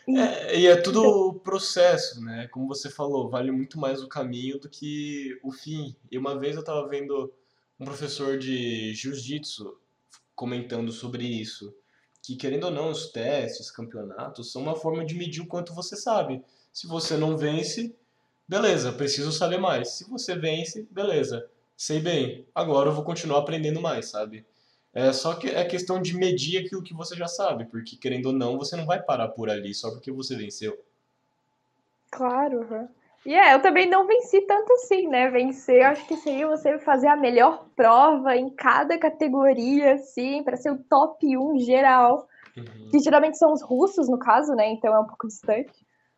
E 0.08 0.18
é, 0.18 0.60
e 0.60 0.68
é 0.68 0.76
tudo 0.76 1.02
o 1.02 1.30
então 1.30 1.40
processo, 1.40 2.24
né? 2.24 2.48
Como 2.52 2.68
você 2.68 2.90
falou, 2.90 3.30
vale 3.30 3.52
muito 3.52 3.80
mais 3.80 4.02
o 4.04 4.08
caminho 4.08 4.60
do 4.60 4.70
que 4.70 5.38
o 5.42 5.52
fim. 5.52 5.96
E 6.12 6.18
uma 6.18 6.38
vez 6.38 6.56
eu 6.56 6.62
estava 6.62 6.88
vendo 6.88 7.34
um 7.80 7.86
professor 7.86 8.38
de 8.38 8.94
jiu-jitsu 8.94 9.78
comentando 10.36 10.92
sobre 10.92 11.26
isso 11.26 11.74
que, 12.24 12.38
querendo 12.38 12.64
ou 12.64 12.72
não, 12.72 12.90
os 12.90 13.12
testes, 13.12 13.70
campeonatos, 13.70 14.52
são 14.52 14.62
uma 14.62 14.78
forma 14.78 15.06
de 15.06 15.14
medir 15.14 15.42
o 15.42 15.46
quanto 15.46 15.74
você 15.74 15.98
sabe. 15.98 16.42
Se 16.72 16.88
você 16.88 17.18
não 17.18 17.38
vence, 17.38 17.94
beleza, 18.48 18.94
preciso 18.94 19.32
saber 19.34 19.58
mais. 19.58 19.90
Se 19.90 20.10
você 20.10 20.34
vence, 20.36 20.88
beleza, 20.90 21.46
sei 21.76 22.00
bem. 22.00 22.48
Agora 22.56 22.90
eu 22.90 22.94
vou 22.94 23.04
continuar 23.04 23.40
aprendendo 23.40 23.82
mais, 23.82 24.10
sabe? 24.10 24.46
É 24.94 25.12
só 25.12 25.36
que 25.36 25.50
é 25.50 25.66
questão 25.66 26.02
de 26.02 26.16
medir 26.16 26.64
aquilo 26.64 26.82
que 26.82 26.94
você 26.94 27.14
já 27.16 27.28
sabe, 27.28 27.66
porque 27.66 27.98
querendo 27.98 28.28
ou 28.28 28.34
não, 28.34 28.58
você 28.58 28.78
não 28.78 28.86
vai 28.86 29.02
parar 29.02 29.28
por 29.28 29.50
ali 29.50 29.74
só 29.74 29.92
porque 29.92 30.12
você 30.12 30.36
venceu. 30.36 30.80
Claro, 32.10 32.60
uhum. 32.60 32.88
E 33.26 33.34
é, 33.34 33.54
eu 33.54 33.62
também 33.62 33.90
não 33.90 34.06
venci 34.06 34.42
tanto 34.42 34.74
assim, 34.74 35.08
né? 35.08 35.30
Vencer, 35.30 35.86
acho 35.86 36.06
que 36.08 36.18
seria 36.18 36.48
você 36.48 36.78
fazer 36.80 37.08
a 37.08 37.16
melhor 37.16 37.66
prova 37.76 38.36
em 38.36 38.50
cada 38.50 38.98
categoria, 38.98 39.94
assim, 39.94 40.44
para 40.44 40.58
ser 40.58 40.72
o 40.72 40.78
top 40.78 41.38
1 41.38 41.60
geral. 41.60 42.28
Uhum. 42.58 42.90
Que 42.92 43.00
geralmente 43.00 43.38
são 43.38 43.54
os 43.54 43.62
russos, 43.62 44.10
no 44.10 44.20
caso, 44.20 44.54
né? 44.54 44.68
Então 44.68 44.94
é 44.94 45.00
um 45.00 45.08
pouco 45.08 45.28
distante. 45.28 45.74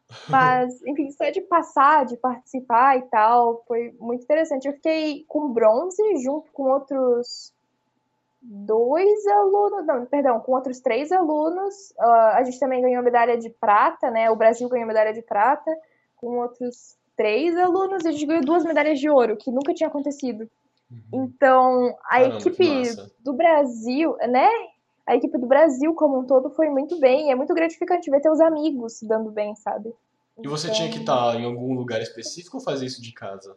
Mas, 0.29 0.81
enfim, 0.83 1.11
só 1.11 1.29
de 1.29 1.41
passar, 1.41 2.05
de 2.05 2.17
participar 2.17 2.97
e 2.97 3.03
tal, 3.03 3.63
foi 3.67 3.95
muito 3.99 4.23
interessante. 4.23 4.67
Eu 4.67 4.73
fiquei 4.73 5.25
com 5.27 5.53
bronze 5.53 6.01
junto 6.23 6.51
com 6.51 6.63
outros 6.63 7.53
dois 8.41 9.25
alunos, 9.27 9.85
não, 9.85 10.05
perdão, 10.05 10.39
com 10.39 10.53
outros 10.53 10.79
três 10.79 11.11
alunos. 11.11 11.91
Uh, 11.99 12.33
a 12.33 12.43
gente 12.43 12.59
também 12.59 12.81
ganhou 12.81 13.03
medalha 13.03 13.37
de 13.37 13.49
prata, 13.49 14.09
né? 14.09 14.29
O 14.29 14.35
Brasil 14.35 14.67
ganhou 14.69 14.87
medalha 14.87 15.13
de 15.13 15.21
prata 15.21 15.71
com 16.25 16.39
outros 16.39 16.97
três 17.15 17.55
alunos 17.55 18.03
e 18.03 18.07
a 18.07 18.11
gente 18.11 18.25
ganhou 18.25 18.43
duas 18.43 18.63
medalhas 18.63 18.99
de 18.99 19.07
ouro, 19.07 19.37
que 19.37 19.51
nunca 19.51 19.75
tinha 19.75 19.87
acontecido. 19.87 20.49
Uhum. 20.89 21.25
Então, 21.25 21.95
a 22.05 22.19
Caramba, 22.19 22.37
equipe 22.37 22.83
do 23.19 23.33
Brasil, 23.33 24.17
né? 24.27 24.49
A 25.05 25.15
equipe 25.15 25.37
do 25.37 25.45
Brasil 25.45 25.93
como 25.93 26.19
um 26.19 26.25
todo 26.25 26.49
foi 26.49 26.67
muito 26.69 26.99
bem. 26.99 27.31
É 27.31 27.35
muito 27.35 27.53
gratificante 27.53 28.09
ver 28.09 28.21
teus 28.21 28.39
amigos 28.39 28.93
se 28.93 29.07
dando 29.07 29.29
bem, 29.29 29.55
sabe? 29.55 29.93
E 30.39 30.47
você 30.47 30.67
então... 30.67 30.77
tinha 30.77 30.91
que 30.91 30.97
estar 30.97 31.35
então 31.35 31.41
em 31.41 31.45
algum 31.45 31.75
lugar 31.75 32.01
específico 32.01 32.57
ou 32.57 32.63
fazer 32.63 32.87
isso 32.87 33.01
de 33.01 33.13
casa? 33.13 33.55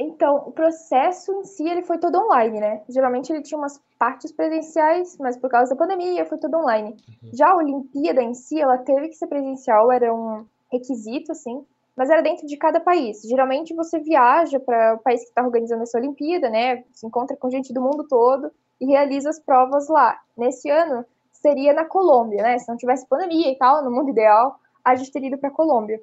Então, 0.00 0.36
o 0.46 0.50
processo 0.50 1.32
em 1.32 1.44
si 1.44 1.68
ele 1.68 1.82
foi 1.82 1.98
todo 1.98 2.18
online, 2.18 2.58
né? 2.58 2.82
Geralmente 2.88 3.30
ele 3.30 3.42
tinha 3.42 3.58
umas 3.58 3.80
partes 3.98 4.32
presenciais, 4.32 5.16
mas 5.18 5.36
por 5.36 5.48
causa 5.48 5.70
da 5.70 5.76
pandemia 5.76 6.24
foi 6.24 6.38
todo 6.38 6.56
online. 6.56 6.96
Uhum. 7.22 7.30
Já 7.32 7.50
a 7.50 7.56
Olimpíada 7.56 8.20
em 8.20 8.34
si, 8.34 8.60
ela 8.60 8.78
teve 8.78 9.08
que 9.08 9.14
ser 9.14 9.28
presencial, 9.28 9.92
era 9.92 10.12
um 10.12 10.44
requisito, 10.70 11.32
assim, 11.32 11.64
mas 11.96 12.08
era 12.08 12.22
dentro 12.22 12.46
de 12.46 12.56
cada 12.56 12.80
país. 12.80 13.20
Geralmente 13.22 13.74
você 13.74 13.98
viaja 13.98 14.58
para 14.58 14.94
o 14.94 14.98
país 14.98 15.22
que 15.22 15.28
está 15.28 15.42
organizando 15.42 15.82
essa 15.82 15.98
Olimpíada, 15.98 16.48
né? 16.48 16.84
Se 16.92 17.06
encontra 17.06 17.36
com 17.36 17.50
gente 17.50 17.72
do 17.72 17.80
mundo 17.80 18.06
todo 18.08 18.50
e 18.80 18.86
realiza 18.86 19.30
as 19.30 19.38
provas 19.38 19.88
lá. 19.88 20.18
Nesse 20.36 20.70
ano 20.70 21.04
seria 21.32 21.72
na 21.72 21.84
Colômbia, 21.84 22.42
né? 22.42 22.58
Se 22.58 22.68
não 22.68 22.76
tivesse 22.76 23.06
pandemia 23.06 23.50
e 23.50 23.56
tal, 23.56 23.84
no 23.84 23.90
mundo 23.90 24.10
ideal, 24.10 24.58
a 24.84 24.94
gente 24.94 25.12
teria 25.12 25.28
ido 25.28 25.38
para 25.38 25.50
a 25.50 25.52
Colômbia. 25.52 26.00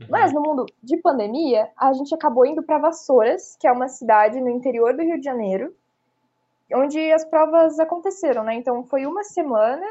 Uhum. 0.00 0.06
Mas 0.08 0.32
no 0.32 0.40
mundo 0.40 0.64
de 0.82 0.96
pandemia, 0.96 1.68
a 1.76 1.92
gente 1.92 2.14
acabou 2.14 2.46
indo 2.46 2.62
para 2.62 2.78
Vassouras, 2.78 3.56
que 3.60 3.66
é 3.66 3.72
uma 3.72 3.88
cidade 3.88 4.40
no 4.40 4.48
interior 4.48 4.94
do 4.94 5.02
Rio 5.02 5.18
de 5.18 5.24
Janeiro, 5.24 5.74
onde 6.72 7.12
as 7.12 7.24
provas 7.24 7.78
aconteceram, 7.78 8.44
né? 8.44 8.54
Então 8.54 8.84
foi 8.84 9.06
uma 9.06 9.24
semana, 9.24 9.84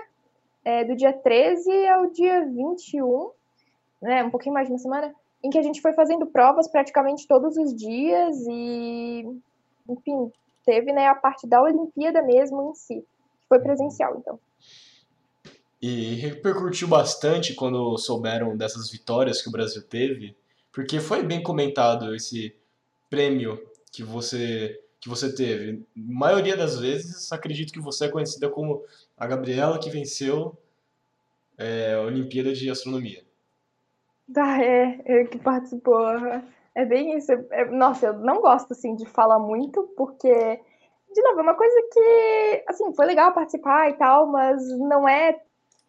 é, 0.64 0.84
do 0.84 0.96
dia 0.96 1.14
13 1.14 1.88
ao 1.88 2.08
dia 2.08 2.46
21 2.46 3.32
né, 4.02 4.24
um 4.24 4.30
pouquinho 4.30 4.54
mais 4.54 4.68
de 4.68 4.74
uma 4.74 4.80
semana, 4.80 5.14
em 5.44 5.50
que 5.50 5.58
a 5.58 5.62
gente 5.62 5.82
foi 5.82 5.94
fazendo 5.94 6.26
provas 6.26 6.68
praticamente 6.68 7.28
todos 7.28 7.58
os 7.58 7.76
dias 7.76 8.38
e, 8.48 9.26
enfim, 9.90 10.32
teve 10.66 10.92
né, 10.92 11.08
a 11.08 11.16
parte 11.16 11.48
da 11.48 11.62
Olimpíada 11.62 12.22
mesmo 12.22 12.72
em 12.72 12.76
si, 12.76 12.96
que 12.96 13.48
foi 13.48 13.60
presencial, 13.60 14.18
então. 14.18 14.40
E 15.82 16.16
repercutiu 16.16 16.88
bastante 16.88 17.54
quando 17.54 17.98
souberam 17.98 18.58
dessas 18.58 18.90
vitórias 18.90 19.42
que 19.42 19.50
o 19.50 19.52
Brasil 19.52 19.84
teve, 19.84 20.36
porque 20.72 21.00
foi 21.00 21.24
bem 21.24 21.42
comentado 21.44 22.16
esse 22.16 22.56
prêmio 23.10 23.60
que 23.92 24.04
você 24.04 24.80
que 25.00 25.08
você 25.08 25.34
teve. 25.34 25.86
maioria 25.96 26.58
das 26.58 26.80
vezes, 26.80 27.32
acredito 27.32 27.72
que 27.72 27.80
você 27.80 28.06
é 28.06 28.10
conhecida 28.10 28.50
como 28.50 28.84
a 29.16 29.28
Gabriela 29.28 29.80
que 29.80 29.92
venceu 29.92 30.58
é, 31.58 31.94
a 31.94 32.02
Olimpíada 32.02 32.52
de 32.52 32.70
Astronomia. 32.70 33.27
Ah, 34.36 34.62
é, 34.62 35.02
é 35.06 35.26
que 35.26 35.38
participou. 35.40 36.06
É 36.76 36.86
bem 36.86 37.18
isso. 37.18 37.32
É, 37.52 37.66
nossa, 37.66 38.08
eu 38.08 38.14
não 38.14 38.42
gosto 38.42 38.72
assim 38.72 38.96
de 38.96 39.06
falar 39.06 39.40
muito, 39.40 39.84
porque, 39.98 40.60
de 41.14 41.22
novo, 41.24 41.40
é 41.40 41.44
uma 41.44 41.56
coisa 41.56 41.76
que, 41.92 42.64
assim, 42.68 42.94
foi 42.94 43.06
legal 43.06 43.34
participar 43.34 43.90
e 43.90 43.94
tal, 43.94 44.28
mas 44.28 44.62
não 44.78 45.08
é 45.08 45.40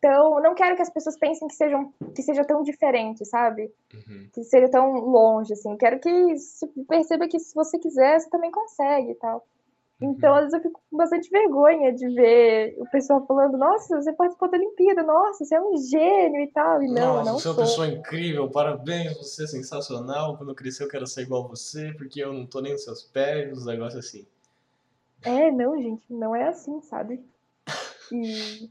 tão. 0.00 0.40
Não 0.40 0.54
quero 0.54 0.76
que 0.76 0.82
as 0.82 0.90
pessoas 0.90 1.18
pensem 1.18 1.48
que, 1.48 1.54
sejam, 1.54 1.92
que 2.14 2.22
seja 2.22 2.44
tão 2.44 2.62
diferente, 2.62 3.24
sabe? 3.26 3.70
Uhum. 3.92 4.28
Que 4.32 4.44
seja 4.44 4.70
tão 4.70 4.92
longe, 4.92 5.52
assim. 5.52 5.76
Quero 5.76 5.98
que 6.00 6.36
se 6.38 6.66
perceba 6.88 7.28
que 7.28 7.38
se 7.38 7.54
você 7.54 7.78
quiser, 7.78 8.20
você 8.20 8.30
também 8.30 8.50
consegue 8.50 9.10
e 9.10 9.14
tal. 9.16 9.44
Então, 10.00 10.32
às 10.32 10.42
vezes 10.42 10.54
eu 10.54 10.62
fico 10.62 10.80
com 10.88 10.96
bastante 10.96 11.28
vergonha 11.28 11.92
de 11.92 12.08
ver 12.08 12.76
o 12.78 12.88
pessoal 12.88 13.26
falando, 13.26 13.58
nossa, 13.58 14.00
você 14.00 14.12
participou 14.12 14.48
da 14.48 14.56
Olimpíada, 14.56 15.02
nossa, 15.02 15.44
você 15.44 15.56
é 15.56 15.60
um 15.60 15.76
gênio 15.76 16.40
e 16.40 16.46
tal. 16.52 16.80
E 16.80 16.86
não, 16.86 17.16
nossa, 17.16 17.30
não 17.30 17.38
você 17.38 17.48
é 17.48 17.50
uma 17.50 17.56
pessoa 17.58 17.88
incrível, 17.88 18.48
parabéns, 18.48 19.16
você 19.18 19.42
é 19.42 19.46
sensacional. 19.48 20.36
Quando 20.36 20.50
eu 20.50 20.54
crescer 20.54 20.84
eu 20.84 20.88
quero 20.88 21.06
ser 21.06 21.22
igual 21.22 21.44
a 21.44 21.48
você, 21.48 21.92
porque 21.98 22.22
eu 22.22 22.32
não 22.32 22.46
tô 22.46 22.60
nem 22.60 22.72
nos 22.72 22.84
seus 22.84 23.02
pés, 23.02 23.52
uns 23.52 23.66
negócios 23.66 24.06
assim. 24.06 24.24
É, 25.24 25.50
não, 25.50 25.76
gente, 25.82 26.04
não 26.08 26.34
é 26.34 26.46
assim, 26.46 26.80
sabe? 26.82 27.20
E 28.12 28.70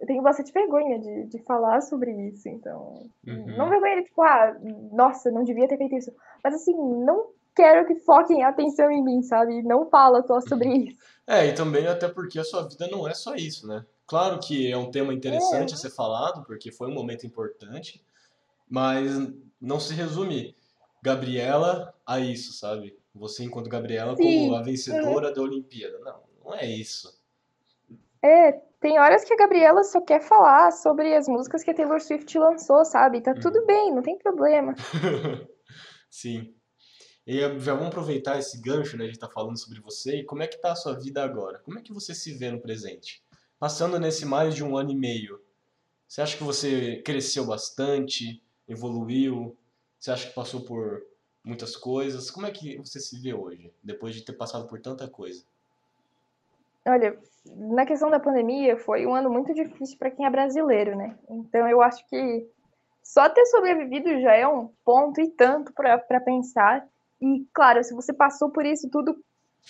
eu 0.00 0.06
tenho 0.06 0.22
bastante 0.22 0.52
vergonha 0.52 0.98
de, 0.98 1.24
de 1.26 1.38
falar 1.40 1.82
sobre 1.82 2.10
isso, 2.28 2.48
então. 2.48 3.02
Uhum. 3.26 3.56
Não 3.58 3.68
vergonha 3.68 3.96
de, 3.96 4.04
tipo, 4.04 4.22
ah, 4.22 4.56
nossa, 4.90 5.30
não 5.30 5.44
devia 5.44 5.68
ter 5.68 5.76
feito 5.76 5.96
isso. 5.96 6.12
Mas 6.42 6.54
assim, 6.54 6.72
não 6.74 7.35
quero 7.56 7.86
que 7.86 7.96
foquem 7.96 8.44
atenção 8.44 8.90
em 8.90 9.02
mim, 9.02 9.22
sabe? 9.22 9.62
Não 9.62 9.88
fala 9.88 10.22
só 10.22 10.40
sobre 10.40 10.68
uhum. 10.68 10.84
isso. 10.84 10.98
É, 11.26 11.46
e 11.46 11.54
também 11.54 11.86
até 11.88 12.06
porque 12.06 12.38
a 12.38 12.44
sua 12.44 12.68
vida 12.68 12.86
não 12.88 13.08
é 13.08 13.14
só 13.14 13.34
isso, 13.34 13.66
né? 13.66 13.84
Claro 14.06 14.38
que 14.38 14.70
é 14.70 14.76
um 14.76 14.90
tema 14.90 15.12
interessante 15.12 15.72
é. 15.72 15.74
a 15.74 15.78
ser 15.78 15.90
falado, 15.90 16.44
porque 16.44 16.70
foi 16.70 16.88
um 16.88 16.94
momento 16.94 17.26
importante, 17.26 18.04
mas 18.68 19.10
não 19.60 19.80
se 19.80 19.92
resume 19.94 20.54
Gabriela 21.02 21.92
a 22.06 22.20
isso, 22.20 22.52
sabe? 22.52 22.96
Você 23.14 23.42
enquanto 23.42 23.70
Gabriela 23.70 24.14
Sim. 24.14 24.44
como 24.44 24.56
a 24.56 24.62
vencedora 24.62 25.32
da 25.32 25.40
Olimpíada. 25.40 25.98
Não, 26.00 26.20
não 26.44 26.54
é 26.54 26.66
isso. 26.66 27.18
É, 28.22 28.52
tem 28.80 28.98
horas 29.00 29.24
que 29.24 29.32
a 29.32 29.36
Gabriela 29.36 29.82
só 29.82 30.00
quer 30.00 30.20
falar 30.20 30.70
sobre 30.70 31.14
as 31.16 31.26
músicas 31.26 31.64
que 31.64 31.70
a 31.70 31.74
Taylor 31.74 32.00
Swift 32.00 32.38
lançou, 32.38 32.84
sabe? 32.84 33.22
Tá 33.22 33.34
tudo 33.34 33.60
uhum. 33.60 33.66
bem, 33.66 33.94
não 33.94 34.02
tem 34.02 34.18
problema. 34.18 34.74
Sim. 36.10 36.54
E 37.26 37.40
já 37.40 37.74
vamos 37.74 37.88
aproveitar 37.88 38.38
esse 38.38 38.60
gancho, 38.60 38.96
né? 38.96 39.04
A 39.04 39.06
gente 39.08 39.18
tá 39.18 39.28
falando 39.28 39.58
sobre 39.58 39.80
você 39.80 40.18
e 40.18 40.24
como 40.24 40.42
é 40.42 40.46
que 40.46 40.58
tá 40.58 40.72
a 40.72 40.76
sua 40.76 40.94
vida 40.94 41.24
agora? 41.24 41.58
Como 41.58 41.78
é 41.78 41.82
que 41.82 41.92
você 41.92 42.14
se 42.14 42.32
vê 42.32 42.50
no 42.50 42.60
presente? 42.60 43.20
Passando 43.58 43.98
nesse 43.98 44.24
mais 44.24 44.54
de 44.54 44.62
um 44.62 44.76
ano 44.76 44.92
e 44.92 44.96
meio, 44.96 45.40
você 46.06 46.22
acha 46.22 46.36
que 46.36 46.44
você 46.44 47.02
cresceu 47.04 47.44
bastante, 47.44 48.40
evoluiu? 48.68 49.56
Você 49.98 50.12
acha 50.12 50.28
que 50.28 50.34
passou 50.34 50.60
por 50.60 51.02
muitas 51.42 51.74
coisas? 51.74 52.30
Como 52.30 52.46
é 52.46 52.50
que 52.52 52.76
você 52.78 53.00
se 53.00 53.20
vê 53.20 53.34
hoje, 53.34 53.72
depois 53.82 54.14
de 54.14 54.22
ter 54.22 54.34
passado 54.34 54.68
por 54.68 54.80
tanta 54.80 55.08
coisa? 55.08 55.44
Olha, 56.86 57.18
na 57.44 57.84
questão 57.84 58.08
da 58.08 58.20
pandemia, 58.20 58.76
foi 58.76 59.04
um 59.04 59.14
ano 59.14 59.28
muito 59.28 59.52
difícil 59.52 59.98
para 59.98 60.12
quem 60.12 60.24
é 60.24 60.30
brasileiro, 60.30 60.96
né? 60.96 61.18
Então 61.28 61.68
eu 61.68 61.82
acho 61.82 62.06
que 62.08 62.48
só 63.02 63.28
ter 63.28 63.44
sobrevivido 63.46 64.20
já 64.20 64.34
é 64.34 64.46
um 64.46 64.68
ponto 64.84 65.20
e 65.20 65.28
tanto 65.30 65.72
para 65.72 66.20
pensar. 66.20 66.86
E, 67.20 67.46
claro, 67.52 67.82
se 67.82 67.94
você 67.94 68.12
passou 68.12 68.50
por 68.50 68.64
isso 68.64 68.88
tudo, 68.90 69.16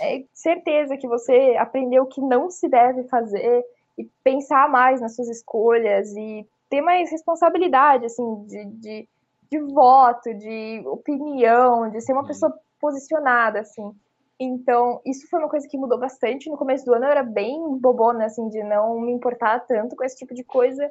é 0.01 0.24
certeza 0.32 0.97
que 0.97 1.09
você 1.09 1.57
aprendeu 1.59 2.05
o 2.05 2.07
que 2.07 2.20
não 2.20 2.51
se 2.51 2.68
deve 2.68 3.05
fazer 3.05 3.64
e 3.99 4.05
pensar 4.22 4.68
mais 4.68 5.01
nas 5.01 5.14
suas 5.14 5.28
escolhas 5.28 6.14
e 6.14 6.47
ter 6.68 6.80
mais 6.80 7.11
responsabilidade, 7.11 8.07
assim, 8.07 8.44
de, 8.47 8.64
de, 8.66 9.09
de 9.51 9.59
voto, 9.72 10.34
de 10.34 10.82
opinião, 10.86 11.88
de 11.88 12.01
ser 12.01 12.12
uma 12.12 12.22
uhum. 12.22 12.26
pessoa 12.26 12.59
posicionada, 12.80 13.61
assim. 13.61 13.94
Então, 14.38 15.01
isso 15.05 15.26
foi 15.30 15.38
uma 15.38 15.49
coisa 15.49 15.66
que 15.66 15.78
mudou 15.78 15.99
bastante. 15.99 16.51
No 16.51 16.59
começo 16.59 16.84
do 16.84 16.92
ano 16.92 17.07
eu 17.07 17.11
era 17.11 17.22
bem 17.22 17.78
bobona, 17.78 18.26
assim, 18.26 18.49
de 18.49 18.62
não 18.62 19.01
me 19.01 19.12
importar 19.12 19.61
tanto 19.61 19.97
com 19.97 20.05
esse 20.05 20.16
tipo 20.16 20.34
de 20.34 20.44
coisa 20.44 20.90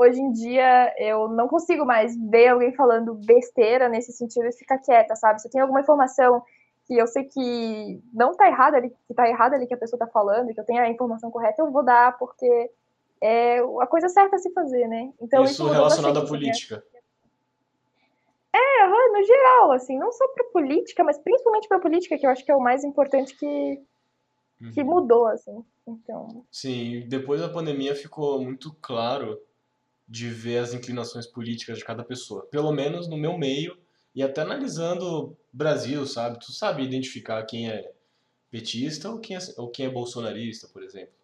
hoje 0.00 0.18
em 0.18 0.32
dia 0.32 0.94
eu 0.96 1.28
não 1.28 1.46
consigo 1.46 1.84
mais 1.84 2.16
ver 2.16 2.48
alguém 2.48 2.72
falando 2.72 3.14
besteira 3.14 3.86
nesse 3.86 4.12
sentido 4.12 4.46
e 4.46 4.52
ficar 4.52 4.78
quieta, 4.78 5.14
sabe? 5.14 5.42
Se 5.42 5.50
tem 5.50 5.60
alguma 5.60 5.80
informação 5.80 6.42
que 6.86 6.96
eu 6.96 7.06
sei 7.06 7.24
que 7.24 8.02
não 8.12 8.34
tá 8.34 8.48
errada 8.48 8.78
ali, 8.78 8.90
que 9.06 9.14
tá 9.14 9.28
errada 9.28 9.56
ali 9.56 9.66
que 9.66 9.74
a 9.74 9.78
pessoa 9.78 9.98
tá 9.98 10.06
falando, 10.06 10.54
que 10.54 10.58
eu 10.58 10.64
tenho 10.64 10.80
a 10.80 10.88
informação 10.88 11.30
correta, 11.30 11.60
eu 11.60 11.70
vou 11.70 11.84
dar, 11.84 12.16
porque 12.18 12.70
é 13.20 13.58
a 13.58 13.86
coisa 13.86 14.08
certa 14.08 14.36
a 14.36 14.38
se 14.38 14.50
fazer, 14.52 14.88
né? 14.88 15.12
Então, 15.20 15.44
isso, 15.44 15.64
isso 15.64 15.68
relacionado 15.68 16.18
à 16.18 16.26
política. 16.26 16.76
Né? 16.76 17.00
É, 18.52 18.86
no 18.86 19.22
geral, 19.22 19.72
assim, 19.72 19.98
não 19.98 20.10
só 20.10 20.26
para 20.28 20.44
política, 20.44 21.04
mas 21.04 21.18
principalmente 21.18 21.68
para 21.68 21.78
política, 21.78 22.18
que 22.18 22.26
eu 22.26 22.30
acho 22.30 22.44
que 22.44 22.50
é 22.50 22.56
o 22.56 22.60
mais 22.60 22.82
importante 22.82 23.36
que, 23.36 23.80
que 24.72 24.80
uhum. 24.80 24.86
mudou, 24.86 25.26
assim. 25.26 25.62
Então. 25.86 26.44
Sim, 26.50 27.04
depois 27.06 27.40
da 27.40 27.48
pandemia 27.48 27.94
ficou 27.94 28.40
muito 28.40 28.74
claro 28.80 29.38
de 30.10 30.28
ver 30.28 30.58
as 30.58 30.74
inclinações 30.74 31.24
políticas 31.24 31.78
de 31.78 31.84
cada 31.84 32.02
pessoa. 32.02 32.44
Pelo 32.50 32.72
menos 32.72 33.08
no 33.08 33.16
meu 33.16 33.38
meio, 33.38 33.78
e 34.12 34.24
até 34.24 34.40
analisando 34.40 35.36
Brasil, 35.52 36.04
sabe? 36.04 36.40
Tu 36.40 36.50
sabe 36.50 36.82
identificar 36.82 37.44
quem 37.44 37.70
é 37.70 37.92
petista 38.50 39.08
ou 39.08 39.20
quem 39.20 39.36
é, 39.36 39.38
ou 39.56 39.70
quem 39.70 39.86
é 39.86 39.88
bolsonarista, 39.88 40.66
por 40.66 40.82
exemplo. 40.82 41.14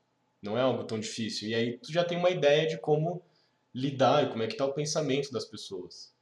Não 0.41 0.57
é 0.57 0.61
algo 0.61 0.85
tão 0.85 1.01
difícil. 1.01 1.49
E 1.49 1.55
aí 1.55 1.79
tu 1.79 1.93
já 1.93 2.05
tem 2.05 2.17
uma 2.17 2.31
ideia 2.31 2.69
de 2.69 2.79
como 2.79 3.21
lidar 3.75 4.23
e 4.23 4.31
como 4.31 4.45
é 4.45 4.47
que 4.47 4.57
tá 4.57 4.65
o 4.65 4.73
pensamento 4.73 5.33
das 5.33 5.45
pessoas. 5.45 6.15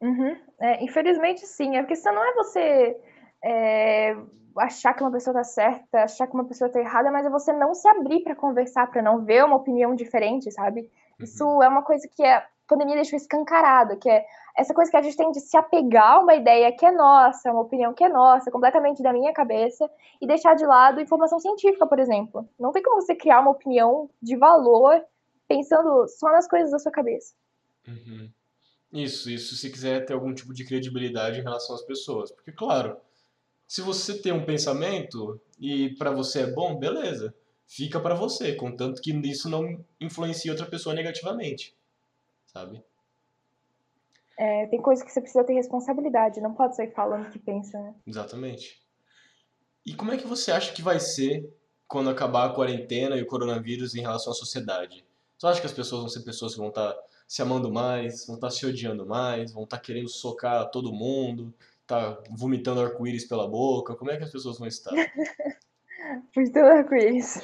Uhum. 0.00 0.36
É, 0.60 0.84
infelizmente, 0.84 1.44
sim. 1.44 1.76
A 1.76 1.84
questão 1.84 2.14
não 2.14 2.24
é 2.24 2.32
você 2.34 2.96
é, 3.44 4.16
achar 4.56 4.94
que 4.94 5.02
uma 5.02 5.10
pessoa 5.10 5.34
tá 5.34 5.42
certa, 5.42 6.04
achar 6.04 6.28
que 6.28 6.34
uma 6.34 6.46
pessoa 6.46 6.70
tá 6.70 6.78
errada, 6.78 7.10
mas 7.10 7.26
é 7.26 7.30
você 7.30 7.52
não 7.52 7.74
se 7.74 7.88
abrir 7.88 8.22
para 8.22 8.36
conversar, 8.36 8.88
para 8.88 9.02
não 9.02 9.24
ver 9.24 9.44
uma 9.44 9.56
opinião 9.56 9.96
diferente, 9.96 10.52
sabe? 10.52 10.88
Isso 11.20 11.44
uhum. 11.44 11.62
é 11.62 11.68
uma 11.68 11.82
coisa 11.82 12.08
que 12.14 12.22
a 12.24 12.46
pandemia 12.68 12.96
deixou 12.96 13.16
escancarado, 13.16 13.98
que 13.98 14.08
é 14.08 14.24
essa 14.56 14.74
coisa 14.74 14.90
que 14.90 14.96
a 14.96 15.02
gente 15.02 15.16
tem 15.16 15.30
de 15.30 15.40
se 15.40 15.56
apegar 15.56 16.14
a 16.14 16.20
uma 16.20 16.34
ideia 16.34 16.72
que 16.72 16.84
é 16.84 16.90
nossa, 16.90 17.50
uma 17.50 17.60
opinião 17.60 17.94
que 17.94 18.04
é 18.04 18.08
nossa, 18.08 18.50
completamente 18.50 19.02
da 19.02 19.12
minha 19.12 19.32
cabeça, 19.32 19.88
e 20.20 20.26
deixar 20.26 20.54
de 20.54 20.64
lado 20.64 21.00
informação 21.00 21.38
científica, 21.38 21.86
por 21.86 21.98
exemplo. 21.98 22.48
Não 22.58 22.72
tem 22.72 22.82
como 22.82 23.00
você 23.00 23.14
criar 23.14 23.40
uma 23.40 23.50
opinião 23.50 24.10
de 24.20 24.36
valor 24.36 25.02
pensando 25.46 26.06
só 26.08 26.28
nas 26.32 26.48
coisas 26.48 26.70
da 26.70 26.78
sua 26.78 26.92
cabeça. 26.92 27.34
Uhum. 27.86 28.30
Isso, 28.92 29.30
isso 29.30 29.54
se 29.56 29.70
quiser 29.70 30.04
ter 30.06 30.14
algum 30.14 30.34
tipo 30.34 30.54
de 30.54 30.64
credibilidade 30.64 31.38
em 31.38 31.42
relação 31.42 31.74
às 31.74 31.82
pessoas. 31.82 32.32
Porque, 32.32 32.50
claro, 32.50 32.96
se 33.68 33.82
você 33.82 34.20
tem 34.20 34.32
um 34.32 34.44
pensamento 34.44 35.40
e 35.60 35.90
para 35.96 36.10
você 36.10 36.42
é 36.42 36.46
bom, 36.46 36.76
beleza 36.76 37.34
fica 37.66 38.00
para 38.00 38.14
você, 38.14 38.54
contanto 38.54 39.02
que 39.02 39.12
isso 39.28 39.48
não 39.48 39.84
influencie 40.00 40.50
outra 40.50 40.66
pessoa 40.66 40.94
negativamente, 40.94 41.76
sabe? 42.46 42.82
É, 44.38 44.66
tem 44.66 44.80
coisa 44.80 45.04
que 45.04 45.10
você 45.10 45.20
precisa 45.20 45.44
ter 45.44 45.54
responsabilidade, 45.54 46.40
não 46.40 46.54
pode 46.54 46.76
sair 46.76 46.92
falando 46.92 47.26
o 47.26 47.30
que 47.30 47.38
pensa, 47.38 47.80
né? 47.80 47.94
Exatamente. 48.06 48.82
E 49.84 49.94
como 49.94 50.12
é 50.12 50.16
que 50.16 50.26
você 50.26 50.52
acha 50.52 50.72
que 50.72 50.82
vai 50.82 51.00
ser 51.00 51.48
quando 51.88 52.10
acabar 52.10 52.46
a 52.46 52.52
quarentena 52.52 53.16
e 53.16 53.22
o 53.22 53.26
coronavírus 53.26 53.94
em 53.94 54.00
relação 54.00 54.32
à 54.32 54.34
sociedade? 54.34 55.04
Você 55.38 55.46
acha 55.46 55.60
que 55.60 55.66
as 55.66 55.72
pessoas 55.72 56.02
vão 56.02 56.08
ser 56.08 56.20
pessoas 56.20 56.52
que 56.52 56.58
vão 56.58 56.68
estar 56.68 56.92
tá 56.92 57.02
se 57.26 57.40
amando 57.40 57.72
mais, 57.72 58.26
vão 58.26 58.36
estar 58.36 58.48
tá 58.48 58.52
se 58.52 58.66
odiando 58.66 59.06
mais, 59.06 59.52
vão 59.52 59.64
estar 59.64 59.78
tá 59.78 59.82
querendo 59.82 60.08
socar 60.08 60.70
todo 60.70 60.92
mundo, 60.92 61.54
tá 61.86 62.18
vomitando 62.30 62.80
arco-íris 62.80 63.24
pela 63.24 63.48
boca? 63.48 63.94
Como 63.94 64.10
é 64.10 64.16
que 64.16 64.24
as 64.24 64.30
pessoas 64.30 64.58
vão 64.58 64.68
estar? 64.68 64.92
Por 66.34 66.44
todo 66.52 66.66
arco-íris. 66.66 67.42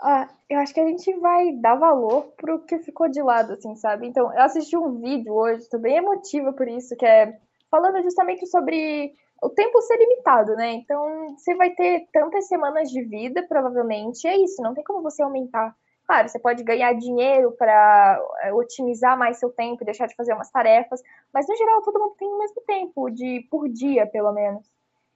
ah, 0.00 0.28
eu 0.48 0.58
acho 0.58 0.74
que 0.74 0.80
a 0.80 0.86
gente 0.86 1.12
vai 1.18 1.52
dar 1.56 1.76
valor 1.76 2.32
pro 2.36 2.64
que 2.64 2.78
ficou 2.78 3.08
de 3.08 3.22
lado, 3.22 3.54
assim, 3.54 3.74
sabe? 3.76 4.06
Então, 4.06 4.32
eu 4.32 4.40
assisti 4.40 4.76
um 4.76 5.00
vídeo 5.00 5.32
hoje, 5.32 5.68
tô 5.68 5.78
bem 5.78 5.96
emotiva 5.96 6.52
por 6.52 6.68
isso, 6.68 6.96
que 6.96 7.06
é 7.06 7.38
falando 7.70 8.02
justamente 8.02 8.46
sobre 8.46 9.14
o 9.42 9.48
tempo 9.48 9.80
ser 9.80 9.96
limitado, 9.96 10.54
né? 10.54 10.72
Então, 10.72 11.36
você 11.36 11.54
vai 11.54 11.70
ter 11.70 12.06
tantas 12.12 12.46
semanas 12.46 12.90
de 12.90 13.02
vida, 13.02 13.44
provavelmente, 13.48 14.26
é 14.26 14.36
isso, 14.36 14.62
não 14.62 14.74
tem 14.74 14.84
como 14.84 15.02
você 15.02 15.22
aumentar. 15.22 15.74
Claro, 16.06 16.28
você 16.28 16.38
pode 16.38 16.62
ganhar 16.62 16.92
dinheiro 16.94 17.52
para 17.52 18.20
é, 18.42 18.52
otimizar 18.52 19.18
mais 19.18 19.38
seu 19.38 19.50
tempo 19.50 19.82
e 19.82 19.86
deixar 19.86 20.06
de 20.06 20.14
fazer 20.14 20.34
umas 20.34 20.50
tarefas, 20.50 21.00
mas 21.32 21.46
no 21.48 21.56
geral 21.56 21.80
todo 21.82 21.98
mundo 21.98 22.14
tem 22.18 22.28
o 22.28 22.38
mesmo 22.38 22.62
tempo 22.66 23.10
de 23.10 23.46
por 23.50 23.68
dia, 23.68 24.06
pelo 24.06 24.32
menos. 24.32 24.66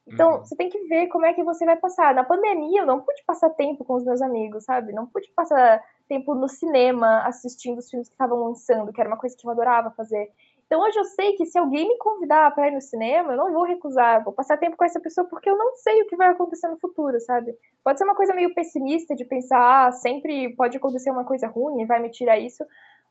Então, 0.07 0.35
uhum. 0.35 0.39
você 0.39 0.55
tem 0.55 0.69
que 0.69 0.79
ver 0.87 1.09
como 1.09 1.27
é 1.27 1.35
que 1.35 1.43
você 1.43 1.65
vai 1.65 1.77
passar. 1.77 2.15
Na 2.15 2.23
pandemia, 2.23 2.83
eu 2.83 2.87
não 2.87 3.01
pude 3.01 3.25
passar 3.27 3.51
tempo 3.51 3.85
com 3.85 3.95
os 3.95 4.05
meus 4.05 4.23
amigos, 4.23 4.65
sabe? 4.65 4.93
Não 4.93 5.07
pude 5.07 5.29
passar 5.35 5.83
tempo 6.09 6.35
no 6.35 6.49
cinema 6.49 7.23
assistindo 7.27 7.79
os 7.79 7.91
filmes 7.91 8.09
que 8.09 8.15
estavam 8.15 8.45
lançando, 8.45 8.93
que 8.93 9.01
era 9.01 9.11
uma 9.11 9.19
coisa 9.19 9.37
que 9.37 9.45
eu 9.45 9.51
adorava 9.51 9.91
fazer. 9.91 10.31
Então 10.67 10.81
hoje 10.81 10.99
eu 10.99 11.05
sei 11.05 11.35
que 11.35 11.47
se 11.47 11.57
alguém 11.57 11.89
me 11.89 11.97
convidar 11.99 12.53
para 12.53 12.69
ir 12.69 12.73
no 12.73 12.81
cinema, 12.81 13.33
eu 13.33 13.37
não 13.37 13.53
vou 13.53 13.63
recusar, 13.63 14.23
vou 14.25 14.33
passar 14.33 14.57
tempo 14.57 14.77
com 14.77 14.85
essa 14.85 14.99
pessoa 14.99 15.27
porque 15.29 15.49
eu 15.49 15.57
não 15.57 15.77
sei 15.77 16.03
o 16.03 16.07
que 16.07 16.17
vai 16.17 16.29
acontecer 16.29 16.67
no 16.69 16.79
futuro, 16.79 17.21
sabe? 17.21 17.55
Pode 17.85 17.99
ser 17.99 18.05
uma 18.05 18.17
coisa 18.17 18.35
meio 18.35 18.53
pessimista 18.53 19.15
de 19.15 19.25
pensar, 19.25 19.87
ah, 19.87 19.93
sempre 19.93 20.55
pode 20.57 20.77
acontecer 20.77 21.11
uma 21.11 21.25
coisa 21.25 21.47
ruim 21.47 21.83
e 21.83 21.87
vai 21.87 22.01
me 22.01 22.11
tirar 22.11 22.37
isso, 22.39 22.65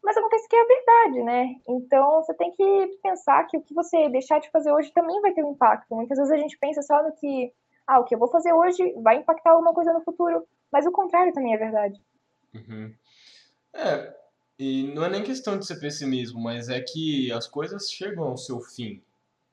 mas 0.05 0.15
acontece 0.15 0.47
que 0.47 0.55
é 0.55 0.61
a 0.61 0.67
verdade, 0.67 1.23
né? 1.23 1.55
Então 1.67 2.21
você 2.21 2.33
tem 2.35 2.51
que 2.51 2.99
pensar 3.01 3.43
que 3.47 3.57
o 3.57 3.61
que 3.61 3.73
você 3.73 4.07
deixar 4.09 4.39
de 4.39 4.51
fazer 4.51 4.71
hoje 4.71 4.93
também 4.93 5.19
vai 5.19 5.33
ter 5.33 5.43
um 5.43 5.51
impacto. 5.51 5.95
Muitas 5.95 6.19
vezes 6.19 6.31
a 6.31 6.37
gente 6.37 6.57
pensa 6.59 6.83
só 6.83 7.01
no 7.01 7.11
que, 7.13 7.51
ah, 7.87 7.99
o 7.99 8.03
que 8.03 8.13
eu 8.13 8.19
vou 8.19 8.29
fazer 8.29 8.53
hoje 8.53 8.93
vai 9.01 9.17
impactar 9.17 9.51
alguma 9.51 9.73
coisa 9.73 9.91
no 9.91 10.03
futuro, 10.03 10.47
mas 10.71 10.85
o 10.85 10.91
contrário 10.91 11.33
também 11.33 11.55
é 11.55 11.57
verdade. 11.57 11.99
Uhum. 12.53 12.93
É, 13.73 14.15
e 14.59 14.83
não 14.93 15.03
é 15.03 15.09
nem 15.09 15.23
questão 15.23 15.57
de 15.57 15.65
ser 15.65 15.79
pessimismo, 15.79 16.39
mas 16.39 16.69
é 16.69 16.79
que 16.79 17.31
as 17.31 17.47
coisas 17.47 17.89
chegam 17.89 18.25
ao 18.25 18.37
seu 18.37 18.61
fim. 18.61 19.01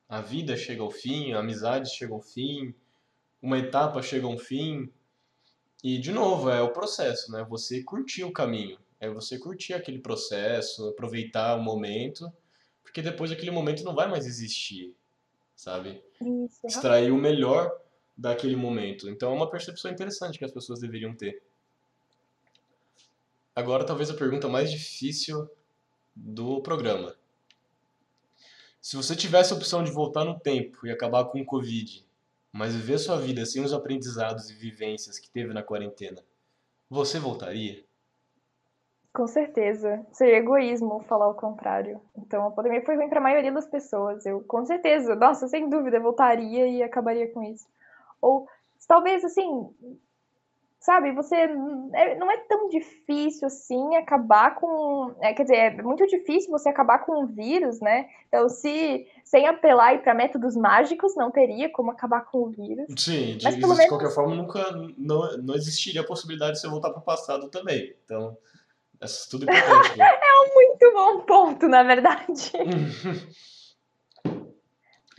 A 0.07 0.21
vida 0.21 0.55
chega 0.55 0.83
ao 0.83 0.91
fim, 0.91 1.33
a 1.33 1.39
amizade 1.39 1.89
chega 1.89 2.13
ao 2.13 2.21
fim, 2.21 2.75
uma 3.41 3.59
etapa 3.59 4.03
chega 4.03 4.27
ao 4.27 4.39
fim. 4.39 4.93
E, 5.83 5.99
de 5.99 6.13
novo, 6.13 6.51
é 6.51 6.61
o 6.61 6.73
processo, 6.73 7.33
né? 7.33 7.45
Você 7.49 7.83
curtir 7.83 8.23
o 8.23 8.33
caminho. 8.33 8.79
É 9.03 9.11
você 9.11 9.37
curtir 9.37 9.75
aquele 9.75 9.99
processo, 9.99 10.89
aproveitar 10.91 11.57
o 11.57 11.61
momento, 11.61 12.33
porque 12.85 13.03
depois 13.03 13.33
aquele 13.33 13.51
momento 13.51 13.83
não 13.83 13.97
vai 13.97 14.09
mais 14.09 14.27
existir, 14.27 14.95
sabe? 15.57 16.01
Isso. 16.21 16.65
Extrair 16.65 17.11
o 17.11 17.17
melhor 17.17 17.77
daquele 18.17 18.55
momento. 18.55 19.11
Então 19.11 19.33
é 19.33 19.35
uma 19.35 19.51
percepção 19.51 19.91
interessante 19.91 20.39
que 20.39 20.45
as 20.45 20.53
pessoas 20.53 20.79
deveriam 20.79 21.17
ter. 21.17 21.43
Agora, 23.57 23.85
talvez 23.85 24.09
a 24.09 24.15
pergunta 24.15 24.47
mais 24.47 24.71
difícil 24.71 25.51
do 26.15 26.63
programa. 26.63 27.17
Se 28.81 28.95
você 28.95 29.17
tivesse 29.17 29.53
a 29.53 29.57
opção 29.57 29.83
de 29.83 29.91
voltar 29.91 30.25
no 30.25 30.39
tempo 30.39 30.87
e 30.87 30.93
acabar 30.93 31.25
com 31.25 31.41
o 31.41 31.45
Covid, 31.45 32.07
mas 32.53 32.73
viver 32.73 32.99
sua 32.99 33.19
vida 33.19 33.45
sem 33.47 33.65
os 33.65 33.73
aprendizados 33.73 34.49
e 34.49 34.55
vivências 34.55 35.19
que 35.19 35.29
teve 35.29 35.53
na 35.53 35.63
quarentena, 35.65 36.23
você 36.89 37.19
voltaria? 37.19 37.85
Com 39.13 39.27
certeza. 39.27 40.05
Seria 40.13 40.39
egoísmo 40.39 41.05
falar 41.07 41.29
o 41.29 41.35
contrário. 41.35 42.01
Então, 42.17 42.47
a 42.47 42.51
pandemia 42.51 42.85
foi 42.85 42.97
ruim 42.97 43.09
para 43.09 43.19
a 43.19 43.23
maioria 43.23 43.53
das 43.53 43.67
pessoas. 43.67 44.25
Eu, 44.25 44.41
com 44.41 44.65
certeza, 44.65 45.15
nossa, 45.15 45.47
sem 45.49 45.69
dúvida, 45.69 46.01
voltaria 46.01 46.67
e 46.67 46.83
acabaria 46.83 47.31
com 47.31 47.43
isso. 47.43 47.67
Ou, 48.23 48.49
talvez, 48.89 49.23
assim, 49.23 49.69
sabe, 50.83 51.13
você 51.13 51.37
é, 51.37 52.15
não 52.17 52.31
é 52.31 52.39
tão 52.39 52.69
difícil 52.69 53.47
assim 53.47 53.97
acabar 53.97 54.57
com, 54.57 55.15
é, 55.21 55.33
quer 55.33 55.45
dizer, 55.45 55.57
é 55.57 55.83
muito 55.83 56.07
difícil 56.07 56.51
você 56.51 56.69
acabar 56.69 56.99
com 57.01 57.23
um 57.23 57.27
vírus, 57.27 57.81
né? 57.81 58.09
Então, 58.29 58.49
se 58.49 59.07
sem 59.25 59.47
apelar 59.47 60.03
para 60.03 60.15
métodos 60.15 60.57
mágicos, 60.57 61.15
não 61.15 61.31
teria 61.31 61.71
como 61.71 61.91
acabar 61.91 62.25
com 62.25 62.45
o 62.45 62.51
vírus. 62.51 62.87
Sim, 62.97 63.37
de, 63.37 63.45
Mas, 63.45 63.55
de 63.55 63.61
menos... 63.61 63.87
qualquer 63.87 64.11
forma, 64.11 64.35
nunca 64.35 64.61
não, 64.99 65.37
não 65.39 65.55
existiria 65.55 66.01
a 66.01 66.07
possibilidade 66.07 66.55
de 66.55 66.61
você 66.61 66.69
voltar 66.69 66.91
para 66.91 66.99
o 66.99 67.05
passado 67.05 67.49
também. 67.49 67.95
Então, 68.05 68.37
é 69.03 69.07
tudo 69.29 69.45
importante. 69.45 69.99
Né? 69.99 70.05
é 70.23 70.41
um 70.41 70.55
muito 70.55 70.93
bom 70.93 71.21
ponto, 71.23 71.69
na 71.69 71.83
verdade. 71.83 72.53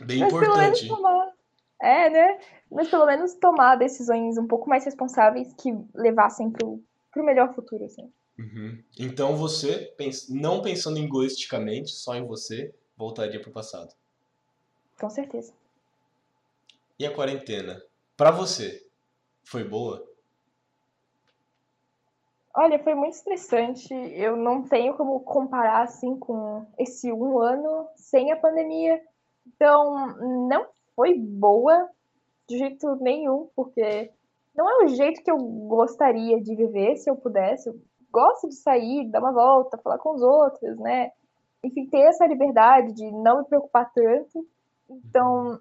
Bem 0.00 0.20
Mas 0.20 0.32
importante. 0.32 0.88
Tomar... 0.88 1.32
É, 1.80 2.10
né? 2.10 2.38
mas 2.70 2.88
pelo 2.88 3.06
menos 3.06 3.34
tomar 3.34 3.76
decisões 3.76 4.36
um 4.36 4.46
pouco 4.48 4.68
mais 4.68 4.84
responsáveis 4.84 5.52
que 5.54 5.72
levassem 5.94 6.50
pro, 6.50 6.82
pro 7.12 7.24
melhor 7.24 7.54
futuro, 7.54 7.84
assim. 7.84 8.12
Uhum. 8.36 8.82
Então 8.98 9.36
você, 9.36 9.94
não 10.28 10.60
pensando 10.60 10.98
egoisticamente, 10.98 11.92
só 11.92 12.16
em 12.16 12.26
você, 12.26 12.74
voltaria 12.96 13.40
pro 13.40 13.52
passado. 13.52 13.94
Com 14.98 15.08
certeza. 15.08 15.52
E 16.98 17.06
a 17.06 17.14
quarentena? 17.14 17.80
Para 18.16 18.30
você, 18.30 18.84
foi 19.44 19.62
boa? 19.62 20.04
Olha, 22.56 22.78
foi 22.78 22.94
muito 22.94 23.14
estressante. 23.14 23.92
Eu 23.92 24.36
não 24.36 24.62
tenho 24.62 24.96
como 24.96 25.20
comparar 25.20 25.82
assim 25.82 26.16
com 26.18 26.64
esse 26.78 27.12
um 27.12 27.40
ano 27.40 27.88
sem 27.96 28.30
a 28.30 28.36
pandemia. 28.36 29.00
Então, 29.46 30.16
não 30.48 30.66
foi 30.94 31.18
boa, 31.18 31.88
de 32.48 32.58
jeito 32.58 32.96
nenhum, 32.96 33.48
porque 33.56 34.10
não 34.54 34.70
é 34.70 34.84
o 34.84 34.88
jeito 34.88 35.22
que 35.22 35.30
eu 35.30 35.36
gostaria 35.36 36.40
de 36.40 36.54
viver 36.54 36.96
se 36.96 37.10
eu 37.10 37.16
pudesse. 37.16 37.68
Eu 37.68 37.80
gosto 38.12 38.48
de 38.48 38.54
sair, 38.54 39.10
dar 39.10 39.20
uma 39.20 39.32
volta, 39.32 39.78
falar 39.78 39.98
com 39.98 40.14
os 40.14 40.22
outros, 40.22 40.78
né? 40.78 41.10
Enfim, 41.62 41.86
ter 41.88 42.02
essa 42.02 42.26
liberdade 42.26 42.92
de 42.92 43.10
não 43.10 43.38
me 43.38 43.44
preocupar 43.46 43.90
tanto. 43.92 44.46
Então, 44.88 45.58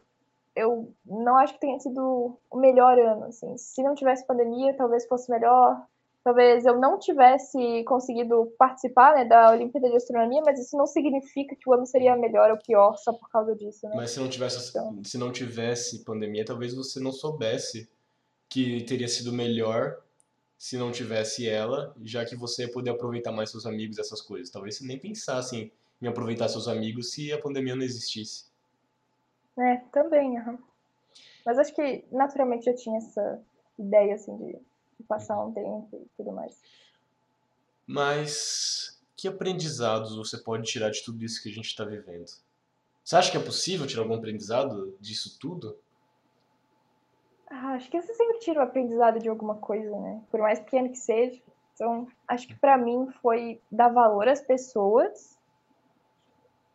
eu 0.55 0.93
não 1.05 1.37
acho 1.37 1.53
que 1.53 1.61
tenha 1.61 1.79
sido 1.79 2.37
o 2.51 2.57
melhor 2.57 2.99
ano, 2.99 3.25
assim. 3.25 3.57
Se 3.57 3.81
não 3.81 3.95
tivesse 3.95 4.27
pandemia, 4.27 4.75
talvez 4.75 5.07
fosse 5.07 5.31
melhor 5.31 5.83
talvez 6.23 6.65
eu 6.65 6.79
não 6.79 6.97
tivesse 6.97 7.83
conseguido 7.83 8.53
participar 8.57 9.15
né, 9.15 9.25
da 9.25 9.51
Olimpíada 9.51 9.89
de 9.89 9.95
Astronomia, 9.95 10.41
mas 10.45 10.59
isso 10.59 10.77
não 10.77 10.87
significa 10.87 11.55
que 11.55 11.69
o 11.69 11.73
ano 11.73 11.85
seria 11.85 12.15
melhor 12.15 12.49
ou 12.51 12.57
pior 12.57 12.95
só 12.97 13.11
por 13.11 13.29
causa 13.29 13.55
disso. 13.55 13.87
Né? 13.87 13.95
Mas 13.95 14.11
se 14.11 14.19
não 14.19 14.29
tivesse, 14.29 14.69
então... 14.69 15.03
se 15.03 15.17
não 15.17 15.31
tivesse 15.31 16.03
pandemia, 16.03 16.45
talvez 16.45 16.73
você 16.73 16.99
não 16.99 17.11
soubesse 17.11 17.89
que 18.47 18.83
teria 18.83 19.07
sido 19.07 19.33
melhor 19.33 20.01
se 20.57 20.77
não 20.77 20.91
tivesse 20.91 21.49
ela, 21.49 21.93
já 22.03 22.23
que 22.23 22.37
você 22.37 22.63
ia 22.63 22.71
poder 22.71 22.91
aproveitar 22.91 23.33
mais 23.33 23.51
seus 23.51 23.65
amigos 23.65 23.99
essas 23.99 24.21
coisas. 24.21 24.49
Talvez 24.49 24.77
você 24.77 24.85
nem 24.85 24.97
pensasse 24.97 25.73
em 26.01 26.07
aproveitar 26.07 26.47
seus 26.47 26.69
amigos 26.69 27.11
se 27.11 27.33
a 27.33 27.41
pandemia 27.41 27.75
não 27.75 27.83
existisse. 27.83 28.45
É, 29.59 29.77
também, 29.91 30.39
uhum. 30.39 30.57
Mas 31.45 31.59
acho 31.59 31.75
que 31.75 32.05
naturalmente 32.09 32.65
já 32.65 32.73
tinha 32.73 32.97
essa 32.97 33.41
ideia 33.77 34.15
assim 34.15 34.37
de 34.37 34.57
passar 35.07 35.43
um 35.43 35.51
tempo 35.51 35.89
e 35.93 36.07
tudo 36.17 36.31
mais. 36.31 36.61
Mas 37.85 39.01
que 39.15 39.27
aprendizados 39.27 40.15
você 40.15 40.37
pode 40.37 40.63
tirar 40.63 40.89
de 40.89 41.03
tudo 41.03 41.23
isso 41.23 41.41
que 41.41 41.49
a 41.49 41.53
gente 41.53 41.67
está 41.67 41.83
vivendo? 41.83 42.25
Você 43.03 43.15
acha 43.15 43.31
que 43.31 43.37
é 43.37 43.43
possível 43.43 43.85
tirar 43.85 44.03
algum 44.03 44.15
aprendizado 44.15 44.95
disso 44.99 45.37
tudo? 45.39 45.77
Ah, 47.49 47.73
acho 47.73 47.89
que 47.89 48.01
você 48.01 48.13
sempre 48.13 48.39
tira 48.39 48.59
o 48.59 48.63
aprendizado 48.63 49.19
de 49.19 49.29
alguma 49.29 49.55
coisa, 49.55 49.95
né? 49.99 50.21
Por 50.31 50.39
mais 50.39 50.59
pequeno 50.59 50.89
que 50.89 50.97
seja. 50.97 51.41
Então, 51.73 52.07
acho 52.27 52.47
que 52.47 52.55
para 52.55 52.77
mim 52.77 53.09
foi 53.21 53.61
dar 53.71 53.89
valor 53.89 54.27
às 54.27 54.41
pessoas 54.41 55.37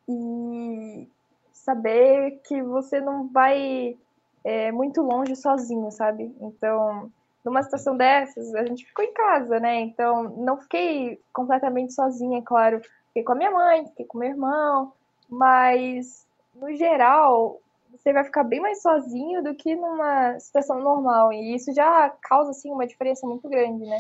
e 0.08 1.08
saber 1.52 2.40
que 2.44 2.62
você 2.62 3.00
não 3.00 3.28
vai 3.28 3.96
é, 4.44 4.72
muito 4.72 5.02
longe 5.02 5.36
sozinho, 5.36 5.90
sabe? 5.90 6.34
Então, 6.40 7.12
numa 7.44 7.62
situação 7.62 7.96
dessas, 7.96 8.54
a 8.54 8.64
gente 8.64 8.84
ficou 8.84 9.04
em 9.04 9.12
casa, 9.12 9.58
né? 9.60 9.80
Então, 9.80 10.30
não 10.36 10.58
fiquei 10.58 11.20
completamente 11.32 11.94
sozinha, 11.94 12.42
claro. 12.42 12.80
Fiquei 13.08 13.22
com 13.22 13.32
a 13.32 13.36
minha 13.36 13.50
mãe, 13.50 13.86
fiquei 13.86 14.06
com 14.06 14.18
meu 14.18 14.28
irmão, 14.28 14.92
mas, 15.28 16.26
no 16.54 16.74
geral, 16.74 17.60
você 17.92 18.12
vai 18.12 18.24
ficar 18.24 18.44
bem 18.44 18.60
mais 18.60 18.82
sozinho 18.82 19.42
do 19.42 19.54
que 19.54 19.74
numa 19.74 20.38
situação 20.40 20.80
normal. 20.80 21.32
E 21.32 21.54
isso 21.54 21.72
já 21.72 22.10
causa, 22.22 22.50
assim, 22.50 22.70
uma 22.70 22.86
diferença 22.86 23.26
muito 23.26 23.48
grande, 23.48 23.86
né? 23.86 23.98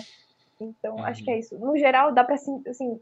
Então, 0.60 0.96
uhum. 0.96 1.04
acho 1.04 1.24
que 1.24 1.30
é 1.30 1.38
isso. 1.38 1.56
No 1.58 1.76
geral, 1.76 2.12
dá 2.12 2.24
para 2.24 2.34
assim, 2.34 3.00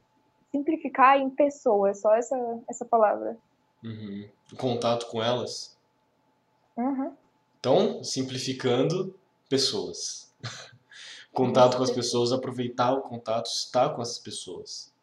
simplificar 0.50 1.18
em 1.18 1.30
pessoas, 1.30 2.00
só 2.00 2.14
essa, 2.14 2.36
essa 2.68 2.84
palavra. 2.84 3.36
Uhum. 3.82 4.28
O 4.52 4.56
contato 4.56 5.06
com 5.06 5.22
elas? 5.22 5.76
Uhum. 6.76 7.12
Então, 7.58 8.04
simplificando, 8.04 9.14
pessoas. 9.48 10.25
Contato 11.32 11.76
com 11.76 11.82
as 11.82 11.90
pessoas, 11.90 12.32
aproveitar 12.32 12.92
o 12.92 13.02
contato, 13.02 13.46
estar 13.46 13.90
com 13.90 14.02
essas 14.02 14.18
pessoas. 14.18 14.94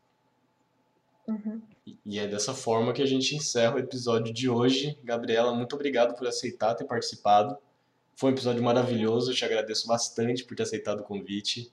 Uhum. 1.27 1.61
E 2.05 2.19
é 2.19 2.27
dessa 2.27 2.53
forma 2.53 2.93
que 2.93 3.01
a 3.01 3.05
gente 3.05 3.35
encerra 3.35 3.75
o 3.75 3.79
episódio 3.79 4.33
de 4.33 4.49
hoje. 4.49 4.97
Gabriela, 5.03 5.53
muito 5.53 5.75
obrigado 5.75 6.15
por 6.15 6.27
aceitar 6.27 6.75
ter 6.75 6.85
participado. 6.85 7.57
Foi 8.15 8.29
um 8.29 8.33
episódio 8.33 8.63
maravilhoso, 8.63 9.31
eu 9.31 9.35
te 9.35 9.45
agradeço 9.45 9.87
bastante 9.87 10.43
por 10.43 10.55
ter 10.55 10.63
aceitado 10.63 10.99
o 10.99 11.03
convite. 11.03 11.71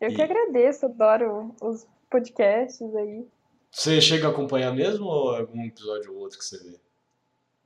Eu 0.00 0.10
e... 0.10 0.14
que 0.14 0.22
agradeço, 0.22 0.86
adoro 0.86 1.54
os 1.60 1.86
podcasts 2.10 2.94
aí. 2.94 3.26
Você 3.70 4.00
chega 4.00 4.26
a 4.26 4.30
acompanhar 4.30 4.72
mesmo 4.72 5.06
ou 5.06 5.36
é 5.36 5.40
algum 5.40 5.64
episódio 5.64 6.12
ou 6.12 6.20
outro 6.20 6.38
que 6.38 6.44
você 6.44 6.58
vê? 6.58 6.80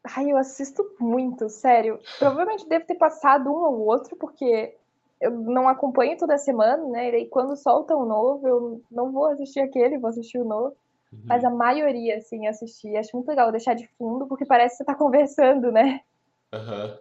Ai, 0.04 0.30
eu 0.32 0.36
assisto 0.36 0.84
muito, 0.98 1.48
sério. 1.48 1.98
Provavelmente 2.18 2.68
devo 2.68 2.86
ter 2.86 2.96
passado 2.96 3.50
um 3.50 3.54
ou 3.64 3.80
outro, 3.86 4.16
porque 4.16 4.76
eu 5.20 5.30
não 5.30 5.68
acompanho 5.68 6.18
toda 6.18 6.36
semana, 6.38 6.84
né? 6.88 7.08
E 7.08 7.12
daí 7.12 7.28
quando 7.28 7.56
solta 7.56 7.96
um 7.96 8.04
novo, 8.04 8.48
eu 8.48 8.82
não 8.90 9.12
vou 9.12 9.26
assistir 9.26 9.60
aquele, 9.60 9.98
vou 9.98 10.10
assistir 10.10 10.38
o 10.38 10.44
novo. 10.44 10.76
Uhum. 11.12 11.20
Mas 11.24 11.44
a 11.44 11.50
maioria, 11.50 12.16
assim, 12.18 12.46
assisti. 12.46 12.96
Acho 12.96 13.16
muito 13.16 13.28
legal 13.28 13.52
deixar 13.52 13.74
de 13.74 13.86
fundo, 13.98 14.26
porque 14.26 14.44
parece 14.46 14.74
que 14.74 14.78
você 14.78 14.84
tá 14.84 14.94
conversando, 14.94 15.70
né? 15.70 16.00
Aham. 16.52 16.86
Uhum. 16.86 16.98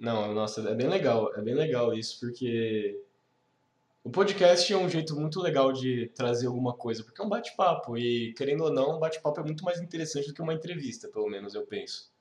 Não, 0.00 0.34
nossa, 0.34 0.68
é 0.68 0.74
bem 0.74 0.88
legal. 0.88 1.32
É 1.36 1.40
bem 1.40 1.54
legal 1.54 1.94
isso, 1.94 2.18
porque 2.20 3.00
O 4.04 4.10
podcast 4.10 4.72
é 4.72 4.76
um 4.76 4.88
jeito 4.88 5.16
muito 5.16 5.40
legal 5.40 5.72
de 5.72 6.08
trazer 6.14 6.46
alguma 6.46 6.72
coisa, 6.76 7.02
porque 7.04 7.20
é 7.20 7.24
um 7.24 7.28
bate-papo, 7.28 7.96
e 7.96 8.32
querendo 8.34 8.64
ou 8.64 8.72
não, 8.72 8.96
um 8.96 9.00
bate-papo 9.00 9.40
é 9.40 9.44
muito 9.44 9.64
mais 9.64 9.80
interessante 9.80 10.28
do 10.28 10.34
que 10.34 10.42
uma 10.42 10.54
entrevista, 10.54 11.08
pelo 11.08 11.28
menos 11.28 11.54
eu 11.54 11.66
penso. 11.66 12.11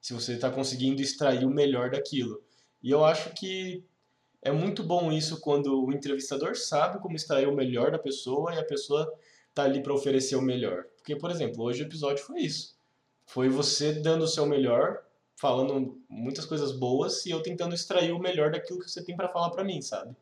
Se 0.00 0.12
você 0.14 0.34
está 0.34 0.50
conseguindo 0.50 1.02
extrair 1.02 1.44
o 1.44 1.50
melhor 1.50 1.90
daquilo. 1.90 2.42
E 2.82 2.90
eu 2.90 3.04
acho 3.04 3.30
que 3.34 3.84
é 4.42 4.50
muito 4.50 4.82
bom 4.82 5.12
isso 5.12 5.40
quando 5.40 5.84
o 5.84 5.92
entrevistador 5.92 6.56
sabe 6.56 6.98
como 6.98 7.16
extrair 7.16 7.46
o 7.46 7.54
melhor 7.54 7.90
da 7.90 7.98
pessoa 7.98 8.54
e 8.54 8.58
a 8.58 8.64
pessoa 8.64 9.12
tá 9.54 9.64
ali 9.64 9.82
para 9.82 9.92
oferecer 9.92 10.36
o 10.36 10.42
melhor. 10.42 10.84
Porque, 10.96 11.14
por 11.14 11.30
exemplo, 11.30 11.62
hoje 11.62 11.82
o 11.82 11.86
episódio 11.86 12.24
foi 12.24 12.40
isso. 12.40 12.78
Foi 13.26 13.48
você 13.48 13.92
dando 13.92 14.22
o 14.22 14.28
seu 14.28 14.46
melhor, 14.46 15.02
falando 15.36 16.00
muitas 16.08 16.46
coisas 16.46 16.72
boas 16.72 17.24
e 17.26 17.30
eu 17.30 17.42
tentando 17.42 17.74
extrair 17.74 18.12
o 18.12 18.18
melhor 18.18 18.50
daquilo 18.50 18.80
que 18.80 18.90
você 18.90 19.04
tem 19.04 19.16
para 19.16 19.28
falar 19.28 19.50
para 19.50 19.64
mim, 19.64 19.82
sabe? 19.82 20.16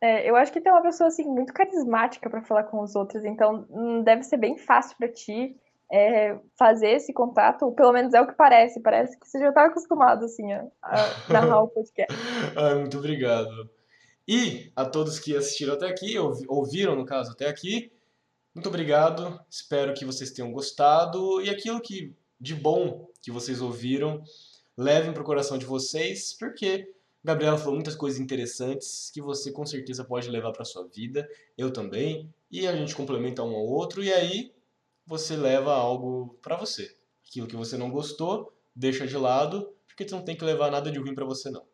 É, 0.00 0.28
eu 0.28 0.34
acho 0.34 0.52
que 0.52 0.60
tem 0.60 0.72
uma 0.72 0.82
pessoa 0.82 1.08
assim 1.08 1.24
muito 1.24 1.52
carismática 1.52 2.28
para 2.28 2.42
falar 2.42 2.64
com 2.64 2.80
os 2.80 2.96
outros, 2.96 3.24
então 3.24 3.66
hum, 3.70 4.02
deve 4.02 4.24
ser 4.24 4.36
bem 4.36 4.58
fácil 4.58 4.96
para 4.96 5.08
ti 5.08 5.56
é, 5.92 6.38
fazer 6.58 6.92
esse 6.92 7.12
contato, 7.12 7.70
pelo 7.72 7.92
menos 7.92 8.14
é 8.14 8.20
o 8.20 8.26
que 8.26 8.32
parece. 8.32 8.80
Parece 8.80 9.18
que 9.18 9.28
você 9.28 9.38
já 9.38 9.50
está 9.50 9.66
acostumado 9.66 10.24
assim 10.24 10.50
a, 10.52 10.70
narrar 11.28 11.62
o 11.62 11.68
podcast. 11.68 12.16
Ai, 12.56 12.76
muito 12.76 12.96
obrigado. 12.96 13.70
E 14.26 14.72
a 14.74 14.86
todos 14.86 15.18
que 15.18 15.36
assistiram 15.36 15.74
até 15.74 15.86
aqui, 15.86 16.16
ouviram 16.48 16.96
no 16.96 17.04
caso 17.04 17.32
até 17.32 17.46
aqui, 17.46 17.92
muito 18.54 18.68
obrigado. 18.68 19.38
Espero 19.50 19.92
que 19.92 20.04
vocês 20.04 20.30
tenham 20.30 20.50
gostado 20.50 21.42
e 21.42 21.50
aquilo 21.50 21.80
que 21.80 22.14
de 22.40 22.54
bom 22.54 23.08
que 23.20 23.30
vocês 23.30 23.60
ouviram 23.60 24.22
levem 24.76 25.12
para 25.12 25.22
o 25.22 25.26
coração 25.26 25.58
de 25.58 25.66
vocês, 25.66 26.34
porque 26.38 26.90
Gabriela 27.22 27.58
falou 27.58 27.74
muitas 27.74 27.94
coisas 27.94 28.18
interessantes 28.18 29.10
que 29.12 29.20
você 29.20 29.52
com 29.52 29.66
certeza 29.66 30.04
pode 30.04 30.30
levar 30.30 30.52
para 30.52 30.64
sua 30.64 30.88
vida, 30.88 31.28
eu 31.56 31.70
também, 31.70 32.32
e 32.50 32.66
a 32.66 32.74
gente 32.74 32.96
complementa 32.96 33.42
um 33.42 33.54
ao 33.54 33.66
outro 33.66 34.02
e 34.02 34.12
aí 34.12 34.52
você 35.06 35.36
leva 35.36 35.72
algo 35.74 36.38
para 36.42 36.56
você. 36.56 36.96
Aquilo 37.28 37.46
que 37.46 37.56
você 37.56 37.76
não 37.76 37.90
gostou, 37.90 38.52
deixa 38.74 39.06
de 39.06 39.16
lado, 39.16 39.74
porque 39.86 40.08
você 40.08 40.14
não 40.14 40.24
tem 40.24 40.36
que 40.36 40.44
levar 40.44 40.70
nada 40.70 40.90
de 40.90 40.98
ruim 40.98 41.14
para 41.14 41.24
você 41.24 41.50
não. 41.50 41.64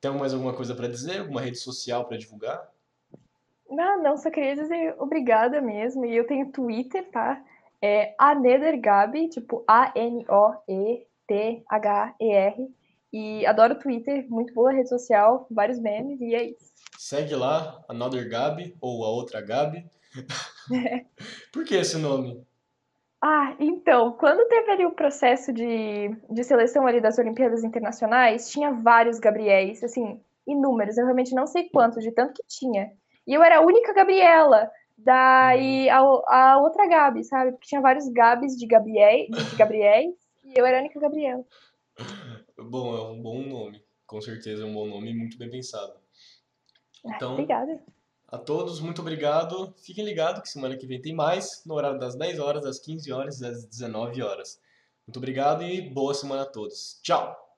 Tem 0.00 0.10
mais 0.12 0.32
alguma 0.32 0.54
coisa 0.54 0.74
para 0.74 0.88
dizer? 0.88 1.20
Alguma 1.20 1.40
rede 1.40 1.58
social 1.58 2.06
para 2.06 2.16
divulgar? 2.16 2.72
Não, 3.68 4.02
não, 4.02 4.16
só 4.16 4.30
queria 4.30 4.56
dizer 4.56 4.96
obrigada 4.98 5.60
mesmo. 5.60 6.06
E 6.06 6.16
eu 6.16 6.26
tenho 6.26 6.50
Twitter, 6.50 7.08
tá? 7.10 7.44
É 7.82 8.14
Anedergabi, 8.18 9.28
tipo 9.28 9.62
A-N-O-E-T-H-E-R. 9.66 10.30
E 13.12 13.44
adoro 13.44 13.78
Twitter, 13.78 14.26
muito 14.30 14.54
boa 14.54 14.72
rede 14.72 14.88
social, 14.88 15.46
vários 15.50 15.80
memes, 15.80 16.20
e 16.20 16.34
é 16.34 16.44
isso. 16.50 16.70
Segue 16.96 17.34
lá, 17.34 17.82
Another 17.88 18.28
Gabi, 18.28 18.76
ou 18.80 19.04
a 19.04 19.08
outra 19.08 19.40
Gabi. 19.40 19.84
Por 21.52 21.64
que 21.64 21.74
esse 21.74 21.98
nome? 21.98 22.46
Ah, 23.22 23.54
então, 23.60 24.12
quando 24.12 24.48
teve 24.48 24.70
ali 24.70 24.86
o 24.86 24.92
processo 24.92 25.52
de, 25.52 26.08
de 26.30 26.44
seleção 26.44 26.86
ali 26.86 27.00
das 27.00 27.18
Olimpíadas 27.18 27.62
Internacionais, 27.62 28.50
tinha 28.50 28.72
vários 28.72 29.18
Gabriéis, 29.18 29.84
assim, 29.84 30.18
inúmeros, 30.46 30.96
eu 30.96 31.04
realmente 31.04 31.34
não 31.34 31.46
sei 31.46 31.68
quantos, 31.68 32.02
de 32.02 32.12
tanto 32.12 32.32
que 32.32 32.48
tinha. 32.48 32.90
E 33.26 33.34
eu 33.34 33.42
era 33.42 33.58
a 33.58 33.60
única 33.60 33.92
Gabriela, 33.92 34.70
daí 34.96 35.90
a, 35.90 35.98
a 35.98 36.58
outra 36.62 36.86
Gabi, 36.86 37.22
sabe? 37.24 37.52
Porque 37.52 37.68
tinha 37.68 37.80
vários 37.82 38.08
Gabis 38.08 38.56
de 38.56 38.66
Gabriel, 38.66 39.26
de 39.28 39.56
Gabriéis, 39.56 40.14
e 40.42 40.58
eu 40.58 40.64
era 40.64 40.78
a 40.78 40.80
única 40.80 40.98
Gabriela. 40.98 41.44
Bom, 42.58 42.96
é 42.96 43.02
um 43.10 43.22
bom 43.22 43.42
nome. 43.42 43.84
Com 44.06 44.20
certeza 44.20 44.62
é 44.62 44.66
um 44.66 44.72
bom 44.72 44.86
nome 44.86 45.10
e 45.10 45.14
muito 45.14 45.38
bem 45.38 45.50
pensado. 45.50 45.92
Ah, 47.06 47.16
então, 47.16 47.32
Obrigada. 47.32 47.80
A 48.30 48.38
todos, 48.38 48.78
muito 48.78 49.00
obrigado. 49.00 49.74
Fiquem 49.78 50.04
ligados 50.04 50.42
que 50.42 50.48
semana 50.48 50.76
que 50.76 50.86
vem 50.86 51.02
tem 51.02 51.12
mais, 51.12 51.62
no 51.66 51.74
horário 51.74 51.98
das 51.98 52.14
10 52.14 52.38
horas, 52.38 52.62
das 52.62 52.78
15 52.78 53.12
horas 53.12 53.40
das 53.40 53.64
19 53.64 54.22
horas. 54.22 54.60
Muito 55.04 55.16
obrigado 55.16 55.64
e 55.64 55.80
boa 55.80 56.14
semana 56.14 56.42
a 56.42 56.46
todos. 56.46 57.00
Tchau! 57.02 57.49